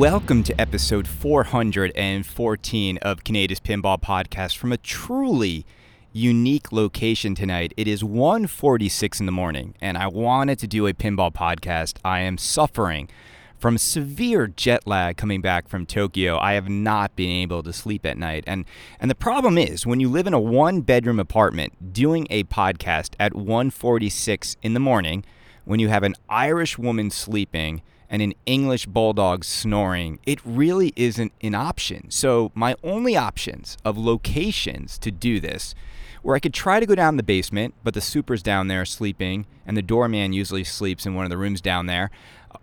Welcome 0.00 0.44
to 0.44 0.58
episode 0.58 1.06
414 1.06 2.96
of 3.02 3.22
Kaneda's 3.22 3.60
Pinball 3.60 4.00
Podcast 4.00 4.56
from 4.56 4.72
a 4.72 4.78
truly 4.78 5.66
unique 6.10 6.72
location 6.72 7.34
tonight. 7.34 7.74
It 7.76 7.86
is 7.86 8.02
1:46 8.02 9.20
in 9.20 9.26
the 9.26 9.30
morning 9.30 9.74
and 9.78 9.98
I 9.98 10.06
wanted 10.06 10.58
to 10.60 10.66
do 10.66 10.86
a 10.86 10.94
pinball 10.94 11.30
podcast. 11.30 11.98
I 12.02 12.20
am 12.20 12.38
suffering 12.38 13.10
from 13.58 13.76
severe 13.76 14.46
jet 14.46 14.86
lag 14.86 15.18
coming 15.18 15.42
back 15.42 15.68
from 15.68 15.84
Tokyo. 15.84 16.38
I 16.38 16.54
have 16.54 16.70
not 16.70 17.14
been 17.14 17.28
able 17.28 17.62
to 17.62 17.70
sleep 17.70 18.06
at 18.06 18.16
night. 18.16 18.44
And 18.46 18.64
and 19.00 19.10
the 19.10 19.14
problem 19.14 19.58
is 19.58 19.86
when 19.86 20.00
you 20.00 20.08
live 20.08 20.26
in 20.26 20.32
a 20.32 20.40
one 20.40 20.80
bedroom 20.80 21.20
apartment 21.20 21.92
doing 21.92 22.26
a 22.30 22.44
podcast 22.44 23.10
at 23.20 23.34
1:46 23.34 24.56
in 24.62 24.72
the 24.72 24.80
morning 24.80 25.24
when 25.66 25.78
you 25.78 25.88
have 25.88 26.04
an 26.04 26.14
Irish 26.30 26.78
woman 26.78 27.10
sleeping 27.10 27.82
and 28.10 28.20
an 28.20 28.34
English 28.44 28.86
bulldog 28.86 29.44
snoring, 29.44 30.18
it 30.26 30.40
really 30.44 30.92
isn't 30.96 31.32
an 31.40 31.54
option. 31.54 32.10
So, 32.10 32.50
my 32.54 32.74
only 32.82 33.16
options 33.16 33.78
of 33.84 33.96
locations 33.96 34.98
to 34.98 35.10
do 35.12 35.40
this 35.40 35.74
where 36.22 36.36
I 36.36 36.40
could 36.40 36.52
try 36.52 36.80
to 36.80 36.86
go 36.86 36.94
down 36.94 37.16
the 37.16 37.22
basement, 37.22 37.74
but 37.82 37.94
the 37.94 38.00
super's 38.00 38.42
down 38.42 38.68
there 38.68 38.84
sleeping, 38.84 39.46
and 39.66 39.76
the 39.76 39.82
doorman 39.82 40.32
usually 40.32 40.64
sleeps 40.64 41.06
in 41.06 41.14
one 41.14 41.24
of 41.24 41.30
the 41.30 41.38
rooms 41.38 41.60
down 41.60 41.86
there. 41.86 42.10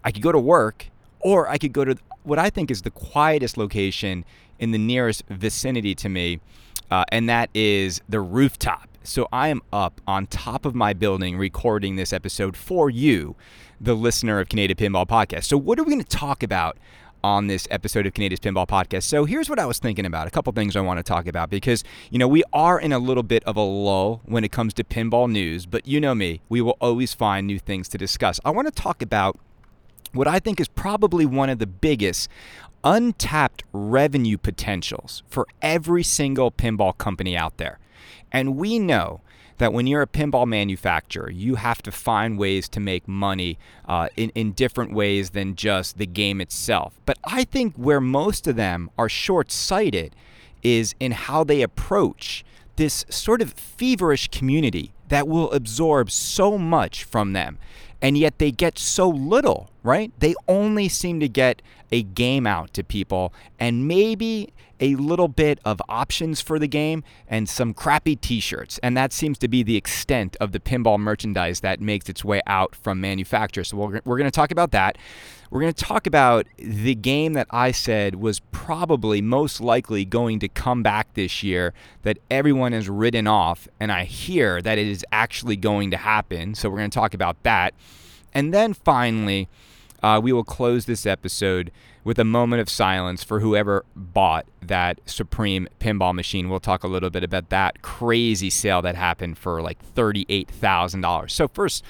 I 0.04 0.12
could 0.12 0.22
go 0.22 0.32
to 0.32 0.40
work, 0.40 0.88
or 1.22 1.48
I 1.48 1.58
could 1.58 1.74
go 1.74 1.84
to 1.84 1.96
what 2.24 2.38
I 2.38 2.50
think 2.50 2.70
is 2.70 2.84
the 2.84 2.92
quietest 2.92 3.58
location 3.58 4.26
in 4.60 4.72
the 4.72 4.78
nearest 4.78 5.24
vicinity 5.30 5.96
to 5.96 6.10
me, 6.10 6.40
uh, 6.92 7.06
and 7.10 7.28
that 7.30 7.50
is 7.54 8.02
the 8.08 8.20
rooftop. 8.20 8.87
So 9.08 9.30
I 9.32 9.48
am 9.48 9.62
up 9.72 10.02
on 10.06 10.28
top 10.28 10.66
of 10.66 10.76
my 10.76 10.92
building 10.92 11.38
recording 11.38 11.96
this 11.96 12.12
episode 12.12 12.58
for 12.58 12.90
you, 12.90 13.38
the 13.80 13.96
listener 13.96 14.42
of 14.42 14.50
Kaneda's 14.50 14.76
Pinball 14.76 15.08
Podcast. 15.08 15.46
So, 15.46 15.58
what 15.58 15.80
are 15.80 15.84
we 15.84 15.92
going 15.94 16.04
to 16.04 16.18
talk 16.18 16.44
about 16.44 16.78
on 17.24 17.48
this 17.48 17.70
episode 17.72 18.06
of 18.06 18.14
Kaneda's 18.14 18.40
Pinball 18.40 18.68
Podcast. 18.68 19.04
So 19.04 19.26
here's 19.26 19.50
what 19.50 19.58
I 19.60 19.66
was 19.66 19.80
thinking 19.80 20.06
about. 20.06 20.28
A 20.28 20.30
couple 20.30 20.54
things 20.54 20.76
I 20.76 20.82
want 20.82 21.00
to 21.00 21.04
talk 21.04 21.26
about 21.26 21.50
because, 21.50 21.84
you 22.12 22.20
know, 22.20 22.28
we 22.28 22.44
are 22.54 22.80
in 22.80 22.94
a 22.94 23.00
little 23.00 23.24
bit 23.24 23.44
of 23.46 23.58
a 23.58 23.62
lull 23.62 24.22
when 24.26 24.44
it 24.44 24.52
comes 24.52 24.74
to 24.76 24.84
pinball 24.84 25.30
news, 25.30 25.66
but 25.66 25.88
you 25.88 26.00
know 26.00 26.14
me, 26.14 26.42
we 26.48 26.62
will 26.62 26.78
always 26.80 27.16
find 27.16 27.48
new 27.48 27.58
things 27.58 27.90
to 27.90 27.98
discuss. 27.98 28.40
I 28.46 28.52
want 28.52 28.68
to 28.68 28.72
talk 28.72 29.02
about 29.02 29.38
what 30.14 30.28
I 30.28 30.40
think 30.40 30.62
is 30.62 30.68
probably 30.68 31.26
one 31.26 31.50
of 31.50 31.58
the 31.58 31.68
biggest 31.68 32.30
untapped 32.84 33.64
revenue 33.74 34.38
potentials 34.38 35.24
for 35.28 35.48
every 35.62 36.04
single 36.04 36.52
pinball 36.52 36.96
company 36.98 37.36
out 37.36 37.58
there. 37.58 37.80
And 38.38 38.56
we 38.56 38.78
know 38.78 39.22
that 39.58 39.74
when 39.74 39.88
you're 39.88 40.04
a 40.04 40.08
pinball 40.08 40.46
manufacturer, 40.46 41.32
you 41.32 41.56
have 41.56 41.82
to 41.82 41.92
find 41.92 42.38
ways 42.38 42.70
to 42.70 42.80
make 42.80 43.08
money 43.08 43.58
uh, 43.88 44.10
in, 44.16 44.30
in 44.36 44.52
different 44.52 44.94
ways 44.94 45.32
than 45.32 45.56
just 45.56 45.98
the 45.98 46.06
game 46.06 46.40
itself. 46.40 46.94
But 47.08 47.18
I 47.24 47.46
think 47.46 47.74
where 47.76 48.00
most 48.00 48.46
of 48.46 48.56
them 48.56 48.92
are 48.96 49.10
short 49.10 49.52
sighted 49.52 50.16
is 50.62 50.94
in 51.00 51.14
how 51.14 51.44
they 51.44 51.64
approach 51.64 52.46
this 52.76 53.06
sort 53.10 53.42
of 53.42 53.54
feverish 53.54 54.28
community 54.28 54.94
that 55.08 55.28
will 55.28 55.52
absorb 55.52 56.12
so 56.12 56.60
much 56.60 57.04
from 57.06 57.34
them. 57.34 57.58
And 58.04 58.16
yet 58.20 58.38
they 58.38 58.52
get 58.52 58.78
so 58.78 59.10
little, 59.10 59.72
right? 59.82 60.12
They 60.20 60.36
only 60.48 60.90
seem 60.90 61.20
to 61.22 61.28
get 61.28 61.64
a 61.92 62.04
game 62.04 62.46
out 62.46 62.72
to 62.76 62.84
people 62.84 63.34
and 63.60 63.88
maybe 63.88 64.54
a 64.80 64.96
little 64.96 65.28
bit 65.28 65.60
of 65.66 65.82
options 65.90 66.42
for 66.42 66.60
the 66.60 66.68
game 66.68 67.04
and 67.28 67.48
some 67.50 67.74
crappy 67.74 68.16
t 68.16 68.40
shirts. 68.40 68.80
And 68.84 68.96
that 68.98 69.14
seems 69.14 69.38
to 69.40 69.48
be 69.48 69.64
the 69.64 69.76
extent 69.76 70.36
of 70.40 70.52
the 70.52 70.60
pinball 70.60 71.00
merchandise 71.00 71.62
that 71.62 71.80
makes 71.80 72.10
its 72.10 72.24
way 72.24 72.42
out 72.48 72.76
from 72.76 73.02
manufacturers. 73.02 73.70
So 73.70 73.78
we're, 73.78 74.02
we're 74.06 74.18
going 74.18 74.30
to 74.30 74.36
talk 74.36 74.52
about 74.52 74.72
that. 74.72 74.98
We're 75.50 75.62
going 75.62 75.74
to 75.74 75.84
talk 75.84 76.08
about 76.08 76.46
the 76.58 76.96
game 76.96 77.34
that 77.34 77.48
I 77.52 77.72
said 77.72 78.16
was 78.16 78.42
probably 78.52 79.22
most 79.22 79.62
likely 79.62 80.04
going 80.04 80.40
to 80.40 80.50
come 80.50 80.84
back 80.84 81.14
this 81.14 81.42
year 81.42 81.74
that 82.02 82.18
everyone 82.30 82.74
has 82.74 82.90
written 82.90 83.28
off. 83.28 83.68
And 83.80 83.92
I 83.92 84.04
hear 84.04 84.62
that 84.62 84.78
it 84.78 84.88
is 84.88 85.06
actually 85.12 85.56
going 85.56 85.92
to 85.92 85.98
happen. 85.98 86.54
So 86.54 86.70
we're 86.70 86.80
going 86.80 86.90
to 86.90 86.96
talk 86.96 87.14
about 87.14 87.42
that. 87.44 87.74
And 88.34 88.54
then 88.54 88.74
finally, 88.74 89.48
uh, 90.04 90.20
we 90.22 90.32
will 90.32 90.44
close 90.44 90.86
this 90.86 91.06
episode 91.06 91.72
with 92.04 92.20
a 92.20 92.24
moment 92.24 92.62
of 92.62 92.70
silence 92.70 93.24
for 93.24 93.40
whoever 93.40 93.84
bought 93.96 94.46
that 94.62 95.00
Supreme 95.06 95.68
pinball 95.80 96.14
machine. 96.14 96.50
We'll 96.50 96.60
talk 96.60 96.84
a 96.84 96.88
little 96.88 97.10
bit 97.10 97.24
about 97.24 97.50
that 97.50 97.82
crazy 97.82 98.50
sale 98.50 98.82
that 98.84 98.96
happened 98.96 99.38
for 99.38 99.62
like 99.62 99.78
$38,000. 99.96 101.30
So, 101.32 101.48
first, 101.48 101.84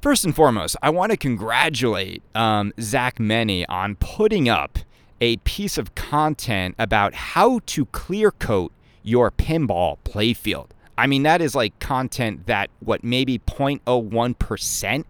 first 0.00 0.24
and 0.24 0.34
foremost, 0.34 0.76
I 0.82 0.90
want 0.90 1.10
to 1.10 1.18
congratulate 1.18 2.22
um, 2.34 2.72
Zach 2.80 3.20
Meny 3.20 3.66
on 3.66 3.96
putting 3.96 4.48
up 4.48 4.78
a 5.20 5.36
piece 5.38 5.78
of 5.78 5.94
content 5.94 6.74
about 6.78 7.14
how 7.14 7.60
to 7.66 7.86
clear 7.86 8.30
coat 8.30 8.72
your 9.02 9.30
pinball 9.30 9.98
playfield. 10.04 10.68
I 10.96 11.06
mean, 11.06 11.22
that 11.24 11.40
is 11.40 11.54
like 11.54 11.78
content 11.78 12.46
that, 12.46 12.70
what, 12.80 13.02
maybe 13.02 13.38
0.01% 13.38 15.04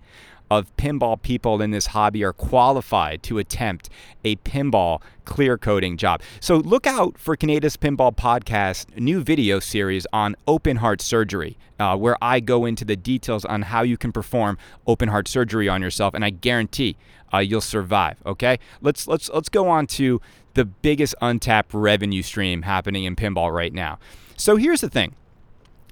of 0.58 0.76
pinball 0.76 1.20
people 1.20 1.62
in 1.62 1.70
this 1.70 1.86
hobby 1.86 2.22
are 2.22 2.32
qualified 2.32 3.22
to 3.22 3.38
attempt 3.38 3.88
a 4.24 4.36
pinball 4.36 5.00
clear 5.24 5.56
coating 5.56 5.96
job. 5.96 6.20
So 6.40 6.56
look 6.56 6.86
out 6.86 7.16
for 7.18 7.36
Kaneda's 7.36 7.76
Pinball 7.76 8.14
Podcast 8.14 8.96
new 8.98 9.22
video 9.22 9.60
series 9.60 10.06
on 10.12 10.36
open 10.46 10.76
heart 10.76 11.00
surgery, 11.00 11.56
uh, 11.78 11.96
where 11.96 12.16
I 12.20 12.40
go 12.40 12.64
into 12.66 12.84
the 12.84 12.96
details 12.96 13.44
on 13.44 13.62
how 13.62 13.82
you 13.82 13.96
can 13.96 14.12
perform 14.12 14.58
open 14.86 15.08
heart 15.08 15.26
surgery 15.26 15.68
on 15.68 15.80
yourself, 15.80 16.12
and 16.14 16.24
I 16.24 16.30
guarantee 16.30 16.96
uh, 17.32 17.38
you'll 17.38 17.60
survive. 17.60 18.18
Okay, 18.26 18.58
let's 18.80 19.08
let's 19.08 19.30
let's 19.30 19.48
go 19.48 19.68
on 19.68 19.86
to 19.88 20.20
the 20.54 20.66
biggest 20.66 21.14
untapped 21.22 21.72
revenue 21.72 22.22
stream 22.22 22.62
happening 22.62 23.04
in 23.04 23.16
pinball 23.16 23.52
right 23.52 23.72
now. 23.72 23.98
So 24.36 24.56
here's 24.56 24.82
the 24.82 24.90
thing: 24.90 25.14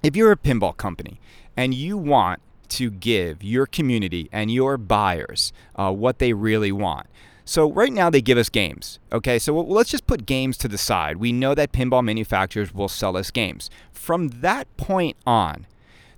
if 0.03 0.17
you're 0.17 0.33
a 0.33 0.37
pinball 0.37 0.77
company 0.77 1.19
and 1.57 1.73
you 1.73 1.97
want 1.97 2.41
to 2.71 2.91
give 2.91 3.43
your 3.43 3.67
community 3.67 4.29
and 4.33 4.51
your 4.51 4.77
buyers 4.77 5.53
uh, 5.77 5.93
what 5.93 6.19
they 6.19 6.33
really 6.33 6.73
want. 6.73 7.07
So 7.45 7.71
right 7.71 7.93
now 7.93 8.11
they 8.11 8.21
give 8.21 8.39
us 8.39 8.49
games. 8.49 9.01
Okay, 9.13 9.39
so 9.39 9.59
let's 9.59 9.91
just 9.91 10.07
put 10.07 10.25
games 10.25 10.57
to 10.59 10.69
the 10.69 10.79
side. 10.79 11.17
We 11.17 11.33
know 11.33 11.55
that 11.55 11.73
pinball 11.73 12.05
manufacturers 12.05 12.73
will 12.73 12.89
sell 12.89 13.17
us 13.17 13.31
games. 13.31 13.71
From 13.93 14.29
that 14.29 14.75
point 14.77 15.17
on, 15.27 15.67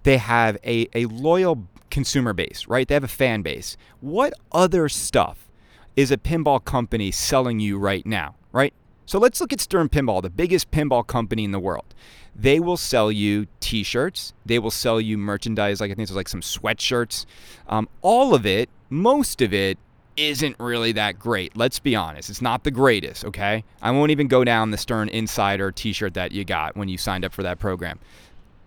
they 0.02 0.18
have 0.18 0.58
a, 0.64 0.88
a 0.94 1.06
loyal 1.06 1.66
consumer 1.90 2.32
base, 2.32 2.66
right? 2.66 2.86
They 2.86 2.94
have 2.94 3.04
a 3.04 3.08
fan 3.08 3.42
base. 3.42 3.76
What 4.00 4.34
other 4.50 4.88
stuff 4.88 5.48
is 5.96 6.10
a 6.10 6.16
pinball 6.16 6.62
company 6.64 7.10
selling 7.10 7.60
you 7.60 7.78
right 7.78 8.04
now, 8.04 8.34
right? 8.52 8.74
So 9.06 9.18
let's 9.18 9.40
look 9.40 9.52
at 9.52 9.60
Stern 9.60 9.88
Pinball, 9.88 10.22
the 10.22 10.30
biggest 10.30 10.70
pinball 10.70 11.06
company 11.06 11.44
in 11.44 11.52
the 11.52 11.58
world 11.58 11.94
they 12.34 12.60
will 12.60 12.76
sell 12.76 13.12
you 13.12 13.46
t-shirts. 13.60 14.32
They 14.46 14.58
will 14.58 14.70
sell 14.70 15.00
you 15.00 15.18
merchandise. 15.18 15.80
Like 15.80 15.90
i 15.90 15.94
think 15.94 16.08
there's 16.08 16.16
like 16.16 16.28
some 16.28 16.40
sweatshirts. 16.40 17.26
Um, 17.68 17.88
all 18.00 18.34
of 18.34 18.46
it 18.46 18.68
most 18.90 19.40
of 19.40 19.54
it 19.54 19.78
isn't 20.16 20.56
really 20.58 20.92
that 20.92 21.18
great. 21.18 21.56
Let's 21.56 21.78
be 21.78 21.96
honest. 21.96 22.28
It's 22.28 22.42
not 22.42 22.64
the 22.64 22.70
greatest 22.70 23.24
okay? 23.24 23.64
I 23.80 23.90
won't 23.90 24.10
even 24.10 24.28
go 24.28 24.44
down 24.44 24.70
the 24.70 24.78
stern 24.78 25.08
insider 25.08 25.72
t-shirt 25.72 26.14
that 26.14 26.32
you 26.32 26.44
got 26.44 26.76
when 26.76 26.88
you 26.88 26.98
signed 26.98 27.24
up 27.24 27.32
for 27.32 27.42
that 27.42 27.58
program. 27.58 27.98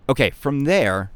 Okay 0.08 0.30
from 0.30 0.64
there 0.64 1.10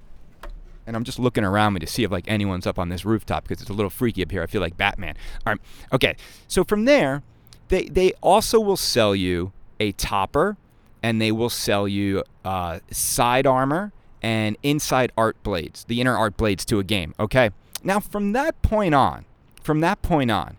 and 0.86 0.96
i'm 0.96 1.04
just 1.04 1.18
looking 1.20 1.44
around 1.44 1.74
me 1.74 1.80
to 1.80 1.86
see 1.86 2.02
if 2.02 2.10
like 2.10 2.24
anyone's 2.26 2.66
up 2.66 2.78
on 2.78 2.88
this 2.88 3.04
rooftop 3.04 3.44
because 3.44 3.60
it's 3.60 3.70
a 3.70 3.74
little 3.74 3.90
freaky 3.90 4.22
up 4.22 4.30
here. 4.30 4.42
I 4.42 4.46
feel 4.46 4.60
like 4.60 4.76
batman. 4.76 5.16
All 5.46 5.52
right 5.52 5.60
okay. 5.92 6.16
So 6.48 6.64
from 6.64 6.84
there 6.84 7.22
they 7.68 7.84
they 7.84 8.12
also 8.20 8.58
will 8.58 8.76
sell 8.76 9.14
you 9.14 9.52
a 9.78 9.92
topper 9.92 10.56
and 11.02 11.20
they 11.20 11.32
will 11.32 11.50
sell 11.50 11.88
you 11.88 12.22
uh, 12.44 12.80
side 12.90 13.46
armor 13.46 13.92
and 14.22 14.56
inside 14.62 15.12
art 15.16 15.42
blades, 15.42 15.84
the 15.84 16.00
inner 16.00 16.16
art 16.16 16.36
blades 16.36 16.64
to 16.66 16.78
a 16.78 16.84
game. 16.84 17.14
Okay. 17.18 17.50
Now, 17.82 18.00
from 18.00 18.32
that 18.32 18.60
point 18.62 18.94
on, 18.94 19.24
from 19.62 19.80
that 19.80 20.02
point 20.02 20.30
on, 20.30 20.58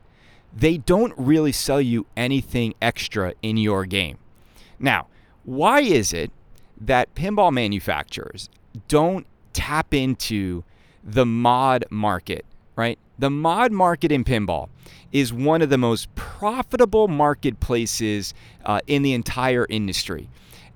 they 0.56 0.78
don't 0.78 1.14
really 1.18 1.52
sell 1.52 1.80
you 1.80 2.08
anything 2.18 2.74
extra 2.82 3.34
in 3.42 3.58
your 3.58 3.86
game. 3.86 4.18
Now, 4.80 5.08
why 5.44 5.82
is 5.82 6.14
it 6.14 6.32
that 6.80 7.14
pinball 7.16 7.52
manufacturers 7.52 8.50
don't 8.88 9.28
tap 9.54 9.94
into 9.94 10.64
the 11.04 11.26
mod 11.26 11.86
market, 11.90 12.46
right? 12.76 12.98
The 13.22 13.30
mod 13.30 13.72
market 13.72 14.12
in 14.12 14.24
pinball 14.24 14.70
is 15.12 15.32
one 15.32 15.62
of 15.62 15.70
the 15.70 15.78
most 15.78 16.14
profitable 16.16 17.08
marketplaces 17.08 18.34
uh, 18.66 18.80
in 18.88 19.04
the 19.04 19.14
entire 19.14 19.68
industry. 19.70 20.28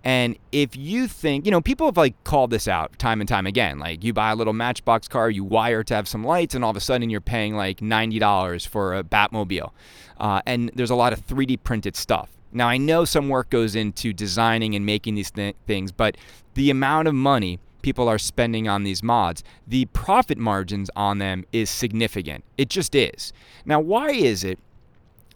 And 0.03 0.38
if 0.51 0.75
you 0.75 1.07
think, 1.07 1.45
you 1.45 1.51
know, 1.51 1.59
people 1.59 1.88
have 1.88 1.97
like 1.97 2.24
called 2.24 2.51
this 2.51 2.68
out 2.68 3.00
time 3.00 3.19
and 3.19 3.27
time 3.27 3.47
again. 3.47 3.80
Like 3.80 4.03
you 4.03 4.13
buy 4.13 4.30
a 4.30 4.36
little 4.36 4.53
Matchbox 4.53 5.07
car, 5.07 5.31
you 5.31 5.44
wire 5.44 5.83
to 5.86 5.95
have 5.95 6.07
some 6.07 6.24
lights, 6.24 6.53
and 6.53 6.63
all 6.63 6.69
of 6.69 6.77
a 6.77 6.81
sudden 6.81 7.09
you're 7.09 7.19
paying 7.19 7.56
like 7.56 7.80
$90 7.80 8.68
for 8.68 8.95
a 8.95 9.03
Batmobile. 9.03 9.71
Uh, 10.19 10.41
and 10.45 10.69
there's 10.75 10.91
a 10.91 10.95
lot 10.95 11.13
of 11.13 11.25
3D 11.25 11.63
printed 11.63 11.95
stuff. 11.95 12.30
Now, 12.51 12.68
I 12.68 12.77
know 12.77 13.06
some 13.06 13.27
work 13.27 13.50
goes 13.50 13.75
into 13.75 14.13
designing 14.13 14.75
and 14.75 14.86
making 14.86 15.15
these 15.15 15.31
th- 15.31 15.56
things, 15.65 15.91
but 15.91 16.15
the 16.53 16.69
amount 16.69 17.07
of 17.07 17.15
money 17.15 17.59
people 17.86 18.10
are 18.10 18.18
spending 18.18 18.68
on 18.68 18.82
these 18.82 19.04
mods, 19.04 19.44
the 19.68 19.86
profit 19.86 20.40
margins 20.40 20.90
on 20.96 21.20
them 21.20 21.46
is 21.52 21.70
significant. 21.70 22.44
It 22.58 22.68
just 22.68 22.96
is. 22.96 23.32
Now, 23.64 23.80
why 23.80 24.10
is 24.10 24.44
it 24.44 24.58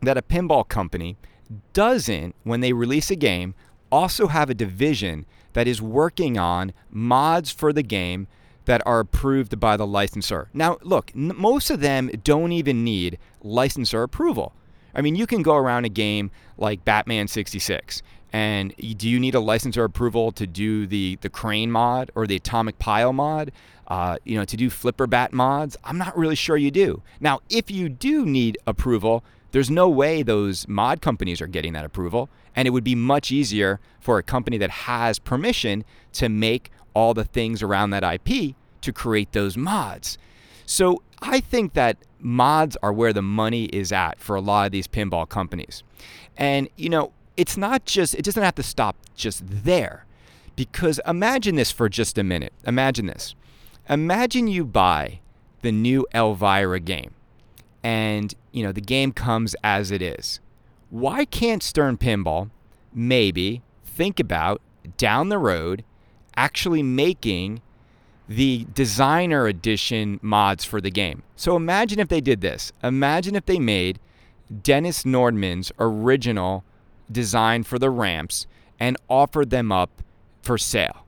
that 0.01 0.17
a 0.17 0.23
pinball 0.23 0.67
company 0.67 1.15
doesn't, 1.73 2.33
when 2.43 2.61
they 2.61 2.73
release 2.73 3.11
a 3.11 3.15
game, 3.15 3.53
also 3.91 4.25
have 4.27 4.49
a 4.49 4.55
division 4.55 5.27
that 5.53 5.67
is 5.67 5.79
working 5.79 6.39
on 6.39 6.73
mods 6.89 7.51
for 7.51 7.71
the 7.71 7.83
game 7.83 8.27
that 8.65 8.81
are 8.83 8.99
approved 8.99 9.59
by 9.59 9.77
the 9.77 9.85
licensor. 9.85 10.49
Now, 10.51 10.79
look, 10.81 11.11
n- 11.15 11.33
most 11.35 11.69
of 11.69 11.81
them 11.81 12.09
don't 12.23 12.51
even 12.51 12.83
need 12.83 13.19
licensor 13.43 14.01
approval. 14.01 14.53
I 14.95 15.01
mean, 15.01 15.15
you 15.15 15.27
can 15.27 15.43
go 15.43 15.55
around 15.55 15.85
a 15.85 15.89
game 15.89 16.31
like 16.57 16.83
Batman 16.83 17.27
66 17.27 18.01
and 18.31 18.75
do 18.97 19.09
you 19.09 19.19
need 19.19 19.35
a 19.35 19.39
licensor 19.39 19.83
approval 19.83 20.31
to 20.33 20.45
do 20.45 20.85
the 20.85 21.17
the 21.21 21.29
crane 21.29 21.71
mod 21.71 22.11
or 22.15 22.27
the 22.27 22.35
atomic 22.35 22.79
pile 22.79 23.13
mod? 23.13 23.51
Uh, 23.87 24.17
you 24.23 24.37
know, 24.37 24.45
to 24.45 24.55
do 24.55 24.69
flipper 24.69 25.07
bat 25.07 25.33
mods? 25.33 25.75
I'm 25.83 25.97
not 25.97 26.15
really 26.15 26.35
sure 26.35 26.55
you 26.55 26.69
do. 26.69 27.01
Now, 27.19 27.39
if 27.49 27.71
you 27.71 27.89
do 27.89 28.23
need 28.23 28.59
approval, 28.67 29.23
there's 29.51 29.71
no 29.71 29.89
way 29.89 30.21
those 30.21 30.67
mod 30.67 31.01
companies 31.01 31.41
are 31.41 31.47
getting 31.47 31.73
that 31.73 31.85
approval, 31.85 32.29
and 32.55 32.67
it 32.67 32.71
would 32.71 32.83
be 32.83 32.93
much 32.93 33.31
easier 33.31 33.79
for 33.99 34.19
a 34.19 34.23
company 34.23 34.59
that 34.59 34.69
has 34.69 35.17
permission 35.17 35.83
to 36.13 36.29
make 36.29 36.71
all 36.93 37.15
the 37.15 37.23
things 37.23 37.63
around 37.63 37.89
that 37.89 38.03
IP 38.03 38.55
to 38.81 38.93
create 38.93 39.31
those 39.31 39.57
mods. 39.57 40.17
So 40.65 41.01
I 41.21 41.39
think 41.39 41.73
that 41.73 41.97
mods 42.19 42.77
are 42.83 42.93
where 42.93 43.13
the 43.13 43.21
money 43.21 43.65
is 43.65 43.91
at 43.91 44.19
for 44.19 44.35
a 44.35 44.41
lot 44.41 44.67
of 44.67 44.71
these 44.71 44.87
pinball 44.87 45.27
companies. 45.27 45.83
And, 46.37 46.69
you 46.75 46.89
know, 46.89 47.11
it's 47.39 47.55
not 47.57 47.85
just, 47.85 48.15
it 48.15 48.25
doesn't 48.25 48.43
have 48.43 48.55
to 48.55 48.63
stop 48.63 48.97
just 49.15 49.43
there. 49.45 50.05
Because 50.55 50.99
imagine 51.07 51.55
this 51.55 51.71
for 51.71 51.87
just 51.87 52.17
a 52.17 52.23
minute. 52.23 52.51
Imagine 52.67 53.05
this. 53.05 53.33
Imagine 53.89 54.47
you 54.47 54.65
buy 54.65 55.21
the 55.61 55.71
new 55.71 56.05
Elvira 56.13 56.79
game 56.79 57.13
and, 57.81 58.33
you 58.51 58.61
know, 58.61 58.73
the 58.73 58.81
game 58.81 59.13
comes 59.13 59.55
as 59.63 59.89
it 59.89 60.01
is. 60.01 60.41
Why 60.89 61.23
can't 61.23 61.63
Stern 61.63 61.97
Pinball 61.97 62.49
maybe 62.93 63.61
think 63.85 64.19
about 64.19 64.61
down 64.97 65.29
the 65.29 65.37
road 65.37 65.83
actually 66.35 66.83
making 66.83 67.61
the 68.27 68.65
designer 68.73 69.47
edition 69.47 70.19
mods 70.21 70.63
for 70.63 70.79
the 70.79 70.91
game. 70.91 71.23
So 71.35 71.55
imagine 71.55 71.99
if 71.99 72.09
they 72.09 72.21
did 72.21 72.41
this. 72.41 72.71
Imagine 72.83 73.35
if 73.35 73.45
they 73.45 73.59
made 73.59 73.99
Dennis 74.61 75.03
Nordman's 75.03 75.71
original 75.79 76.63
design 77.11 77.63
for 77.63 77.79
the 77.79 77.89
ramps 77.89 78.47
and 78.79 78.97
offered 79.09 79.49
them 79.49 79.71
up 79.71 80.01
for 80.41 80.57
sale. 80.57 81.05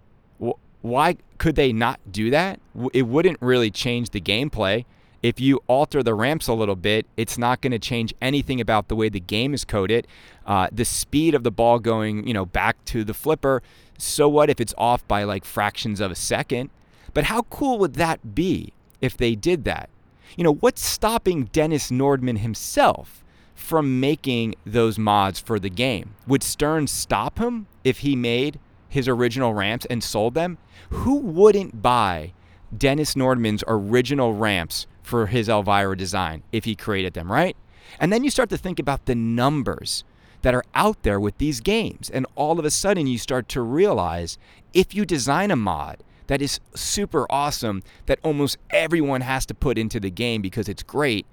Why 0.81 1.17
could 1.37 1.55
they 1.55 1.71
not 1.71 1.99
do 2.11 2.31
that? 2.31 2.59
It 2.93 3.03
wouldn't 3.03 3.37
really 3.41 3.69
change 3.69 4.09
the 4.09 4.21
gameplay. 4.21 4.85
If 5.21 5.39
you 5.39 5.61
alter 5.67 6.01
the 6.01 6.15
ramps 6.15 6.47
a 6.47 6.53
little 6.53 6.75
bit, 6.75 7.05
it's 7.15 7.37
not 7.37 7.61
going 7.61 7.71
to 7.71 7.79
change 7.79 8.13
anything 8.21 8.59
about 8.59 8.87
the 8.87 8.95
way 8.95 9.07
the 9.07 9.19
game 9.19 9.53
is 9.53 9.63
coded. 9.63 10.07
Uh, 10.47 10.67
the 10.71 10.85
speed 10.85 11.35
of 11.35 11.43
the 11.43 11.51
ball 11.51 11.77
going, 11.77 12.27
you 12.27 12.33
know, 12.33 12.45
back 12.45 12.83
to 12.85 13.03
the 13.03 13.13
flipper. 13.13 13.61
So 13.99 14.27
what 14.27 14.49
if 14.49 14.59
it's 14.59 14.73
off 14.79 15.07
by 15.07 15.23
like 15.23 15.45
fractions 15.45 15.99
of 15.99 16.09
a 16.09 16.15
second? 16.15 16.71
But 17.13 17.25
how 17.25 17.43
cool 17.43 17.77
would 17.77 17.93
that 17.95 18.33
be 18.33 18.73
if 18.99 19.15
they 19.15 19.35
did 19.35 19.63
that? 19.65 19.89
You 20.35 20.43
know, 20.43 20.53
what's 20.55 20.83
stopping 20.83 21.45
Dennis 21.45 21.91
Nordman 21.91 22.39
himself 22.39 23.20
from 23.61 23.99
making 23.99 24.55
those 24.65 24.97
mods 24.97 25.39
for 25.39 25.59
the 25.59 25.69
game? 25.69 26.15
Would 26.27 26.43
Stern 26.43 26.87
stop 26.87 27.39
him 27.39 27.67
if 27.83 27.99
he 27.99 28.15
made 28.15 28.59
his 28.89 29.07
original 29.07 29.53
ramps 29.53 29.85
and 29.85 30.03
sold 30.03 30.33
them? 30.33 30.57
Who 30.89 31.17
wouldn't 31.17 31.81
buy 31.81 32.33
Dennis 32.75 33.15
Nordman's 33.15 33.63
original 33.67 34.33
ramps 34.33 34.87
for 35.03 35.27
his 35.27 35.47
Elvira 35.47 35.95
design 35.95 36.43
if 36.51 36.65
he 36.65 36.75
created 36.75 37.13
them, 37.13 37.31
right? 37.31 37.55
And 37.99 38.11
then 38.11 38.23
you 38.23 38.29
start 38.29 38.49
to 38.49 38.57
think 38.57 38.79
about 38.79 39.05
the 39.05 39.15
numbers 39.15 40.03
that 40.41 40.55
are 40.55 40.63
out 40.73 41.03
there 41.03 41.19
with 41.19 41.37
these 41.37 41.59
games. 41.59 42.09
And 42.09 42.25
all 42.35 42.59
of 42.59 42.65
a 42.65 42.71
sudden, 42.71 43.07
you 43.07 43.17
start 43.17 43.47
to 43.49 43.61
realize 43.61 44.37
if 44.73 44.95
you 44.95 45.05
design 45.05 45.51
a 45.51 45.55
mod 45.55 46.03
that 46.27 46.41
is 46.41 46.59
super 46.73 47.25
awesome 47.29 47.83
that 48.05 48.19
almost 48.23 48.57
everyone 48.69 49.21
has 49.21 49.45
to 49.47 49.53
put 49.53 49.77
into 49.77 49.99
the 49.99 50.09
game 50.09 50.41
because 50.41 50.67
it's 50.69 50.83
great, 50.83 51.25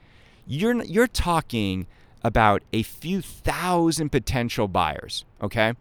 you're 0.46 0.82
you're 0.84 1.06
talking 1.06 1.86
about 2.28 2.62
a 2.74 2.82
few 2.82 3.22
thousand 3.22 4.10
potential 4.10 4.68
buyers, 4.68 5.24
okay? 5.40 5.72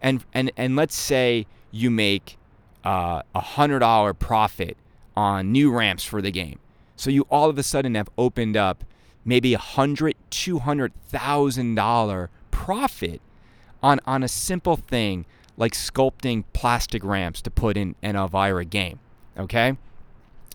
And 0.00 0.24
and 0.32 0.52
and 0.56 0.76
let's 0.76 0.94
say 0.94 1.44
you 1.72 1.90
make 1.90 2.38
uh, 2.84 3.22
a 3.34 3.40
hundred 3.40 3.80
dollar 3.80 4.14
profit 4.14 4.76
on 5.16 5.50
new 5.50 5.72
ramps 5.72 6.04
for 6.04 6.22
the 6.22 6.30
game. 6.30 6.60
So 6.94 7.10
you 7.10 7.26
all 7.30 7.50
of 7.50 7.58
a 7.58 7.64
sudden 7.64 7.96
have 7.96 8.08
opened 8.16 8.56
up 8.56 8.84
maybe 9.24 9.54
a 9.54 9.58
hundred, 9.58 10.14
two 10.30 10.60
hundred 10.60 10.92
thousand 11.08 11.74
dollar 11.74 12.30
profit 12.52 13.20
on 13.82 13.98
on 14.06 14.22
a 14.22 14.28
simple 14.28 14.76
thing 14.76 15.26
like 15.56 15.72
sculpting 15.72 16.44
plastic 16.52 17.02
ramps 17.02 17.42
to 17.42 17.50
put 17.50 17.76
in 17.76 17.96
an 18.04 18.14
Elvira 18.14 18.64
game. 18.64 19.00
Okay? 19.36 19.76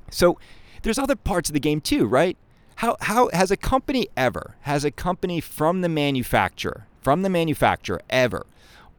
So 0.09 0.39
there's 0.83 0.97
other 0.97 1.17
parts 1.17 1.49
of 1.49 1.53
the 1.53 1.59
game 1.59 1.81
too, 1.81 2.05
right? 2.05 2.37
How, 2.77 2.97
how 3.01 3.29
has 3.33 3.51
a 3.51 3.57
company 3.57 4.07
ever, 4.17 4.55
has 4.61 4.83
a 4.83 4.91
company 4.91 5.39
from 5.39 5.81
the 5.81 5.89
manufacturer, 5.89 6.87
from 7.01 7.21
the 7.21 7.29
manufacturer 7.29 8.01
ever 8.09 8.45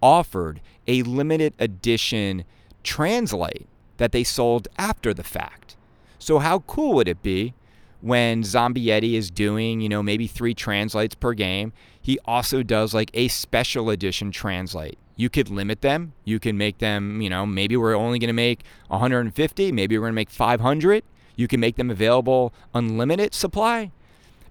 offered 0.03 0.61
a 0.87 1.03
limited 1.03 1.55
edition 1.59 2.44
translite 2.82 3.67
that 3.97 4.12
they 4.12 4.25
sold 4.25 4.69
after 4.79 5.15
the 5.15 5.25
fact? 5.25 5.76
So 6.19 6.38
how 6.38 6.61
cool 6.61 6.94
would 6.94 7.09
it 7.09 7.23
be 7.23 7.55
when 8.00 8.44
Zombie 8.44 8.87
Yeti 8.87 9.15
is 9.15 9.31
doing, 9.31 9.81
you 9.81 9.88
know, 9.88 10.03
maybe 10.03 10.26
three 10.26 10.55
translites 10.55 11.19
per 11.19 11.35
game? 11.35 11.73
He 12.00 12.19
also 12.25 12.62
does 12.62 12.94
like 12.94 13.11
a 13.15 13.29
special 13.29 13.91
edition 13.91 14.31
translite 14.31 14.99
you 15.17 15.31
could 15.31 15.49
limit 15.49 15.81
them. 15.81 16.12
You 16.25 16.41
can 16.41 16.59
make 16.59 16.79
them, 16.79 17.21
you 17.21 17.31
know, 17.31 17.47
maybe 17.47 17.76
we're 17.76 17.97
only 17.97 18.19
going 18.19 18.29
to 18.29 18.32
make 18.32 18.65
150, 18.88 19.73
maybe 19.73 19.97
we're 19.97 20.03
going 20.03 20.12
to 20.12 20.17
make 20.17 20.31
500. 20.31 21.05
You 21.36 21.48
can 21.48 21.60
make 21.60 21.76
them 21.76 21.90
available 21.90 22.52
unlimited 22.75 23.34
supply. 23.34 23.90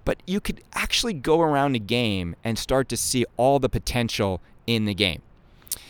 But 0.06 0.21
you 0.27 0.41
could 0.41 0.62
actually 0.74 1.13
go 1.13 1.39
around 1.41 1.75
a 1.75 1.79
game 1.79 2.36
and 2.43 2.60
start 2.60 2.89
to 2.89 2.98
see 2.98 3.25
all 3.38 3.60
the 3.60 3.69
potential 3.69 4.41
in 4.67 4.86
the 4.86 4.93
game. 4.93 5.22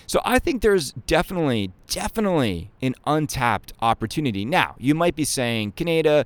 So 0.06 0.22
I 0.24 0.38
think 0.38 0.62
there's 0.62 0.91
definitely, 0.91 1.72
definitely 1.88 2.70
an 2.82 2.94
untapped 3.08 3.74
opportunity. 3.82 4.46
Now, 4.46 4.75
you 4.77 4.94
might 4.94 5.15
be 5.15 5.25
saying, 5.25 5.72
Kaneda, 5.72 6.25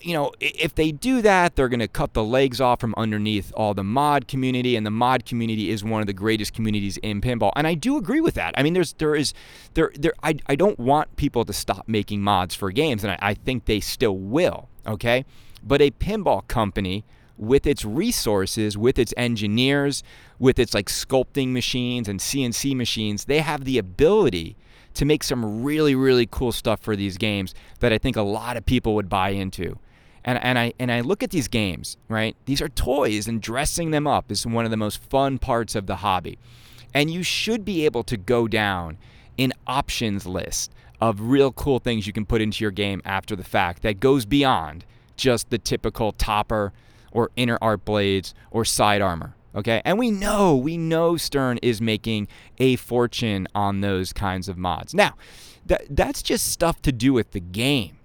you 0.00 0.12
know, 0.12 0.32
if 0.40 0.74
they 0.74 0.92
do 0.92 1.20
that, 1.22 1.56
they're 1.56 1.68
going 1.68 1.80
to 1.80 1.88
cut 1.88 2.14
the 2.14 2.24
legs 2.24 2.60
off 2.60 2.80
from 2.80 2.94
underneath 2.96 3.52
all 3.56 3.74
the 3.74 3.84
mod 3.84 4.28
community, 4.28 4.76
and 4.76 4.86
the 4.86 4.90
mod 4.90 5.24
community 5.24 5.70
is 5.70 5.82
one 5.82 6.00
of 6.00 6.06
the 6.06 6.12
greatest 6.12 6.54
communities 6.54 6.96
in 6.98 7.20
pinball. 7.20 7.52
And 7.56 7.66
I 7.66 7.74
do 7.74 7.96
agree 7.96 8.20
with 8.20 8.34
that. 8.34 8.54
I 8.56 8.62
mean, 8.62 8.74
there's 8.74 8.92
there 8.94 9.14
is 9.14 9.34
there 9.74 9.92
there 9.98 10.12
I, 10.22 10.36
I 10.46 10.56
don't 10.56 10.78
want 10.78 11.16
people 11.16 11.44
to 11.44 11.52
stop 11.52 11.88
making 11.88 12.22
mods 12.22 12.54
for 12.54 12.70
games, 12.70 13.02
and 13.04 13.12
I, 13.12 13.18
I 13.20 13.34
think 13.34 13.64
they 13.64 13.80
still 13.80 14.16
will. 14.16 14.68
Okay, 14.86 15.24
but 15.62 15.80
a 15.80 15.90
pinball 15.90 16.46
company 16.46 17.04
with 17.36 17.66
its 17.66 17.84
resources, 17.84 18.78
with 18.78 18.98
its 18.98 19.12
engineers, 19.16 20.02
with 20.38 20.58
its 20.58 20.72
like 20.72 20.86
sculpting 20.86 21.52
machines 21.52 22.08
and 22.08 22.20
CNC 22.20 22.76
machines, 22.76 23.24
they 23.24 23.40
have 23.40 23.64
the 23.64 23.78
ability 23.78 24.56
to 24.94 25.04
make 25.04 25.22
some 25.22 25.62
really, 25.62 25.94
really 25.94 26.26
cool 26.26 26.52
stuff 26.52 26.80
for 26.80 26.96
these 26.96 27.18
games 27.18 27.54
that 27.80 27.92
I 27.92 27.98
think 27.98 28.16
a 28.16 28.22
lot 28.22 28.56
of 28.56 28.64
people 28.64 28.94
would 28.94 29.08
buy 29.08 29.30
into. 29.30 29.78
And, 30.24 30.42
and 30.42 30.58
I 30.58 30.72
and 30.78 30.90
I 30.90 31.00
look 31.00 31.22
at 31.22 31.30
these 31.30 31.48
games, 31.48 31.98
right? 32.08 32.34
These 32.46 32.62
are 32.62 32.68
toys, 32.68 33.28
and 33.28 33.42
dressing 33.42 33.90
them 33.90 34.06
up 34.06 34.30
is 34.30 34.46
one 34.46 34.64
of 34.64 34.70
the 34.70 34.76
most 34.76 35.02
fun 35.10 35.38
parts 35.38 35.74
of 35.74 35.86
the 35.86 35.96
hobby. 35.96 36.38
And 36.94 37.10
you 37.10 37.22
should 37.22 37.64
be 37.64 37.84
able 37.84 38.04
to 38.04 38.16
go 38.16 38.48
down 38.48 38.96
an 39.38 39.52
options 39.66 40.26
list 40.26 40.72
of 41.00 41.20
real 41.20 41.52
cool 41.52 41.78
things 41.78 42.06
you 42.06 42.12
can 42.12 42.24
put 42.24 42.40
into 42.40 42.64
your 42.64 42.70
game 42.70 43.02
after 43.04 43.36
the 43.36 43.44
fact 43.44 43.82
that 43.82 44.00
goes 44.00 44.24
beyond 44.24 44.84
just 45.16 45.50
the 45.50 45.58
typical 45.58 46.12
topper 46.12 46.72
or 47.12 47.30
inner 47.36 47.58
art 47.60 47.84
blades 47.84 48.34
or 48.50 48.64
side 48.64 49.02
armor. 49.02 49.34
Okay. 49.54 49.80
And 49.84 49.98
we 49.98 50.10
know, 50.10 50.56
we 50.56 50.76
know 50.76 51.16
Stern 51.16 51.58
is 51.62 51.80
making 51.80 52.28
a 52.58 52.76
fortune 52.76 53.46
on 53.54 53.80
those 53.80 54.12
kinds 54.12 54.48
of 54.48 54.58
mods. 54.58 54.94
Now, 54.94 55.14
that, 55.66 55.84
that's 55.88 56.22
just 56.22 56.48
stuff 56.48 56.82
to 56.82 56.92
do 56.92 57.12
with 57.12 57.30
the 57.30 57.40
game. 57.40 57.98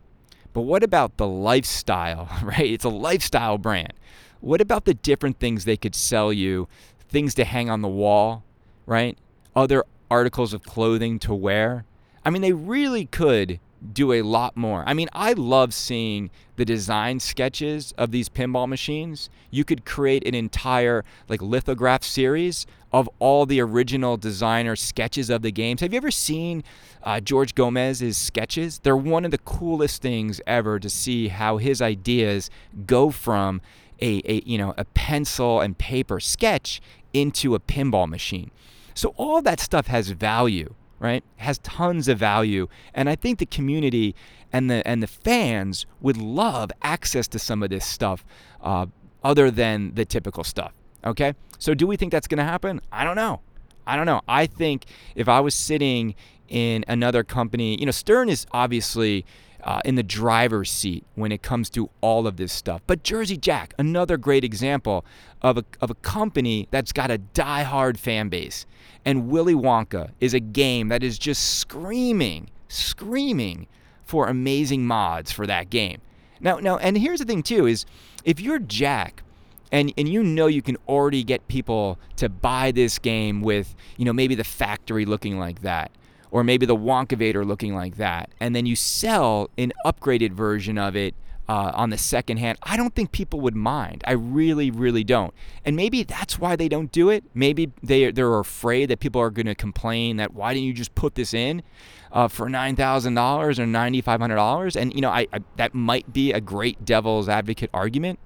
But 0.53 0.61
what 0.61 0.83
about 0.83 1.17
the 1.17 1.27
lifestyle, 1.27 2.29
right? 2.43 2.71
It's 2.71 2.85
a 2.85 2.89
lifestyle 2.89 3.57
brand. 3.57 3.93
What 4.41 4.61
about 4.61 4.85
the 4.85 4.93
different 4.93 5.39
things 5.39 5.65
they 5.65 5.77
could 5.77 5.95
sell 5.95 6.31
you, 6.31 6.67
things 7.09 7.33
to 7.35 7.45
hang 7.45 7.69
on 7.69 7.81
the 7.81 7.89
wall, 7.89 8.43
right? 8.85 9.17
Other 9.55 9.83
articles 10.09 10.53
of 10.53 10.63
clothing 10.63 11.19
to 11.19 11.33
wear. 11.33 11.85
I 12.23 12.29
mean, 12.29 12.41
they 12.41 12.53
really 12.53 13.05
could 13.05 13.59
do 13.93 14.13
a 14.13 14.21
lot 14.21 14.57
more. 14.57 14.83
I 14.85 14.93
mean, 14.93 15.09
I 15.13 15.33
love 15.33 15.73
seeing 15.73 16.29
the 16.57 16.65
design 16.65 17.19
sketches 17.19 17.93
of 17.97 18.11
these 18.11 18.29
pinball 18.29 18.67
machines. 18.67 19.29
You 19.51 19.63
could 19.63 19.85
create 19.85 20.27
an 20.27 20.35
entire 20.35 21.05
like 21.27 21.41
lithograph 21.41 22.03
series 22.03 22.65
of 22.91 23.09
all 23.19 23.45
the 23.45 23.61
original 23.61 24.17
designer 24.17 24.75
sketches 24.75 25.29
of 25.29 25.41
the 25.41 25.51
games. 25.51 25.81
Have 25.81 25.93
you 25.93 25.97
ever 25.97 26.11
seen 26.11 26.63
uh, 27.03 27.19
George 27.19 27.55
Gomez's 27.55 28.17
sketches? 28.17 28.79
They're 28.79 28.97
one 28.97 29.25
of 29.25 29.31
the 29.31 29.37
coolest 29.39 30.01
things 30.01 30.41
ever 30.45 30.79
to 30.79 30.89
see 30.89 31.29
how 31.29 31.57
his 31.57 31.81
ideas 31.81 32.49
go 32.85 33.11
from 33.11 33.61
a, 34.01 34.21
a 34.25 34.41
you 34.45 34.57
know 34.57 34.73
a 34.77 34.85
pencil 34.85 35.61
and 35.61 35.77
paper 35.77 36.19
sketch 36.19 36.81
into 37.13 37.55
a 37.55 37.59
pinball 37.59 38.07
machine. 38.07 38.51
So 38.93 39.13
all 39.15 39.41
that 39.43 39.59
stuff 39.59 39.87
has 39.87 40.09
value, 40.09 40.73
right? 40.99 41.23
Has 41.37 41.59
tons 41.59 42.07
of 42.07 42.17
value, 42.17 42.67
and 42.93 43.09
I 43.09 43.15
think 43.15 43.39
the 43.39 43.45
community 43.45 44.15
and 44.51 44.69
the 44.69 44.85
and 44.87 45.01
the 45.03 45.07
fans 45.07 45.85
would 46.01 46.17
love 46.17 46.71
access 46.81 47.27
to 47.29 47.39
some 47.39 47.63
of 47.63 47.69
this 47.69 47.85
stuff, 47.85 48.25
uh, 48.61 48.87
other 49.23 49.51
than 49.51 49.93
the 49.95 50.05
typical 50.05 50.43
stuff. 50.43 50.73
Okay, 51.05 51.33
so 51.57 51.73
do 51.73 51.87
we 51.87 51.95
think 51.95 52.11
that's 52.11 52.27
going 52.27 52.39
to 52.39 52.43
happen? 52.43 52.81
I 52.91 53.03
don't 53.03 53.15
know. 53.15 53.41
I 53.87 53.95
don't 53.95 54.05
know. 54.05 54.21
I 54.27 54.45
think 54.45 54.85
if 55.15 55.27
I 55.27 55.39
was 55.39 55.55
sitting 55.55 56.15
in 56.47 56.83
another 56.87 57.23
company, 57.23 57.79
you 57.79 57.85
know, 57.85 57.91
Stern 57.91 58.29
is 58.29 58.45
obviously 58.51 59.25
uh, 59.63 59.81
in 59.85 59.95
the 59.95 60.03
driver's 60.03 60.71
seat 60.71 61.05
when 61.15 61.31
it 61.31 61.41
comes 61.41 61.69
to 61.71 61.89
all 62.01 62.27
of 62.27 62.37
this 62.37 62.53
stuff. 62.53 62.81
But 62.87 63.03
Jersey 63.03 63.37
Jack, 63.37 63.73
another 63.77 64.17
great 64.17 64.43
example 64.43 65.05
of 65.41 65.57
a, 65.57 65.65
of 65.81 65.89
a 65.89 65.95
company 65.95 66.67
that's 66.71 66.91
got 66.91 67.11
a 67.11 67.17
die-hard 67.17 67.99
fan 67.99 68.29
base. 68.29 68.65
And 69.05 69.29
Willy 69.29 69.55
Wonka 69.55 70.11
is 70.19 70.33
a 70.33 70.39
game 70.39 70.89
that 70.89 71.03
is 71.03 71.17
just 71.17 71.59
screaming, 71.59 72.49
screaming 72.67 73.67
for 74.03 74.27
amazing 74.27 74.85
mods 74.85 75.31
for 75.31 75.47
that 75.47 75.69
game. 75.69 76.01
Now, 76.41 76.57
now, 76.57 76.77
and 76.77 76.97
here's 76.97 77.19
the 77.19 77.25
thing 77.25 77.43
too: 77.43 77.65
is 77.65 77.85
if 78.23 78.39
you're 78.39 78.59
Jack, 78.59 79.23
and 79.71 79.93
and 79.97 80.09
you 80.09 80.23
know 80.23 80.47
you 80.47 80.61
can 80.61 80.77
already 80.87 81.23
get 81.23 81.47
people 81.47 81.99
to 82.15 82.29
buy 82.29 82.71
this 82.71 82.97
game 82.97 83.41
with 83.41 83.75
you 83.97 84.05
know 84.05 84.13
maybe 84.13 84.35
the 84.35 84.43
factory 84.43 85.05
looking 85.05 85.37
like 85.37 85.61
that 85.61 85.91
or 86.31 86.43
maybe 86.43 86.65
the 86.65 86.75
Wonkavator 86.75 87.45
looking 87.45 87.75
like 87.75 87.97
that, 87.97 88.29
and 88.39 88.55
then 88.55 88.65
you 88.65 88.75
sell 88.75 89.49
an 89.57 89.73
upgraded 89.85 90.31
version 90.31 90.77
of 90.77 90.95
it 90.95 91.15
uh, 91.49 91.71
on 91.73 91.89
the 91.89 91.97
second 91.97 92.37
hand, 92.37 92.59
I 92.61 92.77
don't 92.77 92.93
think 92.93 93.11
people 93.11 93.41
would 93.41 93.55
mind. 93.55 94.03
I 94.05 94.11
really, 94.11 94.69
really 94.69 95.03
don't. 95.03 95.33
And 95.65 95.75
maybe 95.75 96.03
that's 96.03 96.37
why 96.37 96.55
they 96.55 96.69
don't 96.69 96.91
do 96.91 97.09
it. 97.09 97.23
Maybe 97.33 97.71
they 97.81 98.11
they're 98.11 98.37
afraid 98.37 98.91
that 98.91 98.99
people 98.99 99.19
are 99.19 99.31
going 99.31 99.47
to 99.47 99.55
complain 99.55 100.17
that 100.17 100.35
why 100.35 100.53
didn't 100.53 100.67
you 100.67 100.73
just 100.73 100.93
put 100.93 101.15
this 101.15 101.33
in 101.33 101.63
uh, 102.11 102.27
for 102.27 102.49
nine 102.49 102.75
thousand 102.75 103.15
dollars 103.15 103.59
or 103.59 103.65
ninety 103.65 103.99
five 103.99 104.19
hundred 104.21 104.35
dollars? 104.35 104.75
And 104.75 104.93
you 104.93 105.01
know, 105.01 105.09
I, 105.09 105.25
I 105.33 105.39
that 105.55 105.73
might 105.73 106.13
be 106.13 106.31
a 106.31 106.39
great 106.39 106.85
devil's 106.85 107.27
advocate 107.27 107.71
argument, 107.73 108.19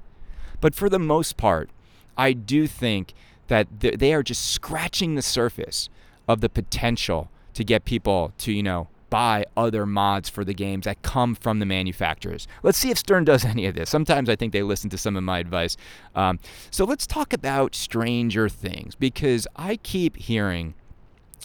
but 0.60 0.75
for 0.75 0.89
the 0.89 1.00
most 1.00 1.38
part, 1.38 1.69
I 2.17 2.33
do 2.33 2.67
think 2.67 3.13
that 3.48 3.67
they 3.79 4.13
are 4.13 4.24
just 4.24 4.51
scratching 4.51 5.15
the 5.15 5.22
surface 5.22 5.88
of 6.27 6.41
the 6.41 6.50
potential 6.50 7.31
to 7.53 7.63
get 7.63 7.86
people 7.86 8.33
to, 8.39 8.51
you 8.51 8.63
know, 8.63 8.88
buy 9.13 9.45
other 9.55 9.86
mods 9.86 10.27
for 10.27 10.43
the 10.43 10.55
games 10.55 10.86
that 10.86 11.00
come 11.03 11.36
from 11.36 11.60
the 11.60 11.67
manufacturers. 11.67 12.48
Let's 12.63 12.79
see 12.79 12.89
if 12.89 12.98
Stern 12.98 13.25
does 13.25 13.45
any 13.53 13.67
of 13.67 13.75
this. 13.75 13.88
Sometimes 13.88 14.27
I 14.27 14.36
think 14.36 14.53
they 14.53 14.63
listen 14.63 14.89
to 14.89 14.98
some 14.98 15.15
of 15.15 15.24
my 15.24 15.38
advice. 15.38 15.77
Um, 16.15 16.39
so 16.72 16.83
let's 16.83 17.05
talk 17.05 17.31
about 17.31 17.75
Stranger 17.75 18.50
Things 18.50 18.95
because 18.95 19.48
I 19.55 19.75
keep 19.77 20.17
hearing 20.17 20.74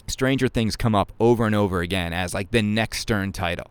Stranger 0.07 0.47
Things 0.47 0.75
come 0.75 0.95
up 0.95 1.11
over 1.19 1.45
and 1.45 1.53
over 1.53 1.81
again 1.81 2.11
as 2.11 2.33
like 2.33 2.49
the 2.49 2.63
next 2.63 3.01
Stern 3.01 3.31
title. 3.31 3.69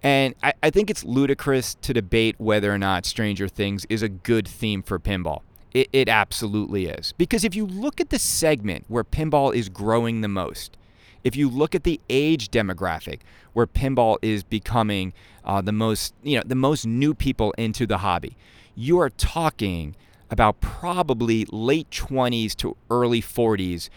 And 0.00 0.36
I, 0.42 0.52
I 0.62 0.70
think 0.70 0.88
it's 0.88 1.02
ludicrous 1.02 1.74
to 1.76 1.92
debate 1.92 2.36
whether 2.38 2.72
or 2.72 2.78
not 2.78 3.04
Stranger 3.04 3.48
Things 3.48 3.84
is 3.86 4.02
a 4.02 4.08
good 4.08 4.46
theme 4.46 4.80
for 4.80 5.00
pinball. 5.00 5.40
It, 5.72 5.88
it 5.92 6.08
absolutely 6.08 6.86
is. 6.86 7.12
Because 7.18 7.42
if 7.42 7.56
you 7.56 7.66
look 7.66 8.00
at 8.00 8.10
the 8.10 8.18
segment 8.20 8.84
where 8.86 9.02
pinball 9.02 9.52
is 9.52 9.68
growing 9.68 10.20
the 10.20 10.28
most, 10.28 10.76
if 11.24 11.34
you 11.34 11.48
look 11.48 11.74
at 11.74 11.84
the 11.84 12.00
age 12.08 12.50
demographic 12.50 13.20
where 13.54 13.66
pinball 13.66 14.18
is 14.22 14.44
becoming 14.44 15.12
uh, 15.44 15.60
the 15.60 15.72
most, 15.72 16.14
you 16.22 16.36
know, 16.36 16.42
the 16.46 16.54
most 16.54 16.86
new 16.86 17.14
people 17.14 17.52
into 17.58 17.86
the 17.86 17.98
hobby, 17.98 18.36
you 18.74 19.00
are 19.00 19.10
talking 19.10 19.96
about 20.30 20.60
probably 20.60 21.46
late 21.50 21.90
20s 21.90 22.54
to 22.56 22.76
early 22.90 23.22
40s. 23.22 23.88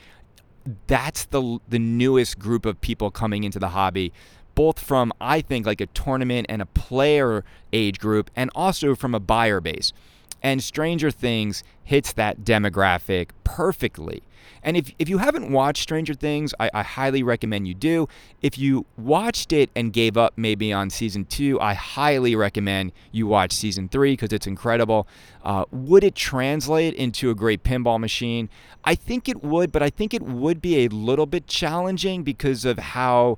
That's 0.87 1.25
the 1.25 1.59
the 1.69 1.79
newest 1.79 2.39
group 2.39 2.65
of 2.65 2.81
people 2.81 3.09
coming 3.11 3.43
into 3.43 3.59
the 3.59 3.69
hobby 3.69 4.11
both 4.57 4.79
from 4.79 5.13
I 5.21 5.41
think 5.41 5.67
like 5.67 5.81
a 5.81 5.85
tournament 5.85 6.47
and 6.49 6.63
a 6.63 6.65
player 6.65 7.45
age 7.71 7.99
group 7.99 8.31
and 8.35 8.49
also 8.55 8.95
from 8.95 9.13
a 9.13 9.19
buyer 9.19 9.61
base. 9.61 9.93
And 10.41 10.61
Stranger 10.61 11.11
Things 11.11 11.63
hits 11.83 12.13
that 12.13 12.41
demographic 12.41 13.29
perfectly. 13.43 14.23
And 14.63 14.75
if, 14.75 14.91
if 14.99 15.07
you 15.07 15.17
haven't 15.19 15.51
watched 15.51 15.83
Stranger 15.83 16.13
Things, 16.13 16.53
I, 16.59 16.69
I, 16.73 16.83
highly 16.83 17.23
recommend 17.23 17.67
you 17.67 17.73
do. 17.73 18.07
If 18.41 18.57
you 18.57 18.85
watched 18.97 19.53
it 19.53 19.69
and 19.75 19.93
gave 19.93 20.17
up 20.17 20.33
maybe 20.35 20.73
on 20.73 20.89
season 20.89 21.25
two, 21.25 21.59
I 21.59 21.73
highly 21.73 22.35
recommend 22.35 22.91
you 23.11 23.27
watch 23.27 23.53
season 23.53 23.87
three 23.87 24.13
because 24.13 24.33
it's 24.33 24.47
incredible. 24.47 25.07
Uh, 25.43 25.65
would 25.71 26.03
it 26.03 26.15
translate 26.15 26.93
into 26.95 27.29
a 27.29 27.35
great 27.35 27.63
pinball 27.63 27.99
machine? 27.99 28.49
I 28.83 28.95
think 28.95 29.29
it 29.29 29.43
would, 29.43 29.71
but 29.71 29.83
I 29.83 29.89
think 29.89 30.13
it 30.13 30.23
would 30.23 30.61
be 30.61 30.85
a 30.85 30.87
little 30.89 31.25
bit 31.25 31.47
challenging 31.47 32.23
because 32.23 32.65
of 32.65 32.77
how 32.77 33.37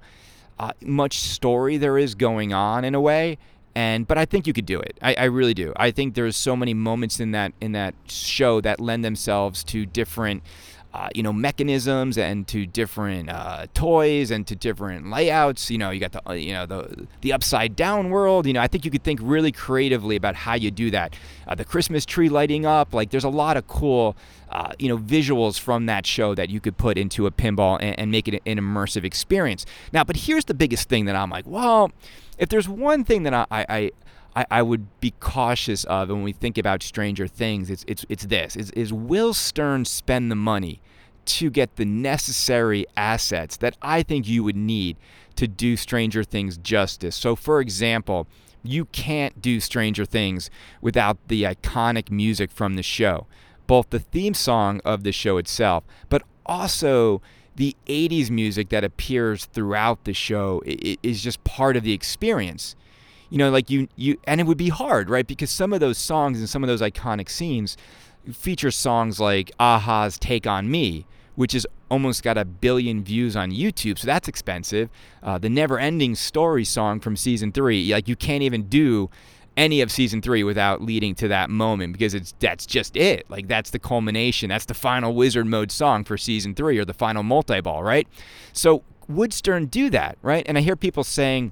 uh, 0.57 0.73
much 0.81 1.19
story 1.19 1.77
there 1.77 1.97
is 1.97 2.15
going 2.15 2.53
on 2.53 2.83
in 2.83 2.93
a 2.95 3.01
way 3.01 3.37
and 3.79 4.05
but 4.05 4.17
I 4.17 4.25
think 4.25 4.45
you 4.45 4.51
could 4.51 4.65
do 4.65 4.77
it. 4.77 4.97
I, 5.01 5.13
I, 5.13 5.23
really 5.25 5.53
do. 5.53 5.71
I 5.77 5.91
think 5.91 6.13
there's 6.13 6.35
so 6.35 6.53
many 6.53 6.73
moments 6.73 7.21
in 7.21 7.31
that 7.31 7.53
in 7.61 7.71
that 7.71 7.95
show 8.09 8.59
that 8.59 8.81
lend 8.81 9.05
themselves 9.05 9.63
to 9.65 9.85
different 9.85 10.43
uh, 10.93 11.09
you 11.13 11.21
know 11.21 11.31
mechanisms 11.31 12.17
and 12.17 12.47
to 12.47 12.65
different 12.65 13.29
uh, 13.29 13.67
toys 13.73 14.31
and 14.31 14.47
to 14.47 14.55
different 14.55 15.09
layouts. 15.09 15.69
You 15.69 15.77
know, 15.77 15.91
you 15.91 15.99
got 15.99 16.11
the 16.11 16.29
uh, 16.29 16.33
you 16.33 16.53
know 16.53 16.65
the 16.65 17.07
the 17.21 17.33
upside 17.33 17.75
down 17.75 18.09
world. 18.09 18.47
You 18.47 18.53
know, 18.53 18.61
I 18.61 18.67
think 18.67 18.85
you 18.85 18.91
could 18.91 19.03
think 19.03 19.19
really 19.21 19.51
creatively 19.51 20.15
about 20.15 20.35
how 20.35 20.55
you 20.55 20.71
do 20.71 20.89
that. 20.91 21.15
Uh, 21.47 21.55
the 21.55 21.65
Christmas 21.65 22.05
tree 22.05 22.29
lighting 22.29 22.65
up, 22.65 22.93
like 22.93 23.11
there's 23.11 23.23
a 23.23 23.29
lot 23.29 23.55
of 23.55 23.67
cool 23.67 24.15
uh, 24.49 24.71
you 24.79 24.89
know 24.89 24.97
visuals 24.97 25.59
from 25.59 25.85
that 25.85 26.05
show 26.05 26.33
that 26.33 26.49
you 26.49 26.59
could 26.59 26.77
put 26.77 26.97
into 26.97 27.27
a 27.27 27.31
pinball 27.31 27.77
and, 27.79 27.99
and 27.99 28.11
make 28.11 28.27
it 28.27 28.41
an 28.45 28.57
immersive 28.57 29.03
experience. 29.03 29.65
Now, 29.93 30.03
but 30.03 30.15
here's 30.15 30.45
the 30.45 30.55
biggest 30.55 30.89
thing 30.89 31.05
that 31.05 31.15
I'm 31.15 31.29
like, 31.29 31.45
well, 31.45 31.91
if 32.39 32.49
there's 32.49 32.67
one 32.67 33.03
thing 33.03 33.23
that 33.23 33.33
I, 33.33 33.45
I 33.51 33.65
I, 33.69 33.91
I, 34.35 34.61
would 34.61 34.99
be 34.99 35.13
cautious 35.19 35.83
of 35.85 36.09
when 36.09 36.23
we 36.23 36.31
think 36.31 36.57
about 36.57 36.83
Stranger 36.83 37.27
Things. 37.27 37.69
It's 37.69 37.83
it's 37.87 38.05
it's 38.09 38.25
this: 38.25 38.55
is 38.55 38.71
is 38.71 38.93
Will 38.93 39.33
Stern 39.33 39.85
spend 39.85 40.31
the 40.31 40.35
money 40.35 40.81
to 41.25 41.49
get 41.49 41.75
the 41.75 41.85
necessary 41.85 42.85
assets 42.95 43.57
that 43.57 43.75
I 43.81 44.03
think 44.03 44.27
you 44.27 44.43
would 44.43 44.55
need 44.55 44.97
to 45.35 45.47
do 45.47 45.75
Stranger 45.75 46.23
Things 46.23 46.57
justice? 46.57 47.15
So, 47.15 47.35
for 47.35 47.59
example, 47.59 48.27
you 48.63 48.85
can't 48.85 49.41
do 49.41 49.59
Stranger 49.59 50.05
Things 50.05 50.49
without 50.81 51.17
the 51.27 51.43
iconic 51.43 52.09
music 52.09 52.51
from 52.51 52.75
the 52.75 52.83
show, 52.83 53.27
both 53.67 53.89
the 53.89 53.99
theme 53.99 54.33
song 54.33 54.81
of 54.85 55.03
the 55.03 55.11
show 55.11 55.37
itself, 55.37 55.83
but 56.09 56.23
also 56.45 57.21
the 57.55 57.75
80s 57.87 58.29
music 58.29 58.69
that 58.69 58.83
appears 58.83 59.45
throughout 59.45 60.05
the 60.05 60.13
show 60.13 60.61
is 60.65 61.21
just 61.21 61.43
part 61.43 61.75
of 61.75 61.83
the 61.83 61.91
experience 61.91 62.75
you 63.29 63.37
know, 63.37 63.49
like 63.49 63.69
you 63.69 63.87
you 63.95 64.17
and 64.25 64.41
it 64.41 64.45
would 64.45 64.57
be 64.57 64.69
hard, 64.69 65.09
right? 65.09 65.25
Because 65.25 65.51
some 65.51 65.73
of 65.73 65.79
those 65.79 65.97
songs 65.97 66.39
and 66.39 66.49
some 66.49 66.63
of 66.63 66.67
those 66.67 66.81
iconic 66.81 67.29
scenes 67.29 67.77
feature 68.33 68.71
songs 68.71 69.19
like 69.19 69.51
a-ha's 69.59 70.17
Take 70.19 70.45
on 70.45 70.69
Me, 70.69 71.05
which 71.35 71.55
is 71.55 71.65
almost 71.89 72.21
got 72.23 72.37
a 72.37 72.45
billion 72.45 73.03
views 73.03 73.35
on 73.35 73.51
YouTube, 73.51 73.97
so 73.97 74.05
that's 74.05 74.27
expensive. 74.27 74.89
Uh, 75.23 75.37
the 75.37 75.49
Never 75.49 75.79
Ending 75.79 76.15
Story 76.15 76.65
song 76.65 76.99
from 76.99 77.15
season 77.15 77.51
three, 77.51 77.91
like 77.91 78.07
you 78.07 78.15
can't 78.15 78.43
even 78.43 78.63
do 78.63 79.09
any 79.57 79.81
of 79.81 79.91
season 79.91 80.21
three 80.21 80.43
without 80.43 80.81
leading 80.81 81.13
to 81.15 81.27
that 81.27 81.49
moment 81.49 81.93
because 81.93 82.13
it's 82.13 82.33
that's 82.39 82.65
just 82.65 82.95
it. 82.95 83.29
Like 83.29 83.47
that's 83.47 83.71
the 83.71 83.79
culmination. 83.79 84.49
That's 84.49 84.65
the 84.65 84.73
final 84.73 85.13
wizard 85.13 85.47
mode 85.47 85.71
song 85.71 86.03
for 86.03 86.17
season 86.17 86.55
three 86.55 86.77
or 86.77 86.85
the 86.85 86.93
final 86.93 87.23
multi 87.23 87.59
ball, 87.59 87.83
right? 87.83 88.07
So 88.53 88.83
would 89.07 89.33
Stern 89.33 89.65
do 89.65 89.89
that, 89.89 90.17
right? 90.21 90.45
And 90.47 90.57
I 90.57 90.61
hear 90.61 90.75
people 90.75 91.03
saying, 91.03 91.51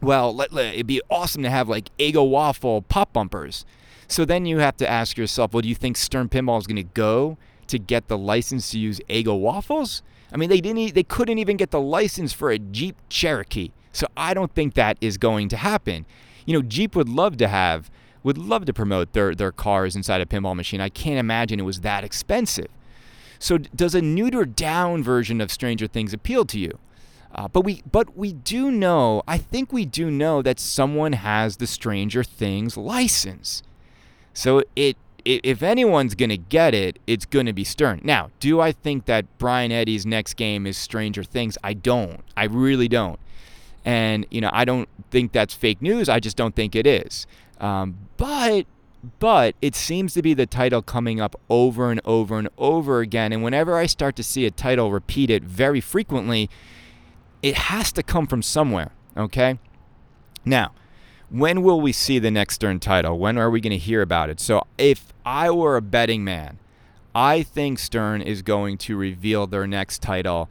well, 0.00 0.34
let, 0.34 0.52
let, 0.52 0.74
it'd 0.74 0.86
be 0.86 1.00
awesome 1.10 1.42
to 1.42 1.50
have 1.50 1.68
like 1.68 1.90
Eggo 1.98 2.28
Waffle 2.28 2.82
pop 2.82 3.12
bumpers. 3.12 3.64
So 4.08 4.24
then 4.24 4.44
you 4.46 4.58
have 4.58 4.76
to 4.78 4.88
ask 4.88 5.16
yourself, 5.16 5.52
well, 5.52 5.60
do 5.60 5.68
you 5.68 5.74
think 5.74 5.96
Stern 5.96 6.28
Pinball 6.28 6.58
is 6.58 6.66
going 6.66 6.76
to 6.76 6.82
go 6.82 7.38
to 7.68 7.78
get 7.78 8.08
the 8.08 8.18
license 8.18 8.70
to 8.72 8.78
use 8.78 9.00
Eggo 9.08 9.38
Waffles? 9.38 10.02
I 10.32 10.36
mean, 10.36 10.48
they 10.48 10.60
didn't. 10.60 10.94
They 10.94 11.02
couldn't 11.02 11.38
even 11.38 11.56
get 11.56 11.70
the 11.70 11.80
license 11.80 12.32
for 12.32 12.50
a 12.50 12.58
Jeep 12.58 12.96
Cherokee. 13.08 13.70
So 13.92 14.06
I 14.16 14.34
don't 14.34 14.52
think 14.52 14.74
that 14.74 14.96
is 15.00 15.18
going 15.18 15.48
to 15.50 15.56
happen. 15.56 16.06
You 16.46 16.54
know, 16.54 16.62
Jeep 16.62 16.94
would 16.96 17.08
love 17.08 17.36
to 17.38 17.48
have, 17.48 17.90
would 18.22 18.38
love 18.38 18.64
to 18.66 18.72
promote 18.72 19.12
their 19.12 19.34
their 19.34 19.52
cars 19.52 19.96
inside 19.96 20.20
a 20.20 20.26
pinball 20.26 20.54
machine. 20.54 20.80
I 20.80 20.88
can't 20.88 21.18
imagine 21.18 21.58
it 21.58 21.64
was 21.64 21.80
that 21.80 22.04
expensive. 22.04 22.68
So 23.38 23.58
does 23.58 23.94
a 23.94 24.00
neutered 24.00 24.54
down 24.54 25.02
version 25.02 25.40
of 25.40 25.50
Stranger 25.50 25.86
Things 25.86 26.12
appeal 26.12 26.44
to 26.46 26.58
you? 26.58 26.78
Uh, 27.32 27.48
but 27.48 27.62
we 27.62 27.82
but 27.90 28.16
we 28.16 28.32
do 28.32 28.70
know, 28.70 29.22
I 29.26 29.38
think 29.38 29.72
we 29.72 29.84
do 29.84 30.10
know 30.10 30.42
that 30.42 30.58
someone 30.58 31.12
has 31.12 31.56
the 31.56 31.66
Stranger 31.66 32.24
Things 32.24 32.76
license. 32.76 33.62
So 34.34 34.58
it, 34.74 34.96
it 35.24 35.40
if 35.44 35.62
anyone's 35.62 36.14
going 36.14 36.30
to 36.30 36.36
get 36.36 36.74
it, 36.74 36.98
it's 37.06 37.26
going 37.26 37.46
to 37.46 37.52
be 37.52 37.64
Stern. 37.64 38.00
Now, 38.02 38.30
do 38.40 38.60
I 38.60 38.72
think 38.72 39.04
that 39.04 39.26
Brian 39.38 39.70
Eddy's 39.70 40.04
next 40.04 40.34
game 40.34 40.66
is 40.66 40.76
Stranger 40.76 41.22
Things? 41.22 41.56
I 41.62 41.74
don't. 41.74 42.20
I 42.36 42.44
really 42.44 42.88
don't. 42.88 43.20
And 43.84 44.26
you 44.30 44.40
know, 44.40 44.50
I 44.52 44.64
don't 44.64 44.88
think 45.10 45.32
that's 45.32 45.54
fake 45.54 45.80
news. 45.80 46.08
I 46.08 46.20
just 46.20 46.36
don't 46.36 46.56
think 46.56 46.74
it 46.74 46.86
is. 46.86 47.26
Um, 47.60 47.96
but 48.16 48.66
but 49.18 49.54
it 49.62 49.74
seems 49.74 50.12
to 50.14 50.22
be 50.22 50.34
the 50.34 50.46
title 50.46 50.82
coming 50.82 51.20
up 51.20 51.34
over 51.48 51.90
and 51.90 52.00
over 52.04 52.38
and 52.38 52.48
over 52.58 53.00
again. 53.00 53.32
And 53.32 53.42
whenever 53.42 53.76
I 53.76 53.86
start 53.86 54.16
to 54.16 54.22
see 54.22 54.46
a 54.46 54.50
title 54.50 54.90
repeated 54.90 55.44
very 55.44 55.80
frequently, 55.80 56.50
it 57.42 57.54
has 57.54 57.92
to 57.92 58.02
come 58.02 58.26
from 58.26 58.42
somewhere, 58.42 58.92
okay? 59.16 59.58
Now, 60.44 60.72
when 61.30 61.62
will 61.62 61.80
we 61.80 61.92
see 61.92 62.18
the 62.18 62.30
next 62.30 62.56
Stern 62.56 62.80
title? 62.80 63.18
When 63.18 63.38
are 63.38 63.50
we 63.50 63.60
going 63.60 63.70
to 63.70 63.78
hear 63.78 64.02
about 64.02 64.30
it? 64.30 64.40
So, 64.40 64.62
if 64.78 65.12
I 65.24 65.50
were 65.50 65.76
a 65.76 65.82
betting 65.82 66.24
man, 66.24 66.58
I 67.14 67.42
think 67.42 67.78
Stern 67.78 68.22
is 68.22 68.42
going 68.42 68.78
to 68.78 68.96
reveal 68.96 69.46
their 69.46 69.66
next 69.66 70.02
title 70.02 70.48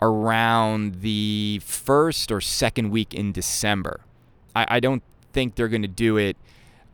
around 0.00 1.00
the 1.00 1.60
first 1.64 2.30
or 2.30 2.40
second 2.40 2.90
week 2.90 3.14
in 3.14 3.32
December. 3.32 4.00
I, 4.54 4.66
I 4.76 4.80
don't 4.80 5.02
think 5.32 5.54
they're 5.54 5.68
going 5.68 5.82
to 5.82 5.88
do 5.88 6.16
it 6.16 6.36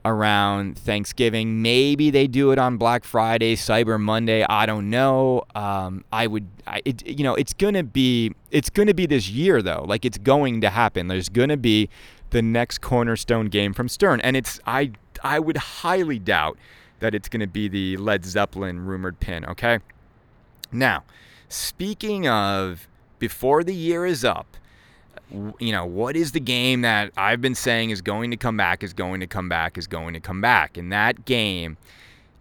around 0.04 0.78
Thanksgiving. 0.78 1.62
Maybe 1.62 2.10
they 2.10 2.26
do 2.26 2.52
it 2.52 2.58
on 2.58 2.76
Black 2.76 3.04
Friday, 3.04 3.56
Cyber 3.56 4.00
Monday. 4.00 4.44
I 4.44 4.66
don't 4.66 4.90
know. 4.90 5.42
Um, 5.54 6.04
I 6.12 6.26
would, 6.26 6.46
I, 6.66 6.80
it, 6.84 7.06
you 7.06 7.24
know, 7.24 7.34
it's 7.34 7.52
gonna 7.52 7.82
be, 7.82 8.32
it's 8.50 8.70
gonna 8.70 8.94
be 8.94 9.06
this 9.06 9.28
year 9.28 9.62
though. 9.62 9.84
Like 9.86 10.04
it's 10.04 10.18
going 10.18 10.60
to 10.62 10.70
happen. 10.70 11.08
There's 11.08 11.28
gonna 11.28 11.56
be 11.56 11.88
the 12.30 12.42
next 12.42 12.80
cornerstone 12.80 13.46
game 13.46 13.72
from 13.74 13.88
Stern, 13.88 14.20
and 14.20 14.36
it's, 14.36 14.60
I, 14.66 14.92
I 15.22 15.38
would 15.38 15.56
highly 15.56 16.18
doubt 16.18 16.58
that 17.00 17.14
it's 17.14 17.28
gonna 17.28 17.46
be 17.46 17.68
the 17.68 17.96
Led 17.96 18.24
Zeppelin 18.24 18.86
rumored 18.86 19.20
pin. 19.20 19.44
Okay. 19.44 19.80
Now, 20.72 21.04
speaking 21.48 22.28
of 22.28 22.88
before 23.18 23.64
the 23.64 23.74
year 23.74 24.06
is 24.06 24.24
up, 24.24 24.56
you 25.58 25.72
know, 25.72 25.86
what 25.86 26.16
is 26.16 26.32
the 26.32 26.40
game 26.40 26.82
that 26.82 27.12
I've 27.16 27.40
been 27.40 27.54
saying 27.54 27.90
is 27.90 28.02
going 28.02 28.30
to 28.30 28.36
come 28.36 28.56
back, 28.56 28.82
is 28.82 28.92
going 28.92 29.20
to 29.20 29.26
come 29.26 29.48
back, 29.48 29.78
is 29.78 29.86
going 29.86 30.14
to 30.14 30.20
come 30.20 30.40
back? 30.40 30.76
And 30.76 30.92
that 30.92 31.24
game, 31.24 31.76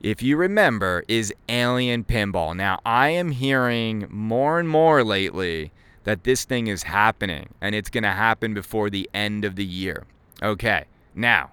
if 0.01 0.21
you 0.21 0.37
remember, 0.37 1.03
is 1.07 1.33
Alien 1.47 2.03
Pinball. 2.03 2.55
Now, 2.55 2.79
I 2.85 3.09
am 3.09 3.31
hearing 3.31 4.07
more 4.09 4.59
and 4.59 4.67
more 4.67 5.03
lately 5.03 5.71
that 6.03 6.23
this 6.23 6.45
thing 6.45 6.67
is 6.67 6.83
happening 6.83 7.49
and 7.61 7.75
it's 7.75 7.89
going 7.89 8.03
to 8.03 8.11
happen 8.11 8.53
before 8.53 8.89
the 8.89 9.09
end 9.13 9.45
of 9.45 9.55
the 9.55 9.65
year. 9.65 10.05
Okay, 10.41 10.85
now, 11.13 11.51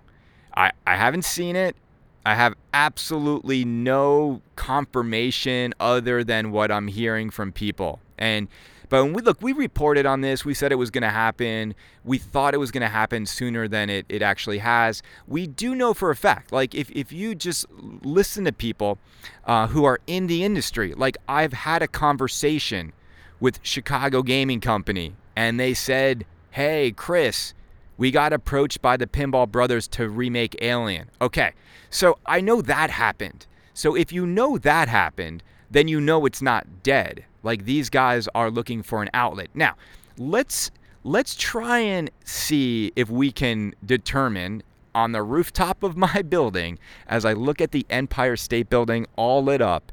I, 0.56 0.72
I 0.86 0.96
haven't 0.96 1.24
seen 1.24 1.56
it. 1.56 1.76
I 2.24 2.34
have 2.34 2.54
absolutely 2.72 3.64
no 3.64 4.40
confirmation 4.56 5.74
other 5.78 6.24
than 6.24 6.50
what 6.50 6.72
I'm 6.72 6.88
hearing 6.88 7.30
from 7.30 7.52
people. 7.52 8.00
And 8.18 8.48
but 8.88 9.02
when 9.02 9.12
we 9.12 9.22
look, 9.22 9.42
we 9.42 9.52
reported 9.52 10.06
on 10.06 10.20
this. 10.20 10.44
We 10.44 10.54
said 10.54 10.72
it 10.72 10.76
was 10.76 10.90
going 10.90 11.02
to 11.02 11.10
happen. 11.10 11.74
We 12.04 12.18
thought 12.18 12.54
it 12.54 12.58
was 12.58 12.70
going 12.70 12.82
to 12.82 12.88
happen 12.88 13.26
sooner 13.26 13.66
than 13.68 13.90
it, 13.90 14.06
it 14.08 14.22
actually 14.22 14.58
has. 14.58 15.02
We 15.26 15.46
do 15.46 15.74
know 15.74 15.94
for 15.94 16.10
a 16.10 16.16
fact, 16.16 16.52
like 16.52 16.74
if, 16.74 16.90
if 16.90 17.12
you 17.12 17.34
just 17.34 17.66
listen 17.70 18.44
to 18.44 18.52
people 18.52 18.98
uh, 19.44 19.66
who 19.68 19.84
are 19.84 19.98
in 20.06 20.26
the 20.26 20.44
industry, 20.44 20.94
like 20.94 21.16
I've 21.28 21.52
had 21.52 21.82
a 21.82 21.88
conversation 21.88 22.92
with 23.40 23.58
Chicago 23.62 24.22
Gaming 24.22 24.60
Company, 24.60 25.14
and 25.34 25.58
they 25.60 25.74
said, 25.74 26.24
"Hey, 26.50 26.92
Chris." 26.92 27.54
We 27.98 28.10
got 28.10 28.34
approached 28.34 28.82
by 28.82 28.98
the 28.98 29.06
Pinball 29.06 29.50
Brothers 29.50 29.88
to 29.88 30.10
remake 30.10 30.54
Alien. 30.60 31.10
Okay, 31.22 31.52
so 31.88 32.18
I 32.26 32.42
know 32.42 32.60
that 32.60 32.90
happened. 32.90 33.46
So 33.72 33.94
if 33.94 34.12
you 34.12 34.26
know 34.26 34.58
that 34.58 34.88
happened, 34.88 35.42
then 35.70 35.88
you 35.88 36.00
know 36.00 36.26
it's 36.26 36.42
not 36.42 36.82
dead. 36.82 37.24
Like 37.46 37.64
these 37.64 37.88
guys 37.88 38.28
are 38.34 38.50
looking 38.50 38.82
for 38.82 39.02
an 39.02 39.08
outlet. 39.14 39.50
Now, 39.54 39.76
let's 40.18 40.72
let's 41.04 41.36
try 41.36 41.78
and 41.78 42.10
see 42.24 42.92
if 42.96 43.08
we 43.08 43.30
can 43.30 43.72
determine 43.84 44.64
on 44.96 45.12
the 45.12 45.22
rooftop 45.22 45.84
of 45.84 45.96
my 46.08 46.22
building 46.22 46.78
as 47.06 47.24
I 47.24 47.34
look 47.34 47.60
at 47.60 47.70
the 47.70 47.86
Empire 47.88 48.34
State 48.34 48.68
Building 48.68 49.06
all 49.14 49.44
lit 49.44 49.62
up. 49.62 49.92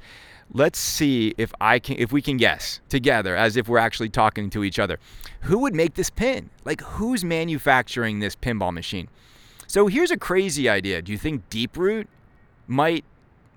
Let's 0.51 0.79
see 0.79 1.35
if 1.37 1.53
I 1.61 1.77
can 1.77 1.97
if 1.99 2.11
we 2.11 2.23
can 2.23 2.37
guess 2.37 2.81
together 2.89 3.35
as 3.35 3.55
if 3.55 3.67
we're 3.67 3.77
actually 3.77 4.09
talking 4.09 4.49
to 4.49 4.63
each 4.63 4.79
other. 4.79 4.97
Who 5.41 5.59
would 5.59 5.75
make 5.75 5.93
this 5.93 6.09
pin? 6.09 6.49
Like 6.65 6.81
who's 6.81 7.23
manufacturing 7.23 8.19
this 8.19 8.35
pinball 8.35 8.73
machine? 8.73 9.09
So 9.67 9.85
here's 9.85 10.09
a 10.09 10.17
crazy 10.17 10.67
idea. 10.67 11.03
Do 11.03 11.11
you 11.11 11.19
think 11.19 11.47
Deeproot 11.51 12.07
might 12.65 13.05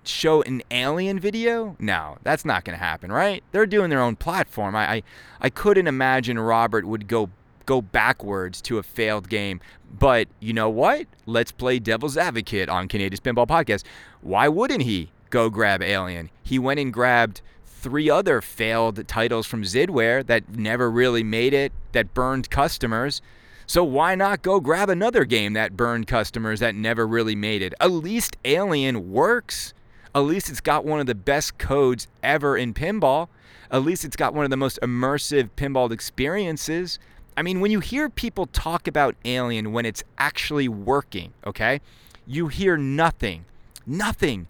show 0.08 0.42
an 0.42 0.62
alien 0.70 1.18
video? 1.18 1.76
No, 1.78 2.18
that's 2.22 2.44
not 2.44 2.64
going 2.64 2.78
to 2.78 2.84
happen, 2.84 3.10
right? 3.10 3.42
They're 3.52 3.66
doing 3.66 3.90
their 3.90 4.00
own 4.00 4.16
platform. 4.16 4.74
I, 4.76 4.92
I, 4.92 5.02
I 5.40 5.50
couldn't 5.50 5.86
imagine 5.86 6.38
Robert 6.38 6.84
would 6.86 7.08
go 7.08 7.30
go 7.66 7.82
backwards 7.82 8.62
to 8.62 8.78
a 8.78 8.82
failed 8.82 9.28
game. 9.28 9.60
But 9.98 10.28
you 10.40 10.52
know 10.52 10.70
what? 10.70 11.06
Let's 11.26 11.52
play 11.52 11.78
devil's 11.78 12.16
advocate 12.16 12.68
on 12.68 12.88
Kaneda's 12.88 13.20
Pinball 13.20 13.46
Podcast. 13.46 13.82
Why 14.20 14.48
wouldn't 14.48 14.82
he 14.82 15.10
go 15.30 15.50
grab 15.50 15.82
Alien? 15.82 16.30
He 16.42 16.58
went 16.58 16.80
and 16.80 16.92
grabbed 16.92 17.42
three 17.64 18.08
other 18.08 18.40
failed 18.40 19.06
titles 19.06 19.46
from 19.46 19.62
Zidware 19.62 20.24
that 20.26 20.56
never 20.56 20.90
really 20.90 21.22
made 21.22 21.52
it, 21.52 21.72
that 21.92 22.14
burned 22.14 22.50
customers. 22.50 23.20
So 23.66 23.82
why 23.82 24.14
not 24.14 24.42
go 24.42 24.60
grab 24.60 24.88
another 24.88 25.24
game 25.24 25.52
that 25.54 25.76
burned 25.76 26.06
customers 26.06 26.60
that 26.60 26.74
never 26.74 27.06
really 27.06 27.34
made 27.34 27.62
it? 27.62 27.74
At 27.80 27.90
least 27.90 28.36
Alien 28.44 29.10
works. 29.10 29.74
At 30.16 30.20
least 30.20 30.48
it's 30.48 30.62
got 30.62 30.86
one 30.86 30.98
of 30.98 31.04
the 31.04 31.14
best 31.14 31.58
codes 31.58 32.08
ever 32.22 32.56
in 32.56 32.72
pinball. 32.72 33.28
At 33.70 33.82
least 33.82 34.02
it's 34.02 34.16
got 34.16 34.32
one 34.32 34.44
of 34.44 34.50
the 34.50 34.56
most 34.56 34.78
immersive 34.80 35.50
pinball 35.58 35.92
experiences. 35.92 36.98
I 37.36 37.42
mean, 37.42 37.60
when 37.60 37.70
you 37.70 37.80
hear 37.80 38.08
people 38.08 38.46
talk 38.46 38.88
about 38.88 39.14
Alien 39.26 39.72
when 39.72 39.84
it's 39.84 40.02
actually 40.16 40.68
working, 40.68 41.34
okay, 41.46 41.82
you 42.26 42.48
hear 42.48 42.78
nothing, 42.78 43.44
nothing 43.86 44.46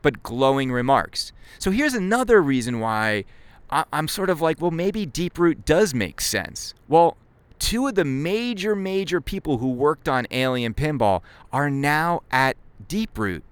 but 0.00 0.22
glowing 0.22 0.72
remarks. 0.72 1.32
So 1.58 1.70
here's 1.70 1.92
another 1.92 2.40
reason 2.40 2.80
why 2.80 3.26
I'm 3.68 4.08
sort 4.08 4.30
of 4.30 4.40
like, 4.40 4.58
well, 4.58 4.70
maybe 4.70 5.06
Deeproot 5.06 5.66
does 5.66 5.92
make 5.92 6.22
sense. 6.22 6.72
Well, 6.88 7.18
two 7.58 7.86
of 7.86 7.94
the 7.94 8.06
major, 8.06 8.74
major 8.74 9.20
people 9.20 9.58
who 9.58 9.70
worked 9.70 10.08
on 10.08 10.26
Alien 10.30 10.72
Pinball 10.72 11.20
are 11.52 11.68
now 11.68 12.22
at 12.30 12.56
Deeproot 12.88 13.42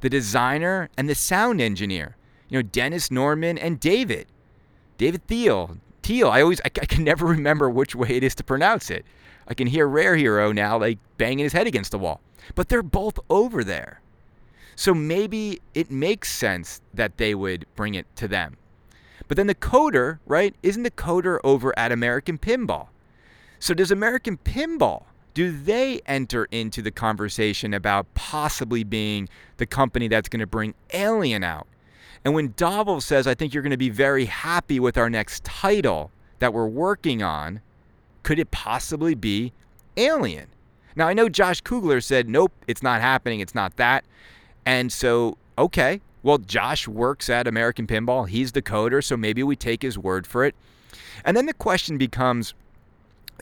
the 0.00 0.08
designer, 0.08 0.88
and 0.96 1.08
the 1.08 1.14
sound 1.14 1.60
engineer. 1.60 2.16
You 2.48 2.58
know, 2.58 2.62
Dennis 2.62 3.08
Nordman 3.08 3.58
and 3.60 3.80
David. 3.80 4.26
David 4.96 5.26
Thiel. 5.26 5.78
Thiel. 6.02 6.30
I 6.30 6.42
always, 6.42 6.60
I, 6.60 6.66
I 6.66 6.86
can 6.86 7.04
never 7.04 7.26
remember 7.26 7.68
which 7.68 7.94
way 7.94 8.10
it 8.10 8.24
is 8.24 8.34
to 8.36 8.44
pronounce 8.44 8.90
it. 8.90 9.04
I 9.46 9.54
can 9.54 9.66
hear 9.66 9.86
Rare 9.86 10.16
Hero 10.16 10.52
now, 10.52 10.78
like 10.78 10.98
banging 11.16 11.44
his 11.44 11.52
head 11.52 11.66
against 11.66 11.90
the 11.90 11.98
wall. 11.98 12.20
But 12.54 12.68
they're 12.68 12.82
both 12.82 13.18
over 13.28 13.64
there. 13.64 14.00
So 14.76 14.94
maybe 14.94 15.60
it 15.74 15.90
makes 15.90 16.30
sense 16.32 16.80
that 16.94 17.16
they 17.16 17.34
would 17.34 17.66
bring 17.74 17.94
it 17.94 18.06
to 18.16 18.28
them. 18.28 18.56
But 19.26 19.36
then 19.36 19.46
the 19.46 19.54
coder, 19.54 20.20
right? 20.26 20.54
Isn't 20.62 20.84
the 20.84 20.90
coder 20.90 21.38
over 21.42 21.76
at 21.78 21.92
American 21.92 22.38
Pinball? 22.38 22.88
So 23.58 23.74
does 23.74 23.90
American 23.90 24.38
Pinball 24.38 25.02
do 25.38 25.52
they 25.52 26.00
enter 26.04 26.46
into 26.46 26.82
the 26.82 26.90
conversation 26.90 27.72
about 27.72 28.12
possibly 28.14 28.82
being 28.82 29.28
the 29.58 29.66
company 29.66 30.08
that's 30.08 30.28
going 30.28 30.40
to 30.40 30.48
bring 30.48 30.74
Alien 30.92 31.44
out? 31.44 31.68
And 32.24 32.34
when 32.34 32.54
Dovell 32.54 33.00
says, 33.00 33.28
I 33.28 33.36
think 33.36 33.54
you're 33.54 33.62
going 33.62 33.70
to 33.70 33.76
be 33.76 33.88
very 33.88 34.24
happy 34.24 34.80
with 34.80 34.98
our 34.98 35.08
next 35.08 35.44
title 35.44 36.10
that 36.40 36.52
we're 36.52 36.66
working 36.66 37.22
on, 37.22 37.60
could 38.24 38.40
it 38.40 38.50
possibly 38.50 39.14
be 39.14 39.52
Alien? 39.96 40.48
Now, 40.96 41.06
I 41.06 41.14
know 41.14 41.28
Josh 41.28 41.60
Kugler 41.60 42.00
said, 42.00 42.28
nope, 42.28 42.50
it's 42.66 42.82
not 42.82 43.00
happening, 43.00 43.38
it's 43.38 43.54
not 43.54 43.76
that. 43.76 44.04
And 44.66 44.92
so, 44.92 45.38
okay, 45.56 46.00
well, 46.24 46.38
Josh 46.38 46.88
works 46.88 47.30
at 47.30 47.46
American 47.46 47.86
Pinball, 47.86 48.28
he's 48.28 48.50
the 48.50 48.62
coder, 48.62 49.04
so 49.04 49.16
maybe 49.16 49.44
we 49.44 49.54
take 49.54 49.82
his 49.82 49.96
word 49.96 50.26
for 50.26 50.44
it. 50.44 50.56
And 51.24 51.36
then 51.36 51.46
the 51.46 51.54
question 51.54 51.96
becomes 51.96 52.54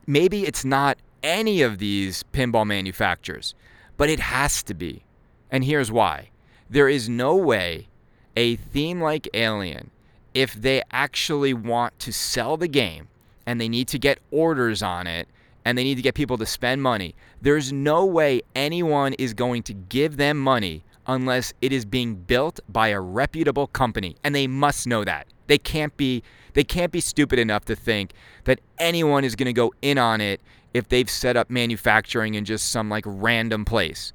maybe 0.07 0.47
it's 0.47 0.63
not 0.63 0.99
any 1.27 1.61
of 1.61 1.79
these 1.79 2.23
pinball 2.33 2.65
manufacturers, 2.65 3.55
but 3.97 4.09
it 4.09 4.21
has 4.21 4.63
to 4.63 4.75
be. 4.75 5.03
And 5.51 5.65
here's 5.65 5.91
why 5.91 6.31
there 6.71 6.89
is 6.89 7.09
no 7.09 7.35
way 7.35 7.89
a 8.37 8.57
theme 8.57 9.01
like 9.01 9.29
Alien, 9.35 9.91
if 10.35 10.55
they 10.55 10.83
actually 10.93 11.53
want 11.53 11.99
to 11.99 12.13
sell 12.13 12.57
the 12.57 12.69
game 12.69 13.09
and 13.45 13.61
they 13.61 13.69
need 13.69 13.89
to 13.89 13.99
get 13.99 14.21
orders 14.31 14.83
on 14.83 15.07
it 15.07 15.29
and 15.65 15.77
they 15.77 15.85
need 15.85 15.97
to 15.97 16.03
get 16.03 16.15
people 16.15 16.39
to 16.39 16.47
spend 16.47 16.83
money, 16.83 17.17
there's 17.43 17.73
no 17.73 18.05
way 18.05 18.43
anyone 18.55 19.13
is 19.15 19.35
going 19.35 19.65
to 19.65 19.75
give 19.75 20.19
them 20.19 20.39
money 20.39 20.85
unless 21.07 21.53
it 21.61 21.73
is 21.73 21.85
being 21.85 22.15
built 22.15 22.61
by 22.69 22.89
a 22.89 23.01
reputable 23.01 23.67
company 23.67 24.17
and 24.25 24.35
they 24.35 24.47
must 24.47 24.87
know 24.87 25.05
that. 25.05 25.27
They 25.47 25.59
can't 25.59 25.97
be 25.97 26.23
they 26.55 26.65
can't 26.65 26.91
be 26.91 27.01
stupid 27.01 27.39
enough 27.39 27.67
to 27.67 27.77
think 27.77 28.13
that 28.45 28.61
anyone 28.79 29.25
is 29.25 29.37
going 29.37 29.47
to 29.47 29.53
go 29.53 29.73
in 29.83 29.99
on 29.99 30.21
it 30.21 30.41
if 30.73 30.89
they've 30.89 31.09
set 31.09 31.37
up 31.37 31.51
manufacturing 31.51 32.35
in 32.35 32.45
just 32.45 32.71
some 32.71 32.89
like 32.89 33.05
random 33.07 33.65
place. 33.65 34.13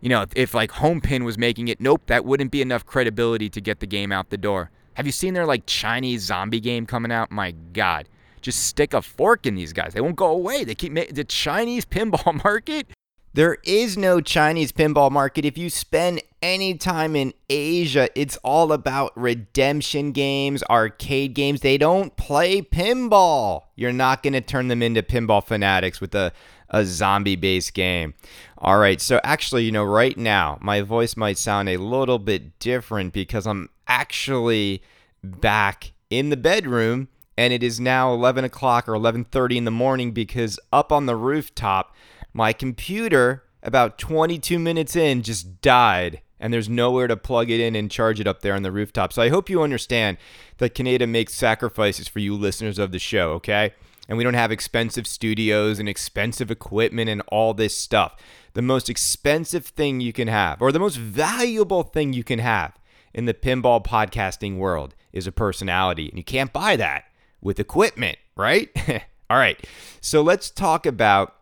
You 0.00 0.08
know, 0.08 0.22
if, 0.22 0.30
if 0.34 0.54
like 0.54 0.72
Homepin 0.72 1.24
was 1.24 1.38
making 1.38 1.68
it, 1.68 1.80
nope, 1.80 2.02
that 2.06 2.24
wouldn't 2.24 2.50
be 2.50 2.62
enough 2.62 2.84
credibility 2.84 3.48
to 3.50 3.60
get 3.60 3.80
the 3.80 3.86
game 3.86 4.10
out 4.10 4.30
the 4.30 4.38
door. 4.38 4.70
Have 4.94 5.06
you 5.06 5.12
seen 5.12 5.34
their 5.34 5.46
like 5.46 5.64
Chinese 5.66 6.22
zombie 6.22 6.60
game 6.60 6.86
coming 6.86 7.12
out? 7.12 7.30
My 7.30 7.52
God. 7.72 8.08
Just 8.40 8.66
stick 8.66 8.92
a 8.92 9.00
fork 9.00 9.46
in 9.46 9.54
these 9.54 9.72
guys. 9.72 9.94
They 9.94 10.00
won't 10.00 10.16
go 10.16 10.26
away. 10.26 10.64
They 10.64 10.74
keep 10.74 10.92
making 10.92 11.14
the 11.14 11.24
Chinese 11.24 11.84
pinball 11.84 12.42
market 12.44 12.88
There 13.34 13.56
is 13.64 13.96
no 13.96 14.20
Chinese 14.20 14.72
pinball 14.72 15.10
market. 15.10 15.46
If 15.46 15.56
you 15.56 15.70
spend 15.70 16.20
any 16.42 16.74
time 16.74 17.16
in 17.16 17.32
Asia, 17.48 18.10
it's 18.14 18.36
all 18.44 18.72
about 18.72 19.16
redemption 19.16 20.12
games, 20.12 20.62
arcade 20.68 21.32
games. 21.32 21.62
They 21.62 21.78
don't 21.78 22.14
play 22.16 22.60
pinball. 22.60 23.62
You're 23.74 23.90
not 23.90 24.22
going 24.22 24.34
to 24.34 24.42
turn 24.42 24.68
them 24.68 24.82
into 24.82 25.02
pinball 25.02 25.42
fanatics 25.42 25.98
with 25.98 26.14
a, 26.14 26.30
a 26.68 26.84
zombie 26.84 27.36
based 27.36 27.72
game. 27.72 28.12
All 28.58 28.78
right, 28.78 29.00
so 29.00 29.18
actually, 29.24 29.64
you 29.64 29.72
know, 29.72 29.84
right 29.84 30.16
now, 30.18 30.58
my 30.60 30.82
voice 30.82 31.16
might 31.16 31.38
sound 31.38 31.70
a 31.70 31.78
little 31.78 32.18
bit 32.18 32.58
different 32.58 33.14
because 33.14 33.46
I'm 33.46 33.70
actually 33.88 34.82
back 35.24 35.92
in 36.10 36.28
the 36.28 36.36
bedroom 36.36 37.08
and 37.38 37.54
it 37.54 37.62
is 37.62 37.80
now 37.80 38.12
11 38.12 38.44
o'clock 38.44 38.86
or 38.86 38.92
11.30 38.92 39.56
in 39.56 39.64
the 39.64 39.70
morning 39.70 40.12
because 40.12 40.60
up 40.70 40.92
on 40.92 41.06
the 41.06 41.16
rooftop 41.16 41.94
my 42.32 42.52
computer 42.52 43.44
about 43.62 43.98
22 43.98 44.58
minutes 44.58 44.96
in 44.96 45.22
just 45.22 45.60
died 45.60 46.20
and 46.40 46.52
there's 46.52 46.68
nowhere 46.68 47.06
to 47.06 47.16
plug 47.16 47.50
it 47.50 47.60
in 47.60 47.76
and 47.76 47.90
charge 47.90 48.18
it 48.18 48.26
up 48.26 48.40
there 48.40 48.54
on 48.54 48.62
the 48.62 48.72
rooftop 48.72 49.12
so 49.12 49.22
i 49.22 49.28
hope 49.28 49.48
you 49.48 49.62
understand 49.62 50.16
that 50.58 50.74
Kaneda 50.74 51.08
makes 51.08 51.34
sacrifices 51.34 52.08
for 52.08 52.18
you 52.18 52.34
listeners 52.34 52.78
of 52.78 52.92
the 52.92 52.98
show 52.98 53.30
okay 53.32 53.72
and 54.08 54.18
we 54.18 54.24
don't 54.24 54.34
have 54.34 54.50
expensive 54.50 55.06
studios 55.06 55.78
and 55.78 55.88
expensive 55.88 56.50
equipment 56.50 57.08
and 57.08 57.22
all 57.28 57.54
this 57.54 57.76
stuff 57.76 58.16
the 58.54 58.62
most 58.62 58.90
expensive 58.90 59.66
thing 59.66 60.00
you 60.00 60.12
can 60.12 60.28
have 60.28 60.60
or 60.60 60.72
the 60.72 60.78
most 60.78 60.96
valuable 60.96 61.82
thing 61.82 62.12
you 62.12 62.24
can 62.24 62.38
have 62.38 62.78
in 63.14 63.26
the 63.26 63.34
pinball 63.34 63.84
podcasting 63.84 64.56
world 64.56 64.94
is 65.12 65.26
a 65.26 65.32
personality 65.32 66.08
and 66.08 66.18
you 66.18 66.24
can't 66.24 66.52
buy 66.52 66.76
that 66.76 67.04
with 67.42 67.60
equipment, 67.60 68.16
right? 68.36 68.70
All 69.30 69.38
right. 69.38 69.58
So 70.00 70.22
let's 70.22 70.50
talk 70.50 70.86
about 70.86 71.34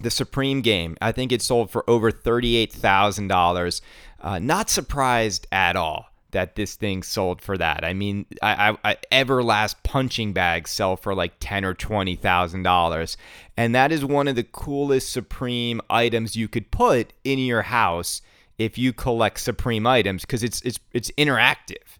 the 0.00 0.10
Supreme 0.10 0.60
game. 0.60 0.96
I 1.00 1.12
think 1.12 1.32
it 1.32 1.42
sold 1.42 1.70
for 1.70 1.88
over 1.88 2.10
$38,000. 2.10 3.80
Uh, 4.20 4.38
not 4.38 4.70
surprised 4.70 5.46
at 5.52 5.76
all 5.76 6.10
that 6.32 6.54
this 6.56 6.74
thing 6.74 7.02
sold 7.02 7.40
for 7.40 7.56
that. 7.56 7.84
I 7.84 7.94
mean, 7.94 8.26
I, 8.42 8.70
I, 8.70 8.90
I 8.90 8.96
Everlast 9.10 9.76
punching 9.84 10.32
bags 10.32 10.70
sell 10.70 10.96
for 10.96 11.14
like 11.14 11.32
ten 11.40 11.64
or 11.64 11.72
twenty 11.72 12.16
thousand 12.16 12.62
dollars, 12.62 13.16
and 13.56 13.74
that 13.74 13.92
is 13.92 14.04
one 14.04 14.28
of 14.28 14.36
the 14.36 14.42
coolest 14.42 15.12
Supreme 15.12 15.80
items 15.88 16.36
you 16.36 16.48
could 16.48 16.70
put 16.70 17.12
in 17.24 17.38
your 17.38 17.62
house 17.62 18.20
if 18.58 18.76
you 18.76 18.92
collect 18.92 19.40
Supreme 19.40 19.86
items 19.86 20.22
because 20.22 20.42
it's 20.42 20.60
it's 20.62 20.78
it's 20.92 21.10
interactive. 21.12 21.96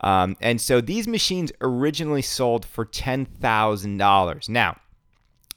Um, 0.00 0.36
and 0.40 0.60
so 0.60 0.80
these 0.80 1.08
machines 1.08 1.50
originally 1.62 2.20
sold 2.20 2.66
for 2.66 2.84
$10,000. 2.84 4.48
Now, 4.50 4.76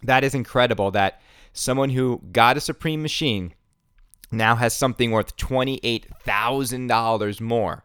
that 0.04 0.24
is 0.24 0.34
incredible 0.34 0.92
that 0.92 1.20
someone 1.58 1.90
who 1.90 2.22
got 2.32 2.58
a 2.58 2.62
Supreme 2.62 3.02
machine 3.02 3.54
now 4.32 4.56
has 4.56 4.76
something 4.76 5.12
worth 5.12 5.38
$28,000 5.38 7.42
more 7.42 7.84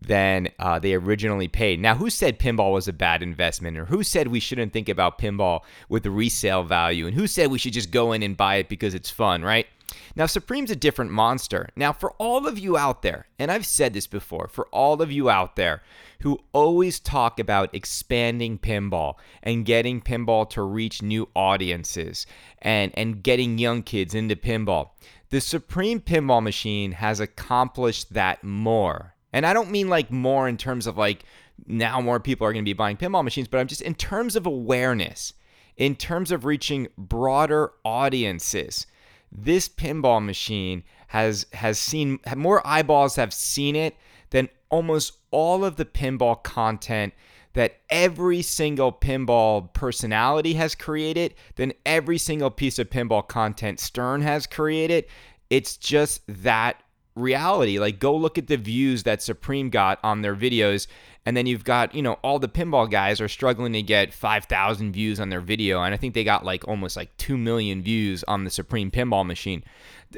than 0.00 0.48
uh, 0.58 0.78
they 0.78 0.94
originally 0.94 1.48
paid. 1.48 1.80
Now, 1.80 1.96
who 1.96 2.10
said 2.10 2.38
pinball 2.38 2.72
was 2.72 2.88
a 2.88 2.92
bad 2.92 3.22
investment, 3.22 3.76
or 3.76 3.86
who 3.86 4.02
said 4.02 4.28
we 4.28 4.40
shouldn't 4.40 4.72
think 4.72 4.88
about 4.88 5.18
pinball 5.18 5.60
with 5.88 6.06
resale 6.06 6.62
value, 6.62 7.06
and 7.06 7.14
who 7.14 7.26
said 7.26 7.50
we 7.50 7.58
should 7.58 7.72
just 7.72 7.90
go 7.90 8.12
in 8.12 8.22
and 8.22 8.36
buy 8.36 8.56
it 8.56 8.68
because 8.68 8.94
it's 8.94 9.10
fun, 9.10 9.42
right? 9.42 9.66
Now, 10.14 10.26
Supreme's 10.26 10.70
a 10.70 10.76
different 10.76 11.10
monster. 11.10 11.68
Now, 11.76 11.92
for 11.92 12.12
all 12.12 12.46
of 12.46 12.58
you 12.58 12.76
out 12.76 13.02
there, 13.02 13.26
and 13.38 13.50
I've 13.50 13.66
said 13.66 13.94
this 13.94 14.06
before, 14.06 14.48
for 14.48 14.66
all 14.66 15.00
of 15.00 15.12
you 15.12 15.30
out 15.30 15.56
there 15.56 15.82
who 16.20 16.40
always 16.52 16.98
talk 16.98 17.38
about 17.38 17.74
expanding 17.74 18.58
pinball 18.58 19.14
and 19.42 19.64
getting 19.64 20.00
pinball 20.00 20.48
to 20.50 20.62
reach 20.62 21.02
new 21.02 21.28
audiences 21.34 22.26
and, 22.60 22.92
and 22.94 23.22
getting 23.22 23.58
young 23.58 23.82
kids 23.82 24.14
into 24.14 24.36
pinball, 24.36 24.90
the 25.30 25.40
Supreme 25.40 26.00
Pinball 26.00 26.42
Machine 26.42 26.92
has 26.92 27.20
accomplished 27.20 28.14
that 28.14 28.42
more. 28.42 29.14
And 29.32 29.44
I 29.44 29.52
don't 29.52 29.70
mean 29.70 29.88
like 29.88 30.10
more 30.10 30.48
in 30.48 30.56
terms 30.56 30.86
of 30.86 30.96
like 30.96 31.24
now 31.66 32.00
more 32.00 32.18
people 32.20 32.46
are 32.46 32.52
going 32.52 32.64
to 32.64 32.68
be 32.68 32.72
buying 32.72 32.96
pinball 32.96 33.24
machines, 33.24 33.48
but 33.48 33.58
I'm 33.58 33.66
just 33.66 33.82
in 33.82 33.94
terms 33.94 34.36
of 34.36 34.46
awareness, 34.46 35.34
in 35.76 35.96
terms 35.96 36.32
of 36.32 36.44
reaching 36.44 36.88
broader 36.96 37.72
audiences 37.84 38.86
this 39.30 39.68
pinball 39.68 40.24
machine 40.24 40.82
has 41.08 41.46
has 41.52 41.78
seen 41.78 42.18
more 42.36 42.66
eyeballs 42.66 43.16
have 43.16 43.32
seen 43.32 43.76
it 43.76 43.96
than 44.30 44.48
almost 44.70 45.18
all 45.30 45.64
of 45.64 45.76
the 45.76 45.84
pinball 45.84 46.42
content 46.42 47.14
that 47.54 47.78
every 47.90 48.42
single 48.42 48.92
pinball 48.92 49.72
personality 49.72 50.54
has 50.54 50.74
created, 50.74 51.34
than 51.56 51.72
every 51.84 52.18
single 52.18 52.50
piece 52.50 52.78
of 52.78 52.90
pinball 52.90 53.26
content 53.26 53.80
Stern 53.80 54.22
has 54.22 54.46
created. 54.46 55.06
It's 55.50 55.76
just 55.76 56.20
that 56.28 56.82
reality. 57.18 57.78
Like, 57.78 57.98
go 57.98 58.16
look 58.16 58.38
at 58.38 58.46
the 58.46 58.56
views 58.56 59.02
that 59.02 59.22
Supreme 59.22 59.70
got 59.70 59.98
on 60.02 60.22
their 60.22 60.36
videos 60.36 60.86
and 61.28 61.36
then 61.36 61.44
you've 61.44 61.62
got, 61.62 61.94
you 61.94 62.00
know, 62.00 62.14
all 62.22 62.38
the 62.38 62.48
pinball 62.48 62.90
guys 62.90 63.20
are 63.20 63.28
struggling 63.28 63.74
to 63.74 63.82
get 63.82 64.14
5,000 64.14 64.92
views 64.92 65.20
on 65.20 65.28
their 65.28 65.42
video. 65.42 65.82
And 65.82 65.92
I 65.92 65.98
think 65.98 66.14
they 66.14 66.24
got 66.24 66.42
like 66.42 66.66
almost 66.66 66.96
like 66.96 67.14
2 67.18 67.36
million 67.36 67.82
views 67.82 68.24
on 68.26 68.44
the 68.44 68.50
Supreme 68.50 68.90
Pinball 68.90 69.26
Machine. 69.26 69.62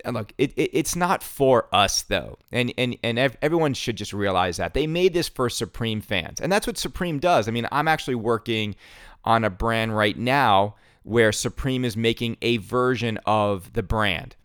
And 0.05 0.15
uh, 0.15 0.21
look, 0.21 0.33
it, 0.39 0.53
it, 0.57 0.71
it's 0.73 0.95
not 0.95 1.25
for 1.25 1.67
us 1.75 2.03
though. 2.03 2.39
And, 2.53 2.73
and, 2.79 2.97
and 3.03 3.19
everyone 3.19 3.75
should 3.75 3.97
just 3.97 4.13
realize 4.13 4.59
that. 4.59 4.73
They 4.73 4.87
made 4.87 5.13
this 5.13 5.29
for 5.29 5.51
Supreme 5.51 6.01
fans. 6.01 6.41
And 6.41 6.53
that's 6.53 6.69
what 6.69 6.79
Supreme 6.79 7.19
does. 7.19 7.49
I 7.49 7.51
mean, 7.51 7.67
I'm 7.73 7.89
actually 7.89 8.15
working 8.15 8.77
on 9.25 9.43
a 9.43 9.51
brand 9.51 9.97
right 9.97 10.17
now 10.17 10.77
where 11.03 11.33
Supreme 11.33 11.85
is 11.85 11.97
making 11.97 12.37
a 12.41 12.59
version 12.59 13.19
of 13.27 13.73
the 13.73 13.83
brand. 13.83 14.37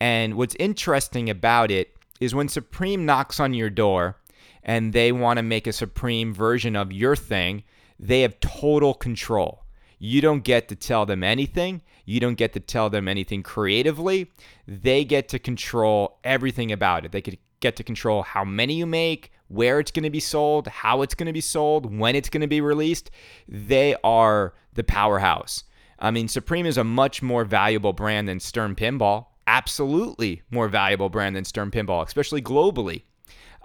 And 0.00 0.36
what's 0.36 0.54
interesting 0.54 1.28
about 1.28 1.70
it 1.70 1.94
is 2.20 2.34
when 2.34 2.48
Supreme 2.48 3.04
knocks 3.04 3.40
on 3.40 3.54
your 3.54 3.70
door, 3.70 4.16
and 4.64 4.92
they 4.92 5.12
want 5.12 5.36
to 5.36 5.42
make 5.42 5.66
a 5.66 5.72
supreme 5.72 6.32
version 6.32 6.74
of 6.74 6.92
your 6.92 7.14
thing, 7.14 7.62
they 7.98 8.22
have 8.22 8.40
total 8.40 8.94
control. 8.94 9.64
You 9.98 10.20
don't 10.20 10.42
get 10.42 10.68
to 10.68 10.76
tell 10.76 11.06
them 11.06 11.22
anything. 11.22 11.82
You 12.04 12.20
don't 12.20 12.34
get 12.34 12.52
to 12.54 12.60
tell 12.60 12.90
them 12.90 13.06
anything 13.06 13.42
creatively. 13.42 14.30
They 14.66 15.04
get 15.04 15.28
to 15.28 15.38
control 15.38 16.18
everything 16.24 16.72
about 16.72 17.04
it. 17.04 17.12
They 17.12 17.22
could 17.22 17.38
get 17.60 17.76
to 17.76 17.84
control 17.84 18.22
how 18.22 18.44
many 18.44 18.74
you 18.74 18.86
make, 18.86 19.32
where 19.48 19.78
it's 19.80 19.90
going 19.90 20.02
to 20.02 20.10
be 20.10 20.20
sold, 20.20 20.66
how 20.66 21.02
it's 21.02 21.14
going 21.14 21.26
to 21.26 21.32
be 21.32 21.40
sold, 21.40 21.96
when 21.96 22.16
it's 22.16 22.28
going 22.28 22.40
to 22.40 22.46
be 22.46 22.60
released. 22.60 23.10
They 23.48 23.96
are 24.02 24.54
the 24.72 24.84
powerhouse. 24.84 25.64
I 25.98 26.10
mean, 26.10 26.28
Supreme 26.28 26.66
is 26.66 26.76
a 26.76 26.84
much 26.84 27.22
more 27.22 27.44
valuable 27.44 27.92
brand 27.92 28.28
than 28.28 28.40
Stern 28.40 28.74
Pinball. 28.74 29.26
Absolutely 29.46 30.42
more 30.50 30.68
valuable 30.68 31.08
brand 31.08 31.36
than 31.36 31.44
Stern 31.44 31.70
Pinball, 31.70 32.06
especially 32.06 32.42
globally. 32.42 33.02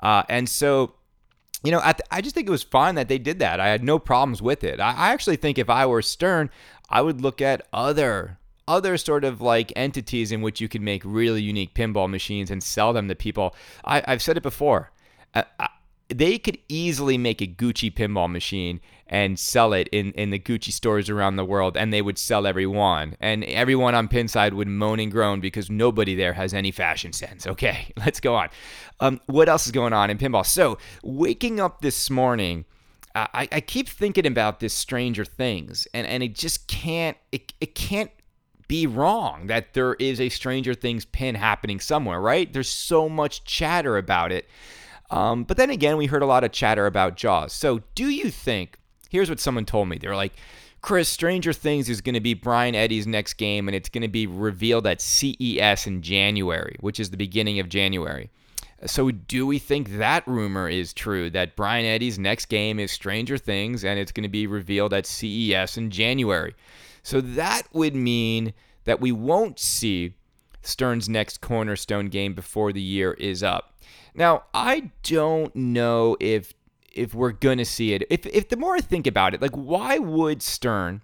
Uh, 0.01 0.23
and 0.29 0.47
so, 0.47 0.93
you 1.63 1.71
know, 1.71 1.79
I, 1.83 1.93
th- 1.93 2.07
I, 2.11 2.21
just 2.21 2.35
think 2.35 2.47
it 2.47 2.51
was 2.51 2.63
fine 2.63 2.95
that 2.95 3.07
they 3.07 3.17
did 3.17 3.39
that. 3.39 3.59
I 3.59 3.67
had 3.67 3.83
no 3.83 3.99
problems 3.99 4.41
with 4.41 4.63
it. 4.63 4.79
I, 4.79 4.93
I 4.93 5.09
actually 5.13 5.35
think 5.35 5.57
if 5.57 5.69
I 5.69 5.85
were 5.85 6.01
Stern, 6.01 6.49
I 6.89 7.01
would 7.01 7.21
look 7.21 7.41
at 7.41 7.67
other 7.73 8.37
other 8.67 8.97
sort 8.97 9.23
of 9.23 9.41
like 9.41 9.73
entities 9.75 10.31
in 10.31 10.41
which 10.41 10.61
you 10.61 10.69
could 10.69 10.81
make 10.81 11.01
really 11.03 11.41
unique 11.41 11.73
pinball 11.73 12.07
machines 12.07 12.51
and 12.51 12.61
sell 12.61 12.93
them 12.93 13.07
to 13.07 13.15
people. 13.15 13.55
I, 13.83 14.03
have 14.05 14.21
said 14.21 14.37
it 14.37 14.43
before. 14.43 14.91
I, 15.33 15.45
they 16.09 16.37
could 16.37 16.57
easily 16.67 17.17
make 17.17 17.41
a 17.41 17.47
Gucci 17.47 17.93
pinball 17.93 18.29
machine 18.29 18.81
and 19.07 19.39
sell 19.39 19.73
it 19.73 19.87
in, 19.91 20.11
in 20.13 20.29
the 20.29 20.39
Gucci 20.39 20.71
stores 20.71 21.09
around 21.09 21.35
the 21.35 21.45
world, 21.45 21.75
and 21.75 21.91
they 21.91 22.01
would 22.01 22.17
sell 22.17 22.45
every 22.45 22.65
one. 22.65 23.15
And 23.19 23.43
everyone 23.43 23.95
on 23.95 24.07
Pinside 24.07 24.53
would 24.53 24.67
moan 24.67 24.99
and 24.99 25.11
groan 25.11 25.39
because 25.39 25.69
nobody 25.69 26.15
there 26.15 26.33
has 26.33 26.53
any 26.53 26.71
fashion 26.71 27.13
sense. 27.13 27.47
Okay, 27.47 27.91
let's 27.97 28.19
go 28.19 28.35
on. 28.35 28.49
Um, 28.99 29.19
what 29.27 29.49
else 29.49 29.65
is 29.65 29.71
going 29.71 29.93
on 29.93 30.09
in 30.09 30.17
pinball? 30.17 30.45
So, 30.45 30.77
waking 31.03 31.59
up 31.59 31.81
this 31.81 32.09
morning, 32.09 32.65
I, 33.15 33.47
I 33.51 33.61
keep 33.61 33.89
thinking 33.89 34.27
about 34.27 34.59
this 34.59 34.73
Stranger 34.73 35.25
Things, 35.25 35.87
and, 35.93 36.05
and 36.05 36.21
it 36.21 36.35
just 36.35 36.67
can't, 36.67 37.17
it, 37.31 37.53
it 37.59 37.73
can't 37.75 38.11
be 38.67 38.85
wrong 38.85 39.47
that 39.47 39.73
there 39.73 39.95
is 39.95 40.21
a 40.21 40.29
Stranger 40.29 40.75
Things 40.75 41.05
pin 41.05 41.35
happening 41.35 41.79
somewhere, 41.79 42.21
right? 42.21 42.51
There's 42.53 42.69
so 42.69 43.09
much 43.09 43.43
chatter 43.43 43.97
about 43.97 44.31
it. 44.31 44.47
Um, 45.11 45.43
but 45.43 45.57
then 45.57 45.69
again, 45.69 45.97
we 45.97 46.05
heard 46.05 46.21
a 46.21 46.27
lot 46.27 46.43
of 46.43 46.51
chatter 46.51 46.85
about 46.85 47.15
Jaws. 47.15 47.53
So, 47.53 47.81
do 47.95 48.09
you 48.09 48.29
think? 48.29 48.77
Here's 49.09 49.29
what 49.29 49.39
someone 49.39 49.65
told 49.65 49.89
me. 49.89 49.97
They're 49.97 50.15
like, 50.15 50.33
Chris, 50.81 51.09
Stranger 51.09 51.51
Things 51.51 51.89
is 51.89 51.99
going 51.99 52.13
to 52.13 52.21
be 52.21 52.33
Brian 52.33 52.75
Eddy's 52.75 53.07
next 53.07 53.33
game, 53.33 53.67
and 53.67 53.75
it's 53.75 53.89
going 53.89 54.03
to 54.03 54.07
be 54.07 54.27
revealed 54.27 54.87
at 54.87 55.01
CES 55.01 55.87
in 55.87 56.01
January, 56.01 56.75
which 56.79 56.99
is 56.99 57.09
the 57.09 57.17
beginning 57.17 57.59
of 57.59 57.67
January. 57.67 58.29
So, 58.85 59.11
do 59.11 59.45
we 59.45 59.59
think 59.59 59.97
that 59.97 60.25
rumor 60.25 60.69
is 60.69 60.93
true 60.93 61.29
that 61.31 61.57
Brian 61.57 61.85
Eddy's 61.85 62.17
next 62.17 62.45
game 62.45 62.79
is 62.79 62.91
Stranger 62.91 63.37
Things 63.37 63.83
and 63.83 63.99
it's 63.99 64.13
going 64.13 64.23
to 64.23 64.29
be 64.29 64.47
revealed 64.47 64.93
at 64.93 65.05
CES 65.05 65.77
in 65.77 65.89
January? 65.89 66.55
So, 67.03 67.19
that 67.19 67.63
would 67.73 67.95
mean 67.95 68.53
that 68.85 69.01
we 69.01 69.11
won't 69.11 69.59
see 69.59 70.15
Stern's 70.61 71.09
next 71.09 71.41
cornerstone 71.41 72.07
game 72.07 72.33
before 72.33 72.71
the 72.71 72.81
year 72.81 73.13
is 73.13 73.43
up. 73.43 73.73
Now, 74.13 74.43
I 74.53 74.91
don't 75.03 75.55
know 75.55 76.17
if 76.19 76.53
if 76.93 77.13
we're 77.13 77.31
gonna 77.31 77.65
see 77.65 77.93
it. 77.93 78.03
If 78.09 78.25
if 78.25 78.49
the 78.49 78.57
more 78.57 78.75
I 78.75 78.81
think 78.81 79.07
about 79.07 79.33
it, 79.33 79.41
like 79.41 79.55
why 79.55 79.99
would 79.99 80.41
Stern 80.41 81.01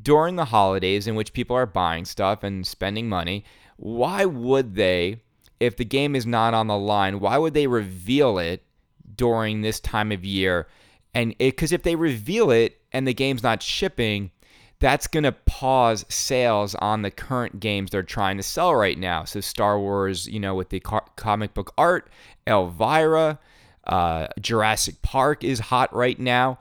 during 0.00 0.36
the 0.36 0.46
holidays 0.46 1.06
in 1.06 1.14
which 1.14 1.32
people 1.32 1.56
are 1.56 1.66
buying 1.66 2.04
stuff 2.04 2.42
and 2.42 2.66
spending 2.66 3.08
money, 3.08 3.44
why 3.76 4.24
would 4.24 4.74
they, 4.74 5.20
if 5.60 5.76
the 5.76 5.84
game 5.84 6.14
is 6.14 6.26
not 6.26 6.54
on 6.54 6.66
the 6.66 6.78
line, 6.78 7.20
why 7.20 7.38
would 7.38 7.54
they 7.54 7.66
reveal 7.66 8.38
it 8.38 8.62
during 9.16 9.62
this 9.62 9.80
time 9.80 10.12
of 10.12 10.24
year? 10.24 10.68
And 11.14 11.36
because 11.38 11.72
if 11.72 11.82
they 11.82 11.96
reveal 11.96 12.50
it 12.50 12.80
and 12.92 13.06
the 13.06 13.14
game's 13.14 13.42
not 13.42 13.62
shipping, 13.62 14.30
that's 14.84 15.06
going 15.06 15.24
to 15.24 15.32
pause 15.32 16.04
sales 16.10 16.74
on 16.74 17.00
the 17.00 17.10
current 17.10 17.58
games 17.58 17.90
they're 17.90 18.02
trying 18.02 18.36
to 18.36 18.42
sell 18.42 18.74
right 18.74 18.98
now. 18.98 19.24
So 19.24 19.40
Star 19.40 19.80
Wars, 19.80 20.28
you 20.28 20.38
know, 20.38 20.54
with 20.54 20.68
the 20.68 20.80
comic 21.16 21.54
book 21.54 21.72
art, 21.78 22.10
Elvira, 22.46 23.38
uh, 23.86 24.26
Jurassic 24.38 25.00
Park 25.00 25.42
is 25.42 25.58
hot 25.58 25.90
right 25.94 26.18
now. 26.18 26.58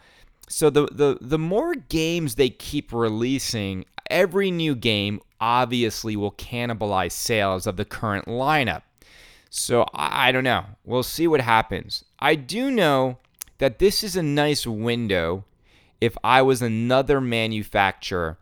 So 0.47 0.69
the, 0.69 0.85
the 0.85 1.17
the 1.19 1.37
more 1.37 1.75
games 1.75 2.35
they 2.35 2.49
keep 2.49 2.93
releasing, 2.93 3.83
every 4.09 4.51
new 4.51 4.73
game 4.73 5.19
obviously 5.41 6.15
will 6.15 6.31
cannibalize 6.31 7.11
sales 7.11 7.67
of 7.67 7.75
the 7.75 7.83
current 7.83 8.27
lineup. 8.27 8.83
So 9.49 9.85
I, 9.93 10.29
I 10.29 10.31
don't 10.31 10.45
know. 10.45 10.63
We'll 10.85 11.03
see 11.03 11.27
what 11.27 11.41
happens. 11.41 12.05
I 12.19 12.35
do 12.35 12.71
know 12.71 13.17
that 13.57 13.79
this 13.79 14.01
is 14.01 14.15
a 14.15 14.23
nice 14.23 14.65
window 14.65 15.43
if 16.03 16.17
I 16.21 16.41
was 16.41 16.61
another 16.61 17.21
manufacturer 17.21 18.37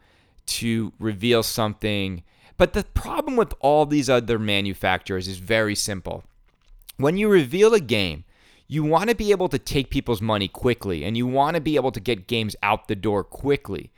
to 0.47 0.93
reveal 0.97 1.43
something. 1.43 2.23
But 2.57 2.73
the 2.73 2.83
problem 2.83 3.35
with 3.35 3.53
all 3.59 3.85
these 3.85 4.09
other 4.09 4.39
manufacturers 4.39 5.27
is 5.27 5.37
very 5.37 5.75
simple. 5.75 6.23
When 6.97 7.17
you 7.17 7.29
reveal 7.29 7.75
a 7.75 7.79
game, 7.79 8.23
you 8.67 8.83
want 8.83 9.09
to 9.09 9.15
be 9.15 9.29
able 9.29 9.47
to 9.49 9.59
take 9.59 9.91
people's 9.91 10.21
money 10.21 10.47
quickly 10.47 11.03
and 11.03 11.15
you 11.15 11.27
want 11.27 11.53
to 11.53 11.61
be 11.61 11.75
able 11.75 11.91
to 11.91 11.99
get 11.99 12.27
games 12.27 12.55
out 12.63 12.87
the 12.87 12.95
door 12.95 13.23
quickly. 13.23 13.91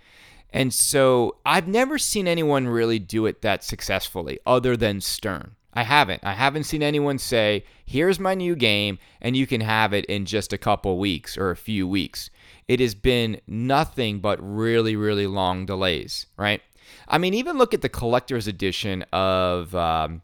And 0.52 0.74
so 0.74 1.38
I've 1.46 1.68
never 1.68 1.98
seen 1.98 2.28
anyone 2.28 2.68
really 2.68 3.00
do 3.00 3.26
it 3.26 3.42
that 3.44 3.64
successfully 3.64 4.40
other 4.46 4.76
than 4.76 5.00
Stern. 5.00 5.56
I 5.74 5.84
haven't. 5.84 6.24
I 6.24 6.34
haven't 6.34 6.66
seen 6.66 6.84
anyone 6.84 7.18
say, 7.18 7.64
here's 7.86 8.20
my 8.20 8.36
new 8.36 8.56
game, 8.56 9.00
and 9.22 9.36
you 9.36 9.48
can 9.48 9.62
have 9.62 9.94
it 9.94 10.06
in 10.06 10.26
just 10.26 10.54
a 10.54 10.58
couple 10.58 11.00
weeks 11.00 11.38
or 11.38 11.50
a 11.50 11.56
few 11.56 11.88
weeks. 11.88 12.30
It 12.68 12.80
has 12.80 12.96
been 12.96 13.40
nothing 13.48 14.20
but 14.20 14.40
really, 14.42 14.96
really 14.96 15.28
long 15.28 15.66
delays, 15.66 16.28
right? 16.38 16.62
I 17.08 17.18
mean, 17.18 17.34
even 17.34 17.58
look 17.58 17.74
at 17.74 17.82
the 17.82 17.90
collector's 17.90 18.48
edition 18.48 19.04
of 19.12 19.76
um, 19.76 20.22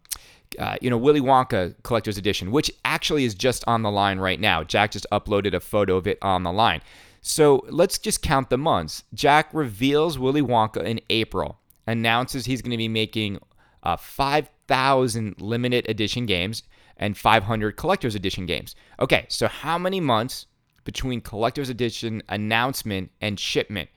uh, 0.57 0.75
you 0.81 0.89
know, 0.89 0.97
Willy 0.97 1.21
Wonka 1.21 1.75
Collector's 1.83 2.17
Edition, 2.17 2.51
which 2.51 2.71
actually 2.83 3.23
is 3.23 3.35
just 3.35 3.63
on 3.67 3.83
the 3.83 3.91
line 3.91 4.19
right 4.19 4.39
now. 4.39 4.63
Jack 4.63 4.91
just 4.91 5.05
uploaded 5.11 5.53
a 5.53 5.59
photo 5.59 5.97
of 5.97 6.07
it 6.07 6.17
on 6.21 6.43
the 6.43 6.51
line. 6.51 6.81
So 7.21 7.65
let's 7.69 7.97
just 7.97 8.21
count 8.21 8.49
the 8.49 8.57
months. 8.57 9.03
Jack 9.13 9.49
reveals 9.53 10.17
Willy 10.17 10.41
Wonka 10.41 10.83
in 10.83 11.01
April, 11.09 11.59
announces 11.85 12.45
he's 12.45 12.61
going 12.61 12.71
to 12.71 12.77
be 12.77 12.87
making 12.87 13.39
uh, 13.83 13.97
5,000 13.97 15.39
limited 15.39 15.87
edition 15.89 16.25
games 16.25 16.63
and 16.97 17.17
500 17.17 17.75
collector's 17.75 18.15
edition 18.15 18.45
games. 18.45 18.75
Okay, 18.99 19.25
so 19.29 19.47
how 19.47 19.77
many 19.77 19.99
months 19.99 20.47
between 20.83 21.21
collector's 21.21 21.69
edition 21.69 22.23
announcement 22.29 23.11
and 23.21 23.39
shipment? 23.39 23.89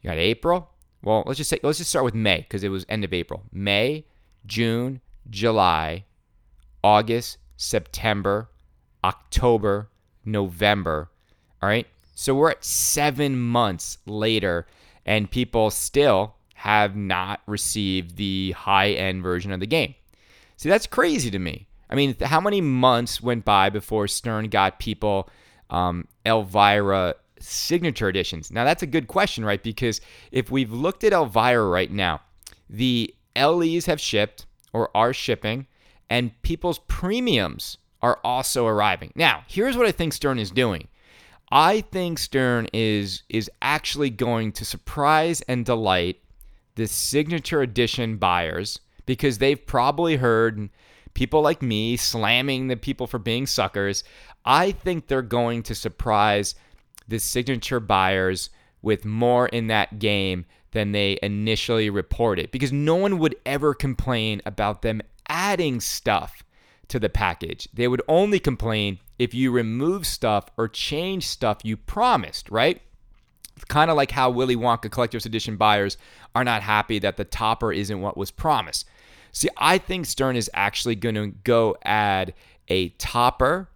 You 0.00 0.10
got 0.10 0.18
April. 0.18 0.70
Well, 1.02 1.22
let's 1.26 1.38
just 1.38 1.50
say 1.50 1.60
let's 1.62 1.78
just 1.78 1.90
start 1.90 2.04
with 2.04 2.14
May 2.14 2.38
because 2.38 2.64
it 2.64 2.68
was 2.68 2.86
end 2.88 3.04
of 3.04 3.12
April. 3.12 3.42
May, 3.52 4.06
June, 4.46 5.00
July, 5.28 6.04
August, 6.82 7.38
September, 7.56 8.48
October, 9.02 9.88
November. 10.24 11.10
All 11.62 11.68
right. 11.68 11.86
So 12.14 12.34
we're 12.34 12.50
at 12.50 12.64
seven 12.64 13.38
months 13.38 13.98
later, 14.06 14.66
and 15.04 15.30
people 15.30 15.70
still 15.70 16.34
have 16.54 16.96
not 16.96 17.40
received 17.46 18.16
the 18.16 18.52
high 18.52 18.90
end 18.90 19.22
version 19.22 19.52
of 19.52 19.60
the 19.60 19.66
game. 19.66 19.94
See, 20.56 20.68
that's 20.68 20.86
crazy 20.86 21.30
to 21.30 21.38
me. 21.38 21.66
I 21.90 21.94
mean, 21.94 22.16
how 22.22 22.40
many 22.40 22.60
months 22.60 23.20
went 23.22 23.44
by 23.44 23.68
before 23.70 24.08
Stern 24.08 24.48
got 24.48 24.78
people 24.78 25.28
um, 25.74 26.06
Elvira 26.24 27.14
signature 27.40 28.08
editions? 28.08 28.50
Now, 28.50 28.64
that's 28.64 28.82
a 28.82 28.86
good 28.86 29.08
question, 29.08 29.44
right? 29.44 29.62
Because 29.62 30.00
if 30.32 30.50
we've 30.50 30.72
looked 30.72 31.04
at 31.04 31.12
Elvira 31.12 31.66
right 31.66 31.90
now, 31.90 32.20
the 32.68 33.14
LEs 33.36 33.86
have 33.86 34.00
shipped, 34.00 34.46
or 34.72 34.90
are 34.96 35.12
shipping, 35.12 35.66
and 36.10 36.30
people's 36.42 36.80
premiums 36.80 37.78
are 38.02 38.20
also 38.22 38.66
arriving. 38.66 39.12
Now, 39.14 39.44
here's 39.46 39.76
what 39.76 39.86
I 39.86 39.92
think 39.92 40.12
Stern 40.12 40.38
is 40.38 40.50
doing. 40.50 40.88
I 41.50 41.82
think 41.82 42.18
Stern 42.18 42.68
is 42.72 43.22
is 43.28 43.50
actually 43.62 44.10
going 44.10 44.52
to 44.52 44.64
surprise 44.64 45.40
and 45.42 45.64
delight 45.64 46.20
the 46.74 46.86
signature 46.86 47.62
edition 47.62 48.16
buyers 48.16 48.80
because 49.06 49.38
they've 49.38 49.64
probably 49.64 50.16
heard 50.16 50.68
people 51.14 51.42
like 51.42 51.62
me 51.62 51.96
slamming 51.96 52.68
the 52.68 52.76
people 52.76 53.06
for 53.06 53.18
being 53.18 53.46
suckers. 53.46 54.02
I 54.44 54.72
think 54.72 55.06
they're 55.06 55.22
going 55.22 55.62
to 55.64 55.74
surprise 55.74 56.54
the 57.08 57.18
signature 57.18 57.80
buyers 57.80 58.50
with 58.82 59.04
more 59.04 59.48
in 59.48 59.68
that 59.68 59.98
game 59.98 60.44
than 60.72 60.92
they 60.92 61.18
initially 61.22 61.88
reported 61.88 62.50
because 62.50 62.72
no 62.72 62.96
one 62.96 63.18
would 63.18 63.36
ever 63.46 63.74
complain 63.74 64.42
about 64.44 64.82
them 64.82 65.00
adding 65.28 65.80
stuff 65.80 66.42
to 66.88 66.98
the 66.98 67.08
package. 67.08 67.68
They 67.72 67.88
would 67.88 68.02
only 68.08 68.38
complain 68.38 68.98
if 69.18 69.32
you 69.32 69.50
remove 69.50 70.06
stuff 70.06 70.46
or 70.56 70.68
change 70.68 71.26
stuff 71.26 71.58
you 71.62 71.76
promised, 71.76 72.50
right? 72.50 72.82
It's 73.56 73.64
kind 73.64 73.90
of 73.90 73.96
like 73.96 74.10
how 74.10 74.30
Willy 74.30 74.56
Wonka 74.56 74.90
Collector's 74.90 75.26
Edition 75.26 75.56
buyers 75.56 75.96
are 76.34 76.44
not 76.44 76.62
happy 76.62 76.98
that 76.98 77.16
the 77.16 77.24
topper 77.24 77.72
isn't 77.72 78.00
what 78.00 78.16
was 78.16 78.30
promised. 78.30 78.86
See, 79.32 79.48
I 79.56 79.78
think 79.78 80.06
Stern 80.06 80.36
is 80.36 80.50
actually 80.54 80.96
going 80.96 81.14
to 81.14 81.28
go 81.28 81.76
add 81.84 82.34
a 82.68 82.88
topper 82.90 83.68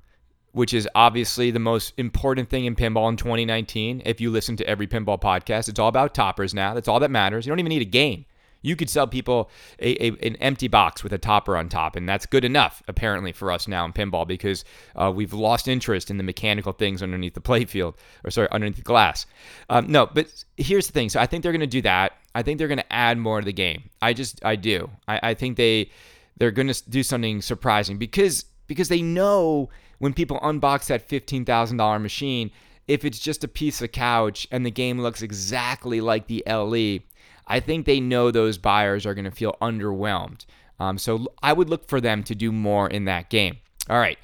which 0.53 0.75
is 0.75 0.89
obviously 0.95 1.51
the 1.51 1.59
most 1.59 1.93
important 1.97 2.49
thing 2.49 2.65
in 2.65 2.75
pinball 2.75 3.09
in 3.09 3.17
2019. 3.17 4.03
If 4.05 4.21
you 4.21 4.31
listen 4.31 4.57
to 4.57 4.67
every 4.67 4.87
pinball 4.87 5.21
podcast, 5.21 5.69
it's 5.69 5.79
all 5.79 5.89
about 5.89 6.15
toppers 6.15 6.55
now. 6.55 6.75
That's 6.75 6.89
all 6.89 7.01
that 7.01 7.11
matters. 7.11 7.47
You 7.47 7.51
don't 7.51 7.59
even 7.61 7.71
need 7.71 7.83
a 7.83 7.87
game. 7.87 8.25
You 8.61 8.75
could 8.75 8.91
sell 8.91 9.07
people 9.07 9.51
a, 9.79 10.05
a, 10.05 10.09
an 10.27 10.37
empty 10.37 10.67
box 10.67 11.05
with 11.05 11.13
a 11.13 11.19
topper 11.19 11.57
on 11.57 11.69
top, 11.69 11.95
and 11.95 12.09
that's 12.09 12.27
good 12.27 12.45
enough, 12.45 12.83
apparently, 12.89 13.31
for 13.31 13.53
us 13.53 13.69
now 13.69 13.85
in 13.85 13.93
pinball 13.93 14.27
because 14.27 14.65
uh, 14.97 15.13
we've 15.15 15.33
lost 15.33 15.69
interest 15.69 16.11
in 16.11 16.17
the 16.17 16.25
mechanical 16.25 16.73
things 16.73 17.03
underneath 17.03 17.35
the 17.35 17.41
playfield, 17.41 17.95
or 18.25 18.31
sorry, 18.31 18.49
underneath 18.51 18.77
the 18.77 18.83
glass. 18.83 19.27
Um, 19.71 19.87
no, 19.87 20.07
but 20.07 20.45
here's 20.57 20.89
the 20.89 20.93
thing. 20.93 21.09
So 21.09 21.21
I 21.21 21.27
think 21.27 21.45
they're 21.45 21.53
going 21.53 21.61
to 21.61 21.67
do 21.69 21.83
that. 21.83 22.15
I 22.35 22.43
think 22.43 22.59
they're 22.59 22.69
going 22.69 22.79
to 22.79 22.93
add 22.93 23.17
more 23.17 23.41
to 23.41 23.45
the 23.45 23.53
game. 23.53 23.91
I 24.03 24.13
just, 24.13 24.45
I 24.45 24.57
do. 24.57 24.91
I, 25.07 25.21
I 25.23 25.35
think 25.35 25.57
they, 25.57 25.91
they're 26.37 26.51
going 26.51 26.69
to 26.69 26.91
do 26.91 27.03
something 27.03 27.43
surprising 27.43 27.99
because 27.99 28.45
because 28.67 28.89
they 28.89 29.01
know 29.01 29.71
when 29.99 30.13
people 30.13 30.39
unbox 30.41 30.87
that 30.87 31.09
$15,000 31.09 32.01
machine, 32.01 32.51
if 32.87 33.05
it's 33.05 33.19
just 33.19 33.45
a 33.45 33.49
piece 33.49 33.83
of 33.83 33.93
couch 33.93 34.47
and 34.51 34.65
the 34.65 34.71
game 34.71 35.01
looks 35.01 35.23
exactly 35.23 36.01
like 36.01 36.27
the 36.27 36.43
LE, 36.47 37.01
I 37.47 37.61
think 37.61 37.87
they 37.87 38.01
know 38.01 38.31
those 38.31 38.59
buyers 38.59 39.07
are 39.07 39.15
going 39.15 39.25
to 39.25 39.31
feel 39.31 39.57
underwhelmed. 39.61 40.47
Um, 40.81 40.99
so 40.99 41.27
I 41.43 41.53
would 41.53 41.69
look 41.69 41.89
for 41.89 42.01
them 42.01 42.23
to 42.25 42.35
do 42.35 42.53
more 42.53 42.89
in 42.89 43.05
that 43.07 43.31
game. 43.31 43.59
All 43.91 43.99
right. 43.99 44.19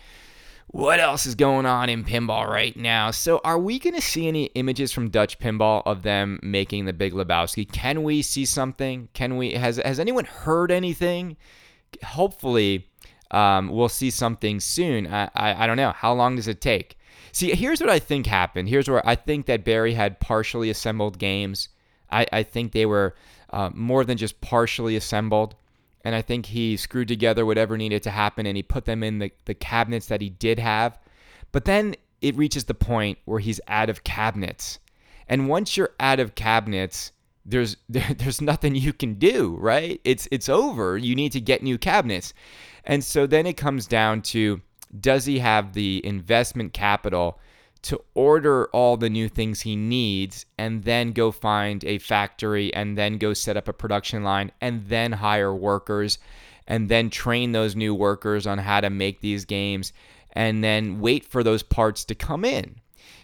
What 0.68 0.98
else 0.98 1.24
is 1.24 1.36
going 1.36 1.66
on 1.66 1.88
in 1.88 2.02
pinball 2.02 2.48
right 2.48 2.76
now? 2.76 3.12
So, 3.12 3.40
are 3.44 3.60
we 3.60 3.78
going 3.78 3.94
to 3.94 4.00
see 4.00 4.26
any 4.26 4.46
images 4.56 4.90
from 4.90 5.08
Dutch 5.08 5.38
Pinball 5.38 5.84
of 5.86 6.02
them 6.02 6.40
making 6.42 6.86
the 6.86 6.92
Big 6.92 7.12
Lebowski? 7.12 7.70
Can 7.70 8.02
we 8.02 8.22
see 8.22 8.44
something? 8.44 9.08
Can 9.12 9.36
we? 9.36 9.52
Has 9.52 9.76
Has 9.76 10.00
anyone 10.00 10.24
heard 10.24 10.72
anything? 10.72 11.36
Hopefully, 12.02 12.88
um, 13.34 13.68
we'll 13.68 13.88
see 13.88 14.10
something 14.10 14.60
soon. 14.60 15.06
I, 15.12 15.28
I, 15.34 15.64
I 15.64 15.66
don't 15.66 15.76
know. 15.76 15.90
How 15.90 16.14
long 16.14 16.36
does 16.36 16.46
it 16.46 16.60
take? 16.60 16.96
See, 17.32 17.52
here's 17.52 17.80
what 17.80 17.90
I 17.90 17.98
think 17.98 18.26
happened. 18.26 18.68
Here's 18.68 18.88
where 18.88 19.06
I 19.06 19.16
think 19.16 19.46
that 19.46 19.64
Barry 19.64 19.94
had 19.94 20.20
partially 20.20 20.70
assembled 20.70 21.18
games. 21.18 21.68
I, 22.10 22.26
I 22.32 22.42
think 22.44 22.70
they 22.70 22.86
were 22.86 23.16
uh, 23.50 23.70
more 23.74 24.04
than 24.04 24.18
just 24.18 24.40
partially 24.40 24.94
assembled. 24.94 25.56
And 26.04 26.14
I 26.14 26.22
think 26.22 26.46
he 26.46 26.76
screwed 26.76 27.08
together 27.08 27.44
whatever 27.44 27.76
needed 27.76 28.04
to 28.04 28.10
happen 28.10 28.46
and 28.46 28.56
he 28.56 28.62
put 28.62 28.84
them 28.84 29.02
in 29.02 29.18
the, 29.18 29.32
the 29.46 29.54
cabinets 29.54 30.06
that 30.06 30.20
he 30.20 30.28
did 30.28 30.60
have. 30.60 30.96
But 31.50 31.64
then 31.64 31.96
it 32.20 32.36
reaches 32.36 32.64
the 32.64 32.74
point 32.74 33.18
where 33.24 33.40
he's 33.40 33.60
out 33.66 33.90
of 33.90 34.04
cabinets. 34.04 34.78
And 35.28 35.48
once 35.48 35.76
you're 35.76 35.94
out 35.98 36.20
of 36.20 36.36
cabinets, 36.36 37.10
there's 37.44 37.76
there, 37.88 38.14
there's 38.16 38.40
nothing 38.40 38.74
you 38.74 38.92
can 38.92 39.14
do, 39.14 39.56
right? 39.60 40.00
It's 40.04 40.28
it's 40.30 40.48
over. 40.48 40.96
You 40.96 41.14
need 41.14 41.32
to 41.32 41.40
get 41.40 41.62
new 41.62 41.78
cabinets. 41.78 42.34
And 42.84 43.02
so 43.02 43.26
then 43.26 43.46
it 43.46 43.56
comes 43.56 43.86
down 43.86 44.22
to 44.22 44.60
does 45.00 45.24
he 45.24 45.38
have 45.40 45.72
the 45.72 46.00
investment 46.04 46.72
capital 46.72 47.40
to 47.82 48.00
order 48.14 48.66
all 48.68 48.96
the 48.96 49.10
new 49.10 49.28
things 49.28 49.60
he 49.60 49.76
needs 49.76 50.46
and 50.56 50.84
then 50.84 51.12
go 51.12 51.30
find 51.30 51.84
a 51.84 51.98
factory 51.98 52.72
and 52.72 52.96
then 52.96 53.18
go 53.18 53.34
set 53.34 53.58
up 53.58 53.68
a 53.68 53.74
production 53.74 54.24
line 54.24 54.50
and 54.60 54.86
then 54.86 55.12
hire 55.12 55.54
workers 55.54 56.18
and 56.66 56.88
then 56.88 57.10
train 57.10 57.52
those 57.52 57.76
new 57.76 57.94
workers 57.94 58.46
on 58.46 58.56
how 58.56 58.80
to 58.80 58.88
make 58.88 59.20
these 59.20 59.44
games 59.44 59.92
and 60.32 60.64
then 60.64 60.98
wait 60.98 61.24
for 61.24 61.42
those 61.42 61.62
parts 61.62 62.04
to 62.06 62.14
come 62.14 62.44
in? 62.44 62.76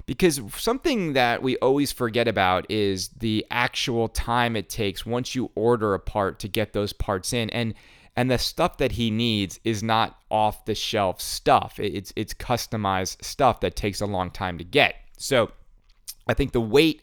Because 0.07 0.41
something 0.57 1.13
that 1.13 1.43
we 1.43 1.57
always 1.59 1.93
forget 1.93 2.29
about 2.29 2.71
is 2.71 3.09
the 3.09 3.47
actual 3.51 4.09
time 4.09 4.57
it 4.57 4.69
takes 4.69 5.07
once 5.07 5.35
you 5.35 5.51
order 5.55 5.95
a 5.95 6.01
part 6.01 6.39
to 6.41 6.49
get 6.49 6.73
those 6.73 6.93
parts 6.93 7.33
in. 7.33 7.51
And 7.51 7.75
And 8.17 8.31
the 8.31 8.39
stuff 8.39 8.77
that 8.79 8.93
he 8.93 9.11
needs 9.11 9.61
is 9.65 9.83
not 9.83 10.19
off 10.31 10.65
the 10.65 10.75
shelf 10.75 11.21
stuff. 11.21 11.79
It's 11.79 12.13
it's 12.17 12.35
customized 12.35 13.25
stuff 13.25 13.61
that 13.61 13.77
takes 13.77 14.01
a 14.01 14.07
long 14.07 14.31
time 14.31 14.59
to 14.59 14.65
get. 14.65 14.95
So 15.17 15.53
I 16.27 16.35
think 16.35 16.53
the 16.53 16.61
wait 16.61 17.03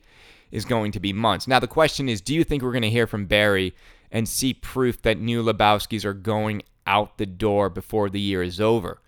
is 0.52 0.66
going 0.66 0.92
to 0.94 1.00
be 1.00 1.14
months. 1.14 1.48
Now 1.48 1.60
the 1.60 1.68
question 1.68 2.10
is, 2.10 2.22
do 2.22 2.34
you 2.34 2.44
think 2.44 2.62
we're 2.62 2.72
going 2.72 2.82
to 2.82 2.90
hear 2.90 3.08
from 3.08 3.26
Barry 3.26 3.74
and 4.12 4.28
see 4.28 4.54
proof 4.54 5.02
that 5.02 5.20
new 5.20 5.44
Lebowskis 5.44 6.06
are 6.06 6.14
going 6.14 6.62
out 6.86 7.18
the 7.18 7.26
door 7.26 7.70
before 7.70 8.10
the 8.10 8.22
year 8.22 8.44
is 8.44 8.60
over? 8.60 9.02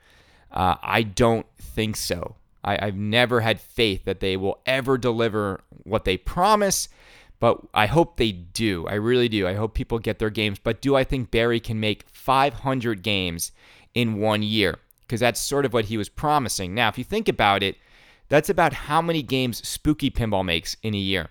Uh, 0.52 0.76
I 0.82 1.04
don't 1.04 1.46
think 1.58 1.96
so. 1.96 2.36
I, 2.64 2.88
I've 2.88 2.96
never 2.96 3.42
had 3.42 3.60
faith 3.60 4.06
that 4.06 4.20
they 4.20 4.38
will 4.38 4.60
ever 4.66 4.98
deliver 4.98 5.62
what 5.84 6.06
they 6.06 6.18
promise, 6.18 6.90
but 7.40 7.60
I 7.74 7.86
hope 7.86 8.18
they 8.18 8.32
do. 8.32 8.86
I 8.88 8.96
really 8.96 9.30
do. 9.30 9.48
I 9.48 9.54
hope 9.54 9.74
people 9.74 10.00
get 10.00 10.20
their 10.20 10.30
games. 10.30 10.60
But 10.60 10.82
do 10.82 10.96
I 10.96 11.04
think 11.04 11.32
Barry 11.32 11.60
can 11.60 11.80
make 11.80 12.08
500 12.10 13.02
games 13.02 13.52
in 13.94 14.20
one 14.20 14.44
year? 14.44 14.78
Because 15.02 15.22
that's 15.22 15.40
sort 15.40 15.66
of 15.66 15.74
what 15.74 15.86
he 15.86 15.98
was 15.98 16.10
promising. 16.10 16.74
Now, 16.76 16.90
if 16.90 16.98
you 16.98 17.04
think 17.04 17.28
about 17.28 17.64
it, 17.64 17.78
that's 18.28 18.50
about 18.50 18.74
how 18.74 19.02
many 19.02 19.24
games 19.24 19.68
Spooky 19.68 20.12
Pinball 20.12 20.46
makes 20.46 20.76
in 20.84 20.94
a 20.94 20.98
year. 20.98 21.30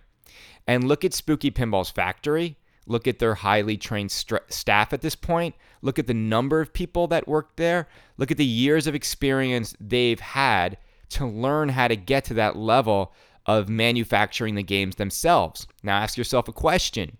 And 0.66 0.84
look 0.84 1.04
at 1.04 1.14
Spooky 1.14 1.50
Pinball's 1.50 1.90
factory. 1.90 2.56
Look 2.86 3.06
at 3.06 3.18
their 3.18 3.34
highly 3.34 3.76
trained 3.76 4.10
st- 4.10 4.42
staff 4.48 4.92
at 4.92 5.02
this 5.02 5.14
point. 5.14 5.54
Look 5.82 5.98
at 5.98 6.06
the 6.06 6.14
number 6.14 6.60
of 6.60 6.72
people 6.72 7.06
that 7.08 7.28
work 7.28 7.54
there. 7.56 7.86
Look 8.16 8.30
at 8.30 8.38
the 8.38 8.44
years 8.44 8.86
of 8.86 8.94
experience 8.94 9.76
they've 9.78 10.18
had 10.18 10.78
to 11.10 11.26
learn 11.26 11.70
how 11.70 11.88
to 11.88 11.96
get 11.96 12.24
to 12.24 12.34
that 12.34 12.56
level 12.56 13.12
of 13.46 13.68
manufacturing 13.68 14.54
the 14.54 14.62
games 14.62 14.96
themselves. 14.96 15.66
Now 15.82 15.98
ask 15.98 16.18
yourself 16.18 16.48
a 16.48 16.52
question 16.52 17.16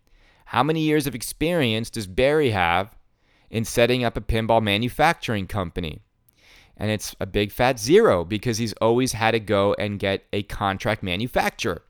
How 0.47 0.63
many 0.63 0.81
years 0.81 1.07
of 1.07 1.15
experience 1.15 1.91
does 1.91 2.07
Barry 2.07 2.51
have 2.51 2.97
in 3.51 3.65
setting 3.65 4.05
up 4.05 4.17
a 4.17 4.21
pinball 4.21 4.63
manufacturing 4.63 5.47
company? 5.47 6.03
And 6.77 6.91
it's 6.91 7.17
a 7.19 7.27
big 7.27 7.51
fat 7.51 7.81
zero 7.81 8.25
because 8.25 8.59
he's 8.59 8.73
always 8.75 9.13
had 9.13 9.33
to 9.33 9.41
go 9.41 9.75
and 9.79 9.99
get 9.99 10.25
a 10.33 10.45
contract 10.45 11.03
manufacturer. 11.03 11.83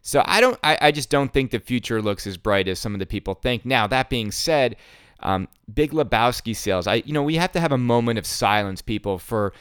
So 0.00 0.22
I 0.24 0.40
don't, 0.40 0.58
I, 0.62 0.78
I 0.80 0.92
just 0.92 1.10
don't 1.10 1.32
think 1.32 1.50
the 1.50 1.58
future 1.58 2.00
looks 2.00 2.26
as 2.26 2.36
bright 2.36 2.68
as 2.68 2.78
some 2.78 2.94
of 2.94 3.00
the 3.00 3.06
people 3.06 3.34
think. 3.34 3.66
Now 3.66 3.86
that 3.86 4.08
being 4.08 4.30
said, 4.30 4.76
um, 5.20 5.48
Big 5.72 5.92
Lebowski 5.92 6.54
sales. 6.54 6.86
I, 6.86 6.96
you 7.06 7.12
know, 7.12 7.22
we 7.22 7.36
have 7.36 7.52
to 7.52 7.60
have 7.60 7.72
a 7.72 7.78
moment 7.78 8.18
of 8.18 8.26
silence, 8.26 8.82
people, 8.82 9.18
for 9.18 9.52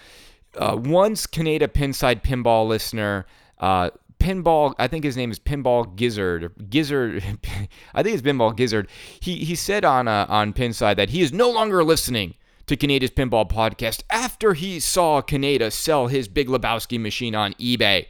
uh, 0.57 0.77
once 0.79 1.27
Kaneda 1.27 1.67
Pinside 1.67 2.23
Pinball 2.23 2.67
listener, 2.67 3.25
uh, 3.59 3.89
Pinball, 4.19 4.73
I 4.79 4.87
think 4.87 5.03
his 5.03 5.17
name 5.17 5.31
is 5.31 5.39
Pinball 5.39 5.95
Gizzard. 5.95 6.51
Gizzard, 6.69 7.23
I 7.93 8.03
think 8.03 8.17
it's 8.17 8.21
Pinball 8.25 8.55
Gizzard. 8.55 8.87
He 9.19 9.43
he 9.43 9.55
said 9.55 9.83
on 9.83 10.07
uh, 10.07 10.25
on 10.29 10.53
Pinside 10.53 10.95
that 10.95 11.09
he 11.09 11.21
is 11.21 11.33
no 11.33 11.51
longer 11.51 11.83
listening 11.83 12.35
to 12.67 12.77
Kaneda's 12.77 13.11
Pinball 13.11 13.49
podcast 13.49 14.03
after 14.09 14.53
he 14.53 14.79
saw 14.79 15.21
Kaneda 15.21 15.71
sell 15.71 16.07
his 16.07 16.27
Big 16.27 16.47
Lebowski 16.47 16.99
machine 16.99 17.35
on 17.35 17.53
eBay. 17.55 18.05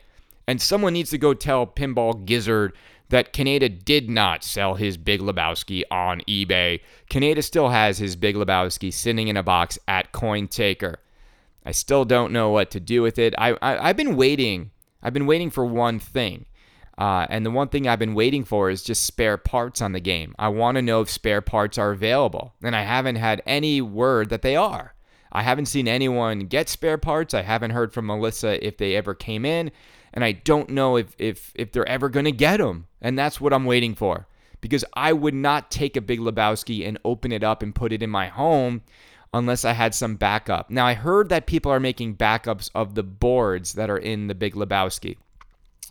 And 0.47 0.61
someone 0.61 0.93
needs 0.93 1.09
to 1.11 1.17
go 1.17 1.33
tell 1.33 1.65
Pinball 1.65 2.25
Gizzard 2.25 2.73
that 3.09 3.33
Kaneda 3.33 3.83
did 3.83 4.09
not 4.09 4.43
sell 4.43 4.75
his 4.75 4.97
Big 4.97 5.21
Lebowski 5.21 5.83
on 5.89 6.21
eBay. 6.21 6.81
Kaneda 7.09 7.43
still 7.43 7.69
has 7.69 7.97
his 7.97 8.15
Big 8.15 8.35
Lebowski 8.35 8.93
sitting 8.93 9.27
in 9.27 9.37
a 9.37 9.43
box 9.43 9.79
at 9.87 10.11
CoinTaker. 10.13 10.97
I 11.65 11.71
still 11.71 12.05
don't 12.05 12.33
know 12.33 12.49
what 12.49 12.71
to 12.71 12.79
do 12.79 13.01
with 13.01 13.17
it. 13.17 13.33
I, 13.37 13.57
I 13.61 13.87
have 13.87 13.97
been 13.97 14.15
waiting. 14.15 14.71
I've 15.01 15.13
been 15.13 15.25
waiting 15.25 15.49
for 15.49 15.65
one 15.65 15.99
thing. 15.99 16.45
Uh, 16.97 17.25
and 17.29 17.45
the 17.45 17.51
one 17.51 17.69
thing 17.69 17.87
I've 17.87 17.99
been 17.99 18.13
waiting 18.13 18.43
for 18.43 18.69
is 18.69 18.83
just 18.83 19.05
spare 19.05 19.37
parts 19.37 19.81
on 19.81 19.93
the 19.93 19.99
game. 19.99 20.35
I 20.37 20.49
want 20.49 20.75
to 20.75 20.81
know 20.81 21.01
if 21.01 21.09
spare 21.09 21.41
parts 21.41 21.77
are 21.77 21.91
available. 21.91 22.53
And 22.61 22.75
I 22.75 22.83
haven't 22.83 23.15
had 23.15 23.41
any 23.45 23.81
word 23.81 24.29
that 24.29 24.41
they 24.41 24.55
are. 24.55 24.93
I 25.31 25.41
haven't 25.41 25.65
seen 25.65 25.87
anyone 25.87 26.41
get 26.41 26.69
spare 26.69 26.99
parts. 26.99 27.33
I 27.33 27.41
haven't 27.41 27.71
heard 27.71 27.93
from 27.93 28.05
Melissa 28.05 28.65
if 28.65 28.77
they 28.77 28.95
ever 28.95 29.15
came 29.15 29.45
in. 29.45 29.71
And 30.13 30.23
I 30.23 30.33
don't 30.33 30.69
know 30.69 30.97
if, 30.97 31.15
if, 31.17 31.51
if 31.55 31.71
they're 31.71 31.89
ever 31.89 32.09
going 32.09 32.25
to 32.25 32.31
get 32.31 32.57
them. 32.57 32.87
And 33.01 33.17
that's 33.17 33.41
what 33.41 33.53
I'm 33.53 33.65
waiting 33.65 33.95
for. 33.95 34.27
Because 34.61 34.85
I 34.93 35.11
would 35.11 35.33
not 35.33 35.71
take 35.71 35.97
a 35.97 36.01
Big 36.01 36.19
Lebowski 36.19 36.87
and 36.87 36.99
open 37.03 37.31
it 37.31 37.43
up 37.43 37.63
and 37.63 37.73
put 37.73 37.91
it 37.91 38.03
in 38.03 38.09
my 38.11 38.27
home 38.27 38.83
unless 39.33 39.65
I 39.65 39.73
had 39.73 39.95
some 39.95 40.15
backup. 40.15 40.69
Now, 40.69 40.85
I 40.85 40.93
heard 40.93 41.29
that 41.29 41.47
people 41.47 41.71
are 41.71 41.79
making 41.79 42.17
backups 42.17 42.69
of 42.75 42.95
the 42.95 43.03
boards 43.03 43.73
that 43.73 43.89
are 43.89 43.97
in 43.97 44.27
the 44.27 44.35
Big 44.35 44.53
Lebowski. 44.53 45.17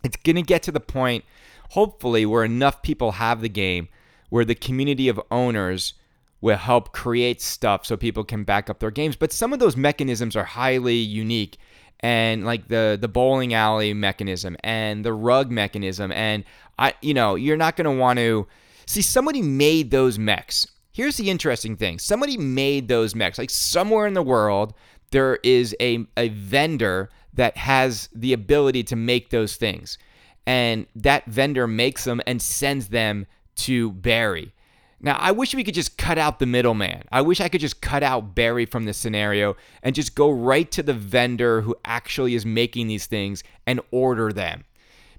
It's 0.04 0.16
going 0.16 0.36
to 0.36 0.42
get 0.42 0.62
to 0.64 0.72
the 0.72 0.80
point, 0.80 1.24
hopefully, 1.70 2.26
where 2.26 2.44
enough 2.44 2.82
people 2.82 3.12
have 3.12 3.40
the 3.40 3.48
game 3.48 3.88
where 4.32 4.46
the 4.46 4.54
community 4.54 5.08
of 5.08 5.20
owners 5.30 5.92
will 6.40 6.56
help 6.56 6.92
create 6.92 7.40
stuff 7.42 7.84
so 7.84 7.98
people 7.98 8.24
can 8.24 8.44
back 8.44 8.70
up 8.70 8.78
their 8.78 8.90
games. 8.90 9.14
But 9.14 9.30
some 9.30 9.52
of 9.52 9.58
those 9.58 9.76
mechanisms 9.76 10.34
are 10.34 10.44
highly 10.44 10.96
unique 10.96 11.58
and 12.00 12.44
like 12.44 12.68
the 12.68 12.98
the 12.98 13.08
bowling 13.08 13.52
alley 13.52 13.92
mechanism 13.92 14.56
and 14.64 15.04
the 15.04 15.12
rug 15.12 15.50
mechanism 15.50 16.10
and 16.12 16.44
I 16.78 16.94
you 17.02 17.12
know, 17.12 17.34
you're 17.34 17.58
not 17.58 17.76
going 17.76 17.84
to 17.84 18.00
want 18.00 18.18
to 18.18 18.48
see 18.86 19.02
somebody 19.02 19.42
made 19.42 19.90
those 19.90 20.18
mechs 20.18 20.66
Here's 20.92 21.16
the 21.16 21.30
interesting 21.30 21.76
thing 21.76 21.98
somebody 21.98 22.36
made 22.36 22.88
those 22.88 23.14
mechs. 23.14 23.38
Like 23.38 23.50
somewhere 23.50 24.06
in 24.06 24.14
the 24.14 24.22
world, 24.22 24.74
there 25.10 25.36
is 25.42 25.74
a, 25.80 26.06
a 26.16 26.28
vendor 26.28 27.10
that 27.34 27.56
has 27.56 28.08
the 28.14 28.32
ability 28.32 28.82
to 28.84 28.96
make 28.96 29.30
those 29.30 29.56
things. 29.56 29.98
And 30.46 30.86
that 30.96 31.26
vendor 31.26 31.66
makes 31.66 32.04
them 32.04 32.20
and 32.26 32.42
sends 32.42 32.88
them 32.88 33.26
to 33.56 33.92
Barry. 33.92 34.52
Now, 35.00 35.16
I 35.18 35.32
wish 35.32 35.54
we 35.54 35.64
could 35.64 35.74
just 35.74 35.98
cut 35.98 36.18
out 36.18 36.38
the 36.38 36.46
middleman. 36.46 37.02
I 37.10 37.22
wish 37.22 37.40
I 37.40 37.48
could 37.48 37.60
just 37.60 37.80
cut 37.80 38.02
out 38.02 38.34
Barry 38.34 38.66
from 38.66 38.84
this 38.84 38.96
scenario 38.96 39.56
and 39.82 39.96
just 39.96 40.14
go 40.14 40.30
right 40.30 40.70
to 40.72 40.82
the 40.82 40.94
vendor 40.94 41.60
who 41.60 41.74
actually 41.84 42.34
is 42.34 42.46
making 42.46 42.86
these 42.86 43.06
things 43.06 43.42
and 43.66 43.80
order 43.90 44.32
them. 44.32 44.64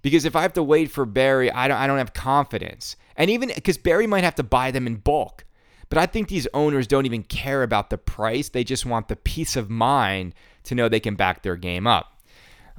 Because 0.01 0.23
if 0.25 0.35
I 0.35 0.41
have 0.41 0.53
to 0.53 0.63
wait 0.63 0.91
for 0.91 1.05
Barry, 1.05 1.51
I 1.51 1.67
don't 1.67 1.77
I 1.77 1.87
don't 1.87 1.97
have 1.97 2.13
confidence. 2.13 2.95
And 3.17 3.29
even 3.29 3.51
because 3.53 3.77
Barry 3.77 4.07
might 4.07 4.23
have 4.23 4.35
to 4.35 4.43
buy 4.43 4.71
them 4.71 4.87
in 4.87 4.95
bulk. 4.95 5.45
But 5.93 6.01
I 6.01 6.07
think 6.07 6.27
these 6.27 6.47
owners 6.55 6.87
don't 6.87 7.05
even 7.05 7.21
care 7.21 7.61
about 7.61 7.91
the 7.91 7.99
price. 7.99 8.49
They 8.49 8.63
just 8.63 8.83
want 8.83 9.09
the 9.09 9.15
peace 9.15 9.55
of 9.55 9.69
mind 9.69 10.33
to 10.63 10.73
know 10.73 10.89
they 10.89 10.99
can 10.99 11.13
back 11.13 11.43
their 11.43 11.55
game 11.55 11.85
up. 11.85 12.19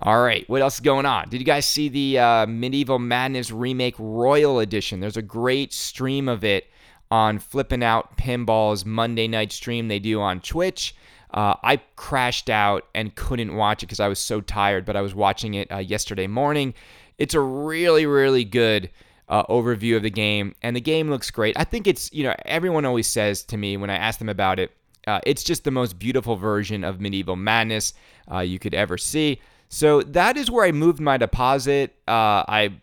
All 0.01 0.21
right, 0.21 0.45
what 0.49 0.63
else 0.63 0.75
is 0.75 0.81
going 0.81 1.07
on? 1.07 1.29
Did 1.29 1.39
you 1.39 1.47
guys 1.47 1.65
see 1.65 1.89
the 1.89 2.19
uh, 2.19 2.47
Medieval 2.47 2.99
Madness 2.99 3.53
Remake 3.53 3.95
Royal 4.01 4.59
Edition? 4.59 4.99
There's 4.99 5.17
a 5.17 5.23
great 5.23 5.73
stream 5.73 6.29
of 6.29 6.43
it 6.43 6.67
on 7.09 7.39
Flipping 7.39 7.85
Out 7.85 8.17
Pinball's 8.17 8.85
Monday 8.85 9.29
night 9.29 9.53
stream 9.53 9.87
they 9.87 10.01
do 10.01 10.21
on 10.21 10.41
Twitch. 10.41 10.97
Uh, 11.33 11.55
I 11.63 11.77
crashed 11.95 12.51
out 12.51 12.89
and 12.97 13.15
couldn't 13.15 13.55
watch 13.55 13.85
it 13.85 13.87
because 13.87 14.01
I 14.01 14.09
was 14.09 14.19
so 14.19 14.41
tired, 14.41 14.85
but 14.85 14.97
I 14.97 15.03
was 15.03 15.15
watching 15.15 15.55
it 15.55 15.71
uh, 15.71 15.79
yesterday 15.79 16.27
morning. 16.27 16.75
It's 17.19 17.35
a 17.35 17.41
really, 17.41 18.07
really 18.07 18.45
good 18.45 18.91
uh, 19.29 19.45
overview 19.47 19.97
of 19.97 20.03
the 20.03 20.11
game, 20.11 20.55
and 20.63 20.77
the 20.77 20.81
game 20.81 21.11
looks 21.11 21.31
great. 21.31 21.59
I 21.59 21.65
think 21.65 21.87
it's, 21.87 22.13
you 22.13 22.25
know, 22.25 22.35
everyone 22.45 22.85
always 22.85 23.07
says 23.07 23.43
to 23.45 23.57
me 23.57 23.77
when 23.77 23.91
I 23.91 23.97
ask 23.97 24.19
them 24.19 24.29
about 24.29 24.59
it, 24.59 24.71
uh, 25.07 25.21
it's 25.27 25.43
just 25.43 25.65
the 25.65 25.71
most 25.71 25.99
beautiful 25.99 26.37
version 26.37 26.85
of 26.85 27.01
Medieval 27.01 27.37
Madness 27.37 27.95
uh, 28.31 28.39
you 28.41 28.59
could 28.59 28.75
ever 28.75 28.97
see. 28.97 29.41
So 29.69 30.03
that 30.03 30.37
is 30.37 30.51
where 30.51 30.65
I 30.65 30.73
moved 30.73 31.01
my 31.01 31.17
deposit. 31.17 31.95
Uh, 32.07 32.45
I, 32.49 32.75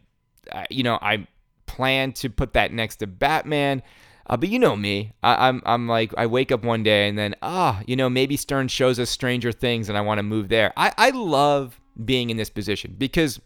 I, 0.51 0.67
you 0.69 0.83
know, 0.83 0.99
I 1.01 1.27
plan 1.65 2.11
to 2.13 2.29
put 2.29 2.53
that 2.53 2.73
next 2.73 2.97
to 2.97 3.07
Batman. 3.07 3.81
Uh, 4.27 4.37
but 4.37 4.49
you 4.49 4.59
know 4.59 4.75
me, 4.75 5.13
I, 5.23 5.49
am 5.49 5.61
I'm, 5.65 5.73
I'm 5.73 5.87
like 5.87 6.13
I 6.17 6.25
wake 6.25 6.51
up 6.51 6.63
one 6.63 6.83
day 6.83 7.09
and 7.09 7.17
then 7.17 7.35
ah, 7.41 7.81
you 7.87 7.95
know 7.95 8.09
maybe 8.09 8.37
Stern 8.37 8.67
shows 8.67 8.99
us 8.99 9.09
Stranger 9.09 9.51
Things 9.51 9.89
and 9.89 9.97
I 9.97 10.01
want 10.01 10.19
to 10.19 10.23
move 10.23 10.49
there. 10.49 10.71
I, 10.77 10.93
I 10.97 11.09
love 11.09 11.79
being 12.05 12.29
in 12.29 12.37
this 12.37 12.49
position 12.49 12.95
because 12.97 13.41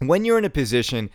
when 0.00 0.24
you're 0.24 0.38
in 0.38 0.44
a 0.44 0.50
position 0.50 1.08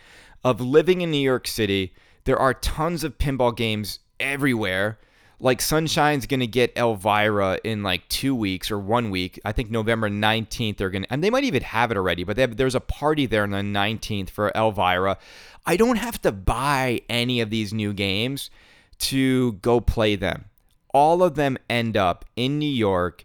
of 0.44 0.60
living 0.60 1.00
in 1.00 1.10
New 1.10 1.18
York 1.18 1.46
City. 1.46 1.94
There 2.24 2.38
are 2.38 2.54
tons 2.54 3.04
of 3.04 3.18
pinball 3.18 3.56
games 3.56 4.00
everywhere. 4.20 4.98
Like 5.40 5.60
Sunshine's 5.60 6.26
going 6.26 6.40
to 6.40 6.48
get 6.48 6.76
Elvira 6.76 7.60
in 7.62 7.82
like 7.82 8.08
two 8.08 8.34
weeks 8.34 8.70
or 8.70 8.78
one 8.78 9.10
week. 9.10 9.38
I 9.44 9.52
think 9.52 9.70
November 9.70 10.10
19th 10.10 10.78
they're 10.78 10.90
going 10.90 11.04
to, 11.04 11.12
and 11.12 11.22
they 11.22 11.30
might 11.30 11.44
even 11.44 11.62
have 11.62 11.92
it 11.92 11.96
already, 11.96 12.24
but 12.24 12.36
have, 12.38 12.56
there's 12.56 12.74
a 12.74 12.80
party 12.80 13.26
there 13.26 13.44
on 13.44 13.50
the 13.50 13.58
19th 13.58 14.30
for 14.30 14.50
Elvira. 14.54 15.16
I 15.64 15.76
don't 15.76 15.96
have 15.96 16.20
to 16.22 16.32
buy 16.32 17.02
any 17.08 17.40
of 17.40 17.50
these 17.50 17.72
new 17.72 17.92
games 17.92 18.50
to 18.98 19.52
go 19.54 19.80
play 19.80 20.16
them. 20.16 20.46
All 20.92 21.22
of 21.22 21.36
them 21.36 21.56
end 21.70 21.96
up 21.96 22.24
in 22.34 22.58
New 22.58 22.66
York 22.66 23.24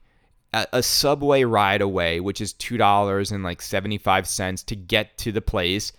a 0.53 0.83
subway 0.83 1.43
ride 1.43 1.81
away, 1.81 2.19
which 2.19 2.39
is 2.39 2.53
two 2.53 2.77
dollars 2.77 3.31
and 3.31 3.43
like 3.43 3.61
seventy 3.61 3.97
five 3.97 4.27
cents 4.27 4.63
to 4.63 4.75
get 4.75 5.17
to 5.17 5.31
the 5.31 5.41
place. 5.41 5.91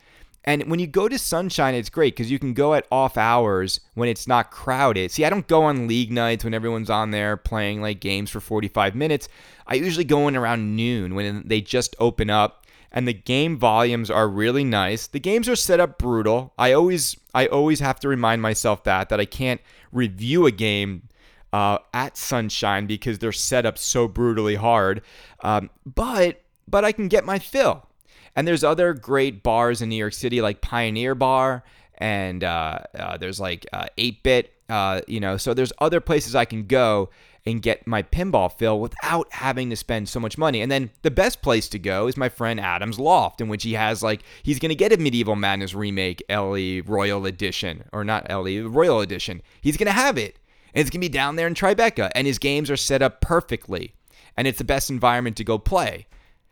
And 0.45 0.71
when 0.71 0.79
you 0.79 0.87
go 0.87 1.09
to 1.09 1.19
Sunshine, 1.19 1.75
it's 1.75 1.89
great 1.89 2.15
because 2.15 2.31
you 2.31 2.39
can 2.39 2.53
go 2.53 2.75
at 2.75 2.87
off 2.93 3.17
hours 3.17 3.81
when 3.95 4.09
it's 4.09 4.29
not 4.29 4.51
crowded. 4.51 5.11
See, 5.11 5.25
I 5.25 5.31
don't 5.31 5.47
go 5.47 5.65
on 5.65 5.89
league 5.89 6.13
nights 6.13 6.45
when 6.45 6.53
everyone's 6.53 6.91
on 6.91 7.11
there 7.11 7.37
playing 7.37 7.81
like 7.81 8.01
games 8.01 8.31
for 8.31 8.41
45 8.41 8.95
minutes. 8.95 9.29
I 9.67 9.75
usually 9.75 10.05
go 10.05 10.29
in 10.29 10.37
around 10.37 10.77
noon 10.77 11.15
when 11.15 11.45
they 11.47 11.63
just 11.63 11.97
open 11.99 12.29
up 12.29 12.67
and 12.95 13.09
the 13.09 13.13
game 13.13 13.59
volumes 13.59 14.11
are 14.11 14.29
really 14.29 14.63
nice. 14.63 15.09
The 15.09 15.19
games 15.19 15.49
are 15.49 15.57
set 15.57 15.81
up 15.81 15.99
brutal. 15.99 16.55
I 16.57 16.73
always 16.73 17.17
I 17.35 17.47
always 17.47 17.81
have 17.81 17.99
to 18.01 18.09
remind 18.09 18.41
myself 18.41 18.85
that 18.85 19.09
that 19.09 19.19
I 19.19 19.25
can't 19.25 19.61
review 19.91 20.47
a 20.47 20.53
game 20.53 21.09
uh, 21.53 21.79
at 21.93 22.17
Sunshine 22.17 22.87
because 22.87 23.19
they're 23.19 23.33
set 23.33 23.67
up 23.67 23.79
so 23.79 24.07
brutally 24.07 24.55
hard. 24.55 25.03
Um, 25.41 25.71
but 25.85 26.43
but 26.69 26.85
I 26.85 26.93
can 26.93 27.09
get 27.09 27.25
my 27.25 27.41
fill. 27.41 27.89
And 28.37 28.47
there's 28.49 28.65
other 28.65 28.95
great 28.95 29.43
bars 29.43 29.81
in 29.83 29.89
New 29.89 29.97
York 29.97 30.13
City 30.13 30.41
like 30.41 30.61
Pioneer 30.61 31.15
Bar 31.15 31.65
and 31.99 32.43
uh, 32.43 32.79
uh, 32.99 33.17
there's 33.17 33.41
like 33.41 33.67
8-bit, 33.73 34.53
uh, 34.69 34.73
uh, 34.73 35.01
you 35.07 35.21
know. 35.21 35.37
So 35.37 35.55
there's 35.55 35.73
other 35.79 36.01
places 36.01 36.35
I 36.35 36.45
can 36.45 36.67
go 36.67 37.11
and 37.47 37.61
get 37.61 37.87
my 37.87 38.03
pinball 38.03 38.51
fill 38.51 38.81
without 38.81 39.31
having 39.33 39.69
to 39.71 39.77
spend 39.77 40.09
so 40.09 40.19
much 40.19 40.39
money. 40.39 40.63
And 40.63 40.73
then 40.73 40.91
the 41.03 41.11
best 41.11 41.43
place 41.43 41.69
to 41.69 41.79
go 41.79 42.07
is 42.07 42.17
my 42.17 42.29
friend 42.29 42.59
Adam's 42.59 42.99
Loft, 42.99 43.41
in 43.41 43.49
which 43.49 43.63
he 43.63 43.75
has 43.75 44.03
like 44.03 44.23
he's 44.43 44.59
gonna 44.59 44.75
get 44.75 44.93
a 44.93 44.97
Medieval 44.97 45.37
Madness 45.37 45.75
remake 45.75 46.23
LE 46.31 46.81
Royal 46.87 47.27
Edition 47.27 47.85
or 47.93 48.03
not 48.03 48.31
LE 48.31 48.67
Royal 48.67 49.01
Edition. 49.01 49.43
He's 49.61 49.77
gonna 49.77 49.93
have 49.93 50.17
it, 50.17 50.39
and 50.75 50.81
it's 50.81 50.91
gonna 50.91 51.01
be 51.01 51.09
down 51.09 51.37
there 51.37 51.47
in 51.47 51.55
Tribeca, 51.55 52.11
and 52.15 52.27
his 52.27 52.39
games 52.39 52.71
are 52.71 52.77
set 52.77 53.03
up 53.03 53.21
perfectly, 53.21 53.95
and 54.37 54.49
it's 54.49 54.59
the 54.59 54.65
best 54.65 54.89
environment 54.89 55.37
to 55.37 55.45
go 55.45 55.59
play. 55.59 56.07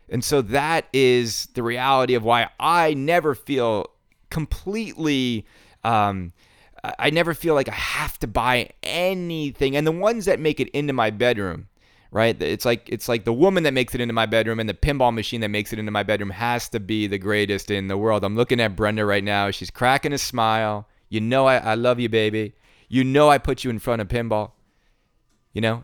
And 0.09 0.23
so 0.23 0.41
that 0.41 0.87
is 0.93 1.47
the 1.53 1.63
reality 1.63 2.13
of 2.13 2.23
why 2.23 2.49
I 2.59 2.93
never 2.93 3.35
feel 3.35 3.87
completely. 4.29 5.45
Um, 5.83 6.33
I 6.99 7.09
never 7.11 7.33
feel 7.33 7.53
like 7.55 7.69
I 7.69 7.73
have 7.73 8.19
to 8.19 8.27
buy 8.27 8.69
anything. 8.81 9.75
And 9.75 9.87
the 9.87 9.91
ones 9.91 10.25
that 10.25 10.39
make 10.39 10.59
it 10.59 10.69
into 10.69 10.91
my 10.91 11.11
bedroom, 11.11 11.67
right? 12.11 12.39
It's 12.41 12.65
like 12.65 12.89
it's 12.89 13.07
like 13.07 13.23
the 13.23 13.33
woman 13.33 13.63
that 13.63 13.73
makes 13.73 13.95
it 13.95 14.01
into 14.01 14.13
my 14.13 14.25
bedroom 14.25 14.59
and 14.59 14.67
the 14.67 14.73
pinball 14.73 15.13
machine 15.13 15.41
that 15.41 15.49
makes 15.49 15.71
it 15.71 15.79
into 15.79 15.91
my 15.91 16.03
bedroom 16.03 16.29
has 16.29 16.67
to 16.69 16.79
be 16.79 17.07
the 17.07 17.17
greatest 17.17 17.71
in 17.71 17.87
the 17.87 17.97
world. 17.97 18.23
I'm 18.23 18.35
looking 18.35 18.59
at 18.59 18.75
Brenda 18.75 19.05
right 19.05 19.23
now. 19.23 19.49
She's 19.51 19.71
cracking 19.71 20.13
a 20.13 20.17
smile. 20.17 20.87
You 21.09 21.21
know 21.21 21.45
I, 21.45 21.57
I 21.57 21.75
love 21.75 21.99
you, 21.99 22.09
baby. 22.09 22.53
You 22.89 23.03
know 23.03 23.29
I 23.29 23.37
put 23.37 23.63
you 23.63 23.69
in 23.69 23.79
front 23.79 24.01
of 24.01 24.09
pinball. 24.09 24.51
You 25.53 25.61
know, 25.61 25.83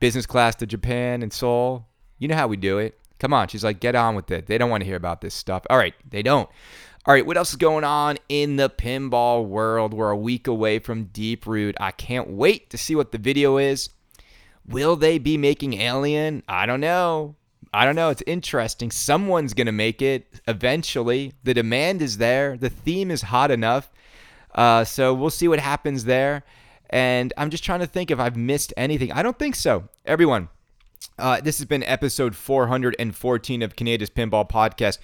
business 0.00 0.26
class 0.26 0.56
to 0.56 0.66
Japan 0.66 1.22
and 1.22 1.32
Seoul. 1.32 1.86
You 2.18 2.28
know 2.28 2.36
how 2.36 2.48
we 2.48 2.56
do 2.56 2.78
it. 2.78 2.98
Come 3.22 3.32
on. 3.32 3.46
She's 3.46 3.62
like, 3.62 3.78
get 3.78 3.94
on 3.94 4.16
with 4.16 4.32
it. 4.32 4.46
They 4.46 4.58
don't 4.58 4.68
want 4.68 4.80
to 4.80 4.84
hear 4.84 4.96
about 4.96 5.20
this 5.20 5.32
stuff. 5.32 5.62
All 5.70 5.78
right, 5.78 5.94
they 6.10 6.22
don't. 6.22 6.50
All 7.06 7.14
right, 7.14 7.24
what 7.24 7.36
else 7.36 7.50
is 7.50 7.56
going 7.56 7.84
on 7.84 8.18
in 8.28 8.56
the 8.56 8.68
pinball 8.68 9.46
world? 9.46 9.94
We're 9.94 10.10
a 10.10 10.16
week 10.16 10.48
away 10.48 10.80
from 10.80 11.06
Deeproot. 11.06 11.76
I 11.78 11.92
can't 11.92 12.30
wait 12.30 12.68
to 12.70 12.76
see 12.76 12.96
what 12.96 13.12
the 13.12 13.18
video 13.18 13.58
is. 13.58 13.90
Will 14.66 14.96
they 14.96 15.18
be 15.18 15.36
making 15.36 15.74
Alien? 15.74 16.42
I 16.48 16.66
don't 16.66 16.80
know. 16.80 17.36
I 17.72 17.84
don't 17.84 17.94
know. 17.94 18.10
It's 18.10 18.24
interesting. 18.26 18.90
Someone's 18.90 19.54
going 19.54 19.66
to 19.66 19.72
make 19.72 20.02
it 20.02 20.40
eventually. 20.48 21.32
The 21.44 21.54
demand 21.54 22.02
is 22.02 22.18
there, 22.18 22.56
the 22.56 22.70
theme 22.70 23.12
is 23.12 23.22
hot 23.22 23.52
enough. 23.52 23.88
Uh, 24.52 24.82
so 24.82 25.14
we'll 25.14 25.30
see 25.30 25.46
what 25.46 25.60
happens 25.60 26.06
there. 26.06 26.42
And 26.90 27.32
I'm 27.36 27.50
just 27.50 27.62
trying 27.62 27.80
to 27.80 27.86
think 27.86 28.10
if 28.10 28.18
I've 28.18 28.36
missed 28.36 28.74
anything. 28.76 29.12
I 29.12 29.22
don't 29.22 29.38
think 29.38 29.54
so. 29.54 29.88
Everyone, 30.04 30.48
uh, 31.18 31.40
this 31.40 31.58
has 31.58 31.66
been 31.66 31.82
episode 31.84 32.36
414 32.36 33.62
of 33.62 33.76
Kaneda's 33.76 34.10
Pinball 34.10 34.48
Podcast. 34.48 34.98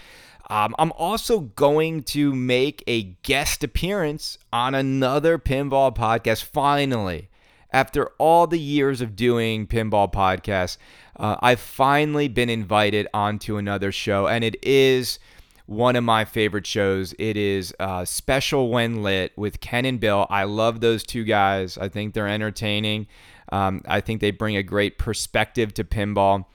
Um, 0.51 0.75
I'm 0.79 0.93
also 0.93 1.41
going 1.41 2.03
to 2.05 2.35
make 2.35 2.83
a 2.87 3.03
guest 3.23 3.63
appearance 3.63 4.39
on 4.53 4.75
another 4.75 5.39
pinball 5.39 5.95
podcast 5.95 6.45
finally. 6.45 7.29
After 7.71 8.07
all 8.17 8.47
the 8.47 8.59
years 8.59 9.03
of 9.03 9.15
doing 9.15 9.67
pinball 9.67 10.11
podcasts, 10.11 10.79
uh, 11.17 11.37
I've 11.41 11.61
finally 11.61 12.27
been 12.29 12.49
invited 12.49 13.09
onto 13.13 13.59
another 13.59 13.93
show, 13.93 14.27
and 14.27 14.43
it 14.43 14.57
is 14.65 15.19
one 15.67 15.95
of 15.95 16.03
my 16.03 16.25
favorite 16.25 16.67
shows. 16.67 17.15
It 17.19 17.37
is 17.37 17.75
uh, 17.79 18.07
Special 18.07 18.71
When 18.71 19.03
Lit 19.03 19.37
with 19.37 19.61
Ken 19.61 19.85
and 19.85 20.01
Bill. 20.01 20.27
I 20.31 20.45
love 20.45 20.81
those 20.81 21.03
two 21.03 21.25
guys. 21.25 21.77
I 21.77 21.91
think 21.91 22.15
they're 22.15 22.27
entertaining. 22.27 23.07
Um, 23.51 23.83
I 23.87 24.01
think 24.01 24.21
they 24.21 24.31
bring 24.31 24.57
a 24.57 24.63
great 24.63 24.99
perspective 24.99 25.75
to 25.75 25.85
pinball. 25.85 26.47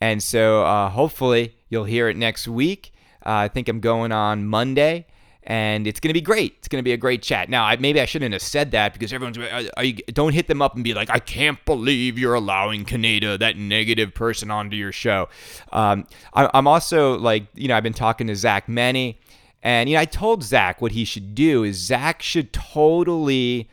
And 0.00 0.22
so 0.22 0.62
uh, 0.64 0.90
hopefully 0.90 1.56
you'll 1.68 1.84
hear 1.84 2.08
it 2.08 2.16
next 2.16 2.46
week. 2.46 2.92
Uh, 3.24 3.30
I 3.30 3.48
think 3.48 3.68
I'm 3.68 3.80
going 3.80 4.12
on 4.12 4.46
Monday, 4.46 5.06
and 5.42 5.86
it's 5.86 5.98
going 5.98 6.10
to 6.10 6.14
be 6.14 6.20
great. 6.20 6.54
It's 6.58 6.68
going 6.68 6.80
to 6.80 6.84
be 6.84 6.92
a 6.92 6.96
great 6.96 7.22
chat. 7.22 7.48
Now, 7.48 7.64
I, 7.64 7.76
maybe 7.76 8.00
I 8.00 8.04
shouldn't 8.04 8.32
have 8.32 8.42
said 8.42 8.70
that 8.70 8.92
because 8.92 9.12
everyone's. 9.12 9.38
Are, 9.38 9.62
are 9.76 9.84
you, 9.84 9.94
don't 10.12 10.32
hit 10.32 10.46
them 10.46 10.62
up 10.62 10.74
and 10.74 10.84
be 10.84 10.94
like, 10.94 11.10
"I 11.10 11.18
can't 11.18 11.64
believe 11.64 12.18
you're 12.18 12.34
allowing 12.34 12.84
Kaneda, 12.84 13.38
that 13.40 13.56
negative 13.56 14.14
person, 14.14 14.50
onto 14.50 14.76
your 14.76 14.92
show." 14.92 15.28
Um, 15.72 16.06
I, 16.34 16.48
I'm 16.54 16.68
also 16.68 17.18
like, 17.18 17.46
you 17.54 17.66
know, 17.66 17.76
I've 17.76 17.82
been 17.82 17.92
talking 17.94 18.28
to 18.28 18.36
Zach 18.36 18.68
Meny. 18.68 19.18
and 19.62 19.88
you 19.88 19.96
know, 19.96 20.02
I 20.02 20.04
told 20.04 20.44
Zach 20.44 20.80
what 20.80 20.92
he 20.92 21.04
should 21.04 21.34
do 21.34 21.64
is 21.64 21.78
Zach 21.78 22.22
should 22.22 22.52
totally, 22.52 23.68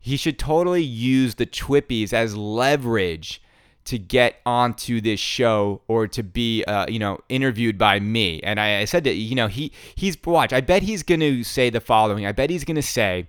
he 0.00 0.16
should 0.16 0.38
totally 0.38 0.82
use 0.82 1.36
the 1.36 1.46
Twippies 1.46 2.12
as 2.12 2.36
leverage 2.36 3.42
to 3.88 3.98
get 3.98 4.36
onto 4.44 5.00
this 5.00 5.18
show 5.18 5.80
or 5.88 6.06
to 6.06 6.22
be 6.22 6.62
uh, 6.64 6.86
you 6.88 6.98
know 6.98 7.18
interviewed 7.30 7.78
by 7.78 7.98
me. 7.98 8.38
And 8.42 8.60
I, 8.60 8.80
I, 8.80 8.84
said 8.84 9.02
that 9.04 9.14
you 9.14 9.34
know 9.34 9.46
he 9.46 9.72
he's 9.94 10.14
watch 10.26 10.52
i 10.52 10.60
bet 10.60 10.82
he's 10.82 11.02
going 11.02 11.20
to 11.20 11.42
say 11.42 11.70
the 11.70 11.80
following. 11.80 12.26
I 12.26 12.32
bet 12.32 12.50
he's 12.50 12.64
going 12.64 12.76
to 12.76 12.82
say 12.82 13.28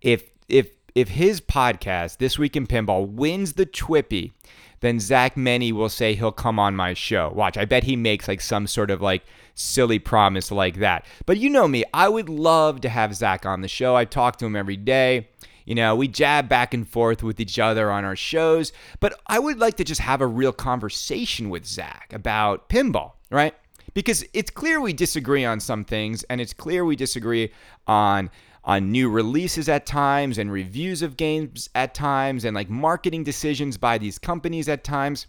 if 0.00 0.24
if 0.48 0.70
if 0.94 1.10
his 1.10 1.42
podcast 1.42 2.16
this 2.16 2.38
week 2.38 2.56
in 2.56 2.66
pinball 2.66 3.08
wins 3.08 3.52
the 3.52 3.66
twippy 3.66 4.32
then 4.80 4.98
zach 4.98 5.36
Meny 5.36 5.70
will 5.70 5.90
say 5.90 6.14
he'll 6.14 6.32
come 6.32 6.58
on 6.58 6.74
my 6.74 6.94
show. 6.94 7.30
Watch 7.34 7.58
i 7.58 7.66
bet 7.66 7.84
he 7.84 7.94
makes 7.94 8.26
like 8.26 8.40
some 8.40 8.66
sort 8.66 8.90
of 8.90 9.02
like 9.02 9.22
silly 9.54 9.98
promise 9.98 10.50
like 10.50 10.78
that. 10.78 11.04
But 11.26 11.36
you 11.36 11.50
know 11.50 11.68
me 11.68 11.84
i 11.92 12.08
would 12.08 12.30
love 12.30 12.80
to 12.80 12.88
have 12.88 13.14
zach 13.14 13.44
on 13.44 13.60
the 13.60 13.68
show. 13.68 13.96
I 13.96 14.06
talk 14.06 14.38
to 14.38 14.46
him 14.46 14.56
every 14.56 14.78
day 14.78 15.28
you 15.70 15.76
know, 15.76 15.94
we 15.94 16.08
jab 16.08 16.48
back 16.48 16.74
and 16.74 16.88
forth 16.88 17.22
with 17.22 17.38
each 17.38 17.56
other 17.56 17.92
on 17.92 18.04
our 18.04 18.16
shows, 18.16 18.72
but 18.98 19.16
I 19.28 19.38
would 19.38 19.60
like 19.60 19.76
to 19.76 19.84
just 19.84 20.00
have 20.00 20.20
a 20.20 20.26
real 20.26 20.52
conversation 20.52 21.48
with 21.48 21.64
Zach 21.64 22.12
about 22.12 22.68
pinball, 22.68 23.12
right? 23.30 23.54
Because 23.94 24.24
it's 24.34 24.50
clear 24.50 24.80
we 24.80 24.92
disagree 24.92 25.44
on 25.44 25.60
some 25.60 25.84
things, 25.84 26.24
and 26.24 26.40
it's 26.40 26.52
clear 26.52 26.84
we 26.84 26.96
disagree 26.96 27.52
on 27.86 28.30
on 28.64 28.90
new 28.90 29.08
releases 29.08 29.68
at 29.68 29.86
times 29.86 30.38
and 30.38 30.50
reviews 30.50 31.02
of 31.02 31.16
games 31.16 31.70
at 31.76 31.94
times 31.94 32.44
and 32.44 32.56
like 32.56 32.68
marketing 32.68 33.22
decisions 33.22 33.76
by 33.76 33.96
these 33.96 34.18
companies 34.18 34.68
at 34.68 34.82
times. 34.82 35.28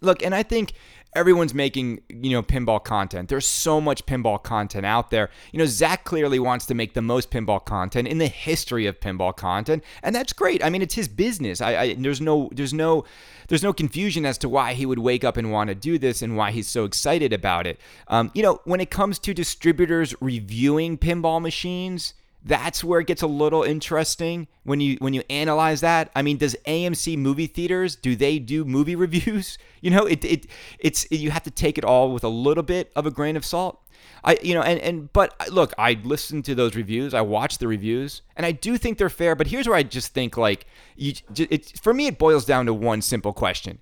Look, 0.00 0.22
and 0.22 0.34
I 0.34 0.42
think 0.42 0.72
everyone's 1.14 1.54
making 1.54 2.00
you 2.08 2.30
know 2.30 2.42
pinball 2.42 2.82
content. 2.82 3.28
There's 3.28 3.46
so 3.46 3.80
much 3.80 4.06
pinball 4.06 4.42
content 4.42 4.86
out 4.86 5.10
there. 5.10 5.30
You 5.52 5.58
know 5.58 5.66
zach 5.66 6.04
clearly 6.04 6.38
wants 6.38 6.66
to 6.66 6.74
make 6.74 6.94
the 6.94 7.02
most 7.02 7.30
pinball 7.30 7.64
content 7.64 8.08
in 8.08 8.18
the 8.18 8.28
history 8.28 8.86
of 8.86 9.00
pinball 9.00 9.36
content 9.36 9.82
and 10.02 10.14
that's 10.14 10.32
great. 10.32 10.64
I 10.64 10.70
mean 10.70 10.82
it's 10.82 10.94
his 10.94 11.08
business. 11.08 11.60
I, 11.60 11.76
I 11.76 11.94
there's 11.94 12.20
no 12.20 12.48
there's 12.52 12.72
no 12.72 13.04
there's 13.48 13.62
no 13.62 13.72
confusion 13.72 14.24
as 14.24 14.38
to 14.38 14.48
why 14.48 14.74
he 14.74 14.86
would 14.86 15.00
wake 15.00 15.24
up 15.24 15.36
and 15.36 15.50
want 15.50 15.68
to 15.68 15.74
do 15.74 15.98
this 15.98 16.22
and 16.22 16.36
why 16.36 16.52
he's 16.52 16.68
so 16.68 16.84
excited 16.84 17.32
about 17.32 17.66
it. 17.66 17.80
Um, 18.08 18.30
you 18.34 18.42
know 18.42 18.60
when 18.64 18.80
it 18.80 18.90
comes 18.90 19.18
to 19.20 19.34
distributors 19.34 20.14
reviewing 20.20 20.98
pinball 20.98 21.42
machines 21.42 22.14
that's 22.44 22.82
where 22.82 23.00
it 23.00 23.06
gets 23.06 23.22
a 23.22 23.26
little 23.26 23.62
interesting 23.62 24.48
when 24.62 24.80
you 24.80 24.96
when 25.00 25.12
you 25.12 25.22
analyze 25.28 25.80
that. 25.82 26.10
I 26.14 26.22
mean, 26.22 26.38
does 26.38 26.56
AMC 26.66 27.18
movie 27.18 27.46
theaters 27.46 27.96
do 27.96 28.16
they 28.16 28.38
do 28.38 28.64
movie 28.64 28.96
reviews? 29.06 29.58
You 29.80 29.90
know, 29.90 30.06
it 30.06 30.24
it 30.24 30.46
it's 30.78 31.06
you 31.10 31.30
have 31.30 31.42
to 31.44 31.50
take 31.50 31.76
it 31.76 31.84
all 31.84 32.12
with 32.12 32.24
a 32.24 32.28
little 32.28 32.62
bit 32.62 32.90
of 32.96 33.06
a 33.06 33.10
grain 33.10 33.36
of 33.36 33.44
salt. 33.44 33.82
I 34.24 34.38
you 34.42 34.54
know, 34.54 34.62
and 34.62 34.80
and 34.80 35.12
but 35.12 35.34
look, 35.50 35.74
I 35.76 35.98
listened 36.02 36.44
to 36.46 36.54
those 36.54 36.74
reviews, 36.74 37.12
I 37.12 37.20
watched 37.20 37.60
the 37.60 37.68
reviews, 37.68 38.22
and 38.36 38.46
I 38.46 38.52
do 38.52 38.78
think 38.78 38.98
they're 38.98 39.10
fair. 39.10 39.34
But 39.34 39.46
here's 39.46 39.68
where 39.68 39.76
I 39.76 39.82
just 39.82 40.14
think 40.14 40.36
like 40.36 40.66
you, 40.96 41.14
it 41.36 41.78
for 41.82 41.92
me, 41.92 42.06
it 42.06 42.18
boils 42.18 42.44
down 42.44 42.66
to 42.66 42.74
one 42.74 43.02
simple 43.02 43.32
question: 43.32 43.78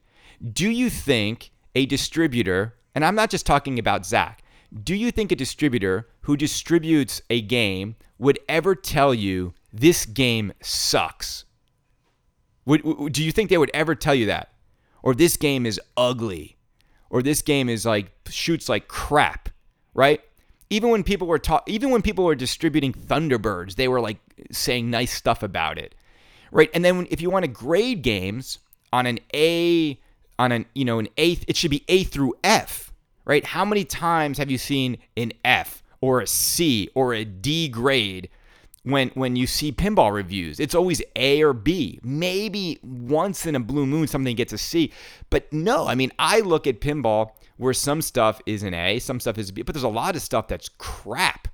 Do 0.53 0.69
you 0.69 0.91
think 0.91 1.51
a 1.75 1.87
distributor, 1.87 2.75
and 2.95 3.05
I'm 3.05 3.15
not 3.15 3.31
just 3.31 3.47
talking 3.47 3.79
about 3.79 4.05
Zach, 4.05 4.43
do 4.83 4.95
you 4.95 5.11
think 5.11 5.33
a 5.33 5.37
distributor 5.37 6.09
who 6.29 6.37
distributes 6.37 7.22
a 7.31 7.41
game 7.41 7.97
would 8.18 8.39
ever 8.51 8.74
tell 8.74 9.14
you 9.14 9.55
this 9.72 10.05
game 10.05 10.53
sucks? 10.61 11.47
Would, 12.66 13.14
do 13.14 13.24
you 13.24 13.33
think 13.33 13.49
they 13.49 13.57
would 13.57 13.70
ever 13.72 13.95
tell 13.95 14.14
you 14.14 14.26
that? 14.26 14.53
Or 15.03 15.14
this 15.14 15.39
game 15.39 15.64
is 15.64 15.81
ugly? 15.97 16.59
Or 17.09 17.22
this 17.22 17.41
game 17.41 17.70
is 17.70 17.87
like 17.87 18.12
shoots 18.29 18.68
like 18.68 18.89
crap, 18.89 19.49
right? 19.95 20.20
Even 20.68 20.91
when 20.91 21.03
people 21.03 21.26
were 21.26 21.39
ta- 21.39 21.62
even 21.66 21.89
when 21.89 22.03
people 22.03 22.26
were 22.26 22.35
distributing 22.35 22.93
Thunderbirds, 22.93 23.76
they 23.76 23.89
were 23.89 24.03
like 24.03 24.18
saying 24.53 24.91
nice 24.91 25.14
stuff 25.14 25.43
about 25.43 25.79
it. 25.79 25.95
Right? 26.53 26.68
And 26.74 26.85
then 26.85 27.07
if 27.11 27.22
you 27.22 27.31
want 27.31 27.47
to 27.47 27.51
grade 27.51 28.03
games 28.03 28.59
on 28.93 29.07
an 29.07 29.18
A 29.35 29.99
on 30.39 30.53
an, 30.53 30.66
you 30.74 30.85
know, 30.85 30.99
an 30.99 31.09
A, 31.16 31.39
it 31.49 31.57
should 31.57 31.70
be 31.70 31.85
A 31.89 32.05
through 32.05 32.35
F, 32.45 32.93
right? 33.24 33.47
How 33.47 33.64
many 33.64 33.85
times 33.85 34.37
have 34.37 34.51
you 34.51 34.59
seen 34.59 34.99
an 35.16 35.33
F? 35.43 35.83
Or 36.01 36.21
a 36.21 36.27
C 36.27 36.89
or 36.95 37.15
a 37.15 37.25
D 37.25 37.69
grade 37.69 38.29
when 38.85 39.09
when 39.11 39.37
you 39.37 39.47
see 39.47 39.73
pinball 39.73 40.13
reviews. 40.13 40.61
It's 40.61 40.75
always 40.75 41.03
A 41.17 41.43
or 41.43 41.53
B. 41.53 42.01
Maybe 42.03 42.79
once 42.83 43.47
in 43.47 43.55
a 43.55 43.61
blue 43.61 43.87
moon 43.87 44.07
something 44.07 44.35
gets 44.37 44.53
a 44.53 44.59
C, 44.59 44.93
but 45.31 45.53
no. 45.53 45.87
I 45.87 45.95
mean, 45.95 46.13
I 46.19 46.41
look 46.41 46.67
at 46.67 46.81
pinball 46.81 47.33
where 47.57 47.75
some 47.75 48.01
stuff 48.03 48.41
is 48.47 48.63
an 48.63 48.75
A, 48.75 48.99
some 48.99 49.21
stuff 49.21 49.37
is 49.39 49.51
a 49.51 49.53
B, 49.53 49.63
but 49.63 49.75
there's 49.75 49.83
a 49.83 49.89
lot 49.89 50.17
of 50.17 50.23
stuff 50.23 50.49
that's 50.49 50.69
crap. 50.79 51.49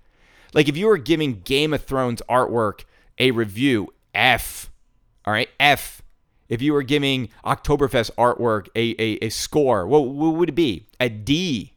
Like 0.53 0.69
if 0.69 0.77
you 0.77 0.87
were 0.87 0.99
giving 0.99 1.41
Game 1.41 1.75
of 1.75 1.83
Thrones 1.83 2.23
artwork 2.29 2.85
a 3.19 3.31
review 3.31 3.93
F, 4.15 4.71
all 5.25 5.33
right, 5.33 5.49
F. 5.59 6.03
if 6.49 6.63
you 6.63 6.73
were 6.73 6.83
giving 6.83 7.31
Oktoberfest 7.45 8.11
artwork 8.17 8.69
a, 8.77 8.95
a, 9.03 9.27
a 9.27 9.29
score, 9.31 9.87
what, 9.87 10.01
what 10.09 10.35
would 10.35 10.51
it 10.51 10.53
be? 10.53 10.87
A 11.01 11.09
D? 11.09 11.73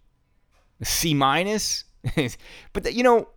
A 0.82 0.86
C 0.86 1.14
minus? 1.14 1.86
but, 2.74 2.94
you 2.94 3.04
know, 3.04 3.28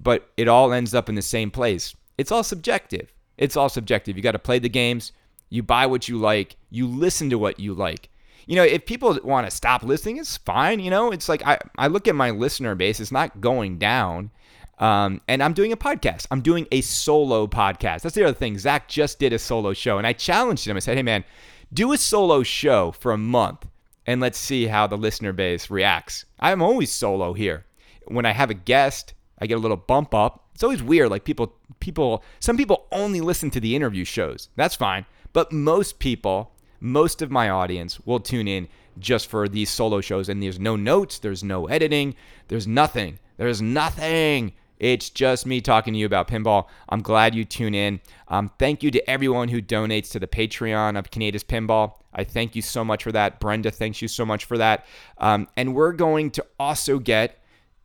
but 0.00 0.30
it 0.36 0.48
all 0.48 0.72
ends 0.72 0.94
up 0.94 1.08
in 1.08 1.14
the 1.14 1.22
same 1.22 1.50
place. 1.50 1.94
It's 2.18 2.32
all 2.32 2.42
subjective. 2.42 3.12
It's 3.38 3.56
all 3.56 3.68
subjective. 3.68 4.16
You 4.16 4.22
got 4.22 4.32
to 4.32 4.38
play 4.38 4.58
the 4.58 4.68
games. 4.68 5.12
You 5.48 5.62
buy 5.62 5.86
what 5.86 6.08
you 6.08 6.18
like. 6.18 6.56
You 6.70 6.86
listen 6.86 7.30
to 7.30 7.38
what 7.38 7.60
you 7.60 7.74
like. 7.74 8.08
You 8.46 8.56
know, 8.56 8.64
if 8.64 8.86
people 8.86 9.18
want 9.22 9.46
to 9.46 9.50
stop 9.50 9.82
listening, 9.82 10.16
it's 10.16 10.36
fine. 10.36 10.80
You 10.80 10.90
know, 10.90 11.12
it's 11.12 11.28
like 11.28 11.46
I, 11.46 11.58
I 11.76 11.86
look 11.86 12.08
at 12.08 12.14
my 12.14 12.30
listener 12.30 12.74
base, 12.74 13.00
it's 13.00 13.12
not 13.12 13.40
going 13.40 13.78
down. 13.78 14.30
Um, 14.78 15.20
and 15.28 15.42
I'm 15.42 15.52
doing 15.52 15.72
a 15.72 15.76
podcast. 15.76 16.26
I'm 16.30 16.40
doing 16.40 16.66
a 16.72 16.80
solo 16.80 17.46
podcast. 17.46 18.02
That's 18.02 18.16
the 18.16 18.24
other 18.24 18.34
thing. 18.34 18.58
Zach 18.58 18.88
just 18.88 19.18
did 19.20 19.32
a 19.32 19.38
solo 19.38 19.74
show, 19.74 19.98
and 19.98 20.06
I 20.06 20.12
challenged 20.12 20.66
him. 20.66 20.76
I 20.76 20.80
said, 20.80 20.96
hey, 20.96 21.04
man, 21.04 21.24
do 21.72 21.92
a 21.92 21.98
solo 21.98 22.42
show 22.42 22.90
for 22.90 23.12
a 23.12 23.18
month, 23.18 23.66
and 24.06 24.20
let's 24.20 24.38
see 24.38 24.66
how 24.66 24.88
the 24.88 24.98
listener 24.98 25.32
base 25.32 25.70
reacts. 25.70 26.24
I'm 26.40 26.62
always 26.62 26.90
solo 26.90 27.32
here. 27.32 27.64
When 28.06 28.26
I 28.26 28.32
have 28.32 28.50
a 28.50 28.54
guest, 28.54 29.14
I 29.38 29.46
get 29.46 29.54
a 29.54 29.60
little 29.60 29.76
bump 29.76 30.14
up. 30.14 30.48
It's 30.54 30.62
always 30.62 30.82
weird. 30.82 31.10
Like 31.10 31.24
people, 31.24 31.54
people, 31.80 32.22
some 32.40 32.56
people 32.56 32.86
only 32.92 33.20
listen 33.20 33.50
to 33.50 33.60
the 33.60 33.74
interview 33.74 34.04
shows. 34.04 34.48
That's 34.56 34.76
fine. 34.76 35.06
But 35.32 35.52
most 35.52 35.98
people, 35.98 36.52
most 36.80 37.22
of 37.22 37.30
my 37.30 37.48
audience 37.48 38.00
will 38.00 38.20
tune 38.20 38.48
in 38.48 38.68
just 38.98 39.26
for 39.26 39.48
these 39.48 39.70
solo 39.70 40.00
shows. 40.00 40.28
And 40.28 40.42
there's 40.42 40.60
no 40.60 40.76
notes, 40.76 41.18
there's 41.18 41.42
no 41.42 41.66
editing, 41.66 42.14
there's 42.48 42.66
nothing. 42.66 43.18
There's 43.36 43.62
nothing. 43.62 44.52
It's 44.78 45.10
just 45.10 45.46
me 45.46 45.60
talking 45.60 45.94
to 45.94 45.98
you 45.98 46.06
about 46.06 46.28
pinball. 46.28 46.66
I'm 46.88 47.02
glad 47.02 47.34
you 47.34 47.44
tune 47.44 47.74
in. 47.74 48.00
Um, 48.28 48.50
thank 48.58 48.82
you 48.82 48.90
to 48.90 49.10
everyone 49.10 49.48
who 49.48 49.62
donates 49.62 50.10
to 50.10 50.18
the 50.18 50.26
Patreon 50.26 50.98
of 50.98 51.10
Kaneda's 51.10 51.44
Pinball. 51.44 51.94
I 52.12 52.24
thank 52.24 52.56
you 52.56 52.62
so 52.62 52.84
much 52.84 53.04
for 53.04 53.12
that. 53.12 53.40
Brenda, 53.40 53.70
thanks 53.70 54.02
you 54.02 54.08
so 54.08 54.26
much 54.26 54.44
for 54.44 54.58
that. 54.58 54.86
Um, 55.18 55.48
and 55.56 55.74
we're 55.74 55.92
going 55.92 56.30
to 56.32 56.46
also 56.58 56.98
get 56.98 57.41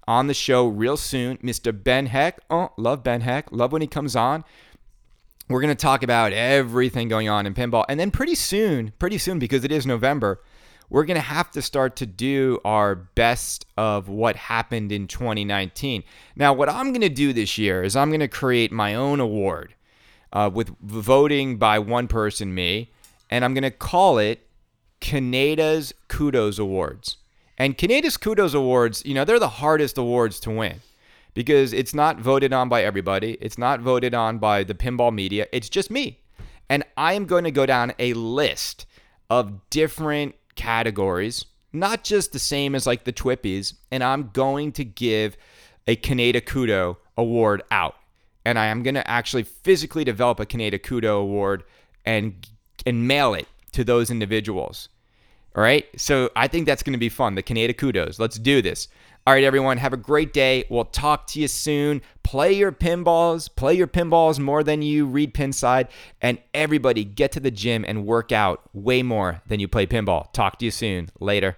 on 0.07 0.27
the 0.27 0.33
show 0.33 0.67
real 0.67 0.97
soon. 0.97 1.37
Mr. 1.37 1.71
Ben 1.83 2.07
Heck. 2.07 2.39
Oh, 2.49 2.71
love 2.77 3.03
Ben 3.03 3.21
Heck. 3.21 3.51
Love 3.51 3.71
when 3.71 3.81
he 3.81 3.87
comes 3.87 4.15
on. 4.15 4.43
We're 5.49 5.61
going 5.61 5.75
to 5.75 5.81
talk 5.81 6.03
about 6.03 6.33
everything 6.33 7.07
going 7.07 7.29
on 7.29 7.45
in 7.45 7.53
pinball. 7.53 7.85
And 7.87 7.99
then 7.99 8.11
pretty 8.11 8.35
soon, 8.35 8.93
pretty 8.99 9.17
soon, 9.17 9.39
because 9.39 9.63
it 9.63 9.71
is 9.71 9.85
November, 9.85 10.41
we're 10.89 11.05
going 11.05 11.15
to 11.15 11.21
have 11.21 11.51
to 11.51 11.61
start 11.61 11.95
to 11.97 12.05
do 12.05 12.59
our 12.63 12.95
best 12.95 13.65
of 13.77 14.09
what 14.09 14.35
happened 14.35 14.91
in 14.91 15.07
2019. 15.07 16.03
Now, 16.35 16.53
what 16.53 16.69
I'm 16.69 16.91
going 16.91 17.01
to 17.01 17.09
do 17.09 17.33
this 17.33 17.57
year 17.57 17.83
is 17.83 17.95
I'm 17.95 18.09
going 18.09 18.21
to 18.21 18.27
create 18.27 18.71
my 18.71 18.95
own 18.95 19.19
award 19.19 19.73
uh, 20.33 20.49
with 20.53 20.71
voting 20.81 21.57
by 21.57 21.79
one 21.79 22.07
person, 22.07 22.53
me, 22.53 22.91
and 23.29 23.43
I'm 23.43 23.53
going 23.53 23.63
to 23.63 23.71
call 23.71 24.17
it 24.17 24.47
Kaneda's 25.01 25.93
Kudos 26.07 26.59
Awards. 26.59 27.17
And 27.57 27.77
Kaneda's 27.77 28.17
Kudos 28.17 28.53
Awards, 28.53 29.03
you 29.05 29.13
know, 29.13 29.25
they're 29.25 29.39
the 29.39 29.47
hardest 29.47 29.97
awards 29.97 30.39
to 30.41 30.51
win 30.51 30.81
because 31.33 31.73
it's 31.73 31.93
not 31.93 32.19
voted 32.19 32.53
on 32.53 32.69
by 32.69 32.83
everybody. 32.83 33.37
It's 33.41 33.57
not 33.57 33.79
voted 33.79 34.13
on 34.13 34.37
by 34.37 34.63
the 34.63 34.75
pinball 34.75 35.13
media. 35.13 35.47
It's 35.51 35.69
just 35.69 35.89
me. 35.89 36.19
And 36.69 36.83
I 36.97 37.13
am 37.13 37.25
going 37.25 37.45
to 37.45 37.51
go 37.51 37.65
down 37.65 37.93
a 37.97 38.13
list 38.13 38.85
of 39.29 39.69
different 39.69 40.35
categories, 40.55 41.45
not 41.73 42.03
just 42.03 42.31
the 42.31 42.39
same 42.39 42.75
as 42.75 42.85
like 42.85 43.05
the 43.05 43.13
Twippies, 43.13 43.73
and 43.91 44.03
I'm 44.03 44.29
going 44.33 44.71
to 44.73 44.83
give 44.83 45.37
a 45.87 45.95
Kaneda 45.95 46.41
Kudo 46.41 46.97
award 47.17 47.63
out. 47.71 47.95
And 48.45 48.57
I 48.57 48.67
am 48.67 48.83
going 48.83 48.95
to 48.95 49.09
actually 49.09 49.43
physically 49.43 50.03
develop 50.03 50.39
a 50.39 50.45
Kaneda 50.45 50.79
Kudo 50.79 51.21
award 51.21 51.63
and 52.05 52.47
and 52.85 53.07
mail 53.07 53.33
it 53.33 53.47
to 53.73 53.83
those 53.83 54.09
individuals. 54.09 54.89
All 55.57 55.63
right. 55.63 55.85
So 55.97 56.29
I 56.35 56.47
think 56.47 56.67
that's 56.67 56.83
going 56.83 56.93
to 56.93 56.99
be 56.99 57.09
fun. 57.09 57.33
The 57.33 57.41
Kaneda 57.41 57.75
Kudos. 57.75 58.19
Let's 58.19 58.37
do 58.37 58.61
this. 58.61 58.87
All 59.25 59.33
right, 59.33 59.43
everyone. 59.43 59.77
Have 59.77 59.91
a 59.91 59.97
great 59.97 60.31
day. 60.31 60.65
We'll 60.69 60.85
talk 60.85 61.25
to 61.27 61.41
you 61.41 61.47
soon. 61.47 62.03
Play 62.21 62.53
your 62.53 62.71
pinballs. 62.71 63.53
Play 63.53 63.73
your 63.73 63.87
pinballs 63.87 64.39
more 64.39 64.63
than 64.63 64.83
you 64.83 65.07
read 65.07 65.33
Pinside. 65.33 65.89
And 66.21 66.37
everybody 66.53 67.03
get 67.03 67.31
to 67.31 67.39
the 67.39 67.51
gym 67.51 67.83
and 67.87 68.05
work 68.05 68.31
out 68.31 68.61
way 68.71 69.01
more 69.01 69.41
than 69.47 69.59
you 69.59 69.67
play 69.67 69.87
pinball. 69.87 70.31
Talk 70.31 70.59
to 70.59 70.65
you 70.65 70.71
soon. 70.71 71.09
Later. 71.19 71.57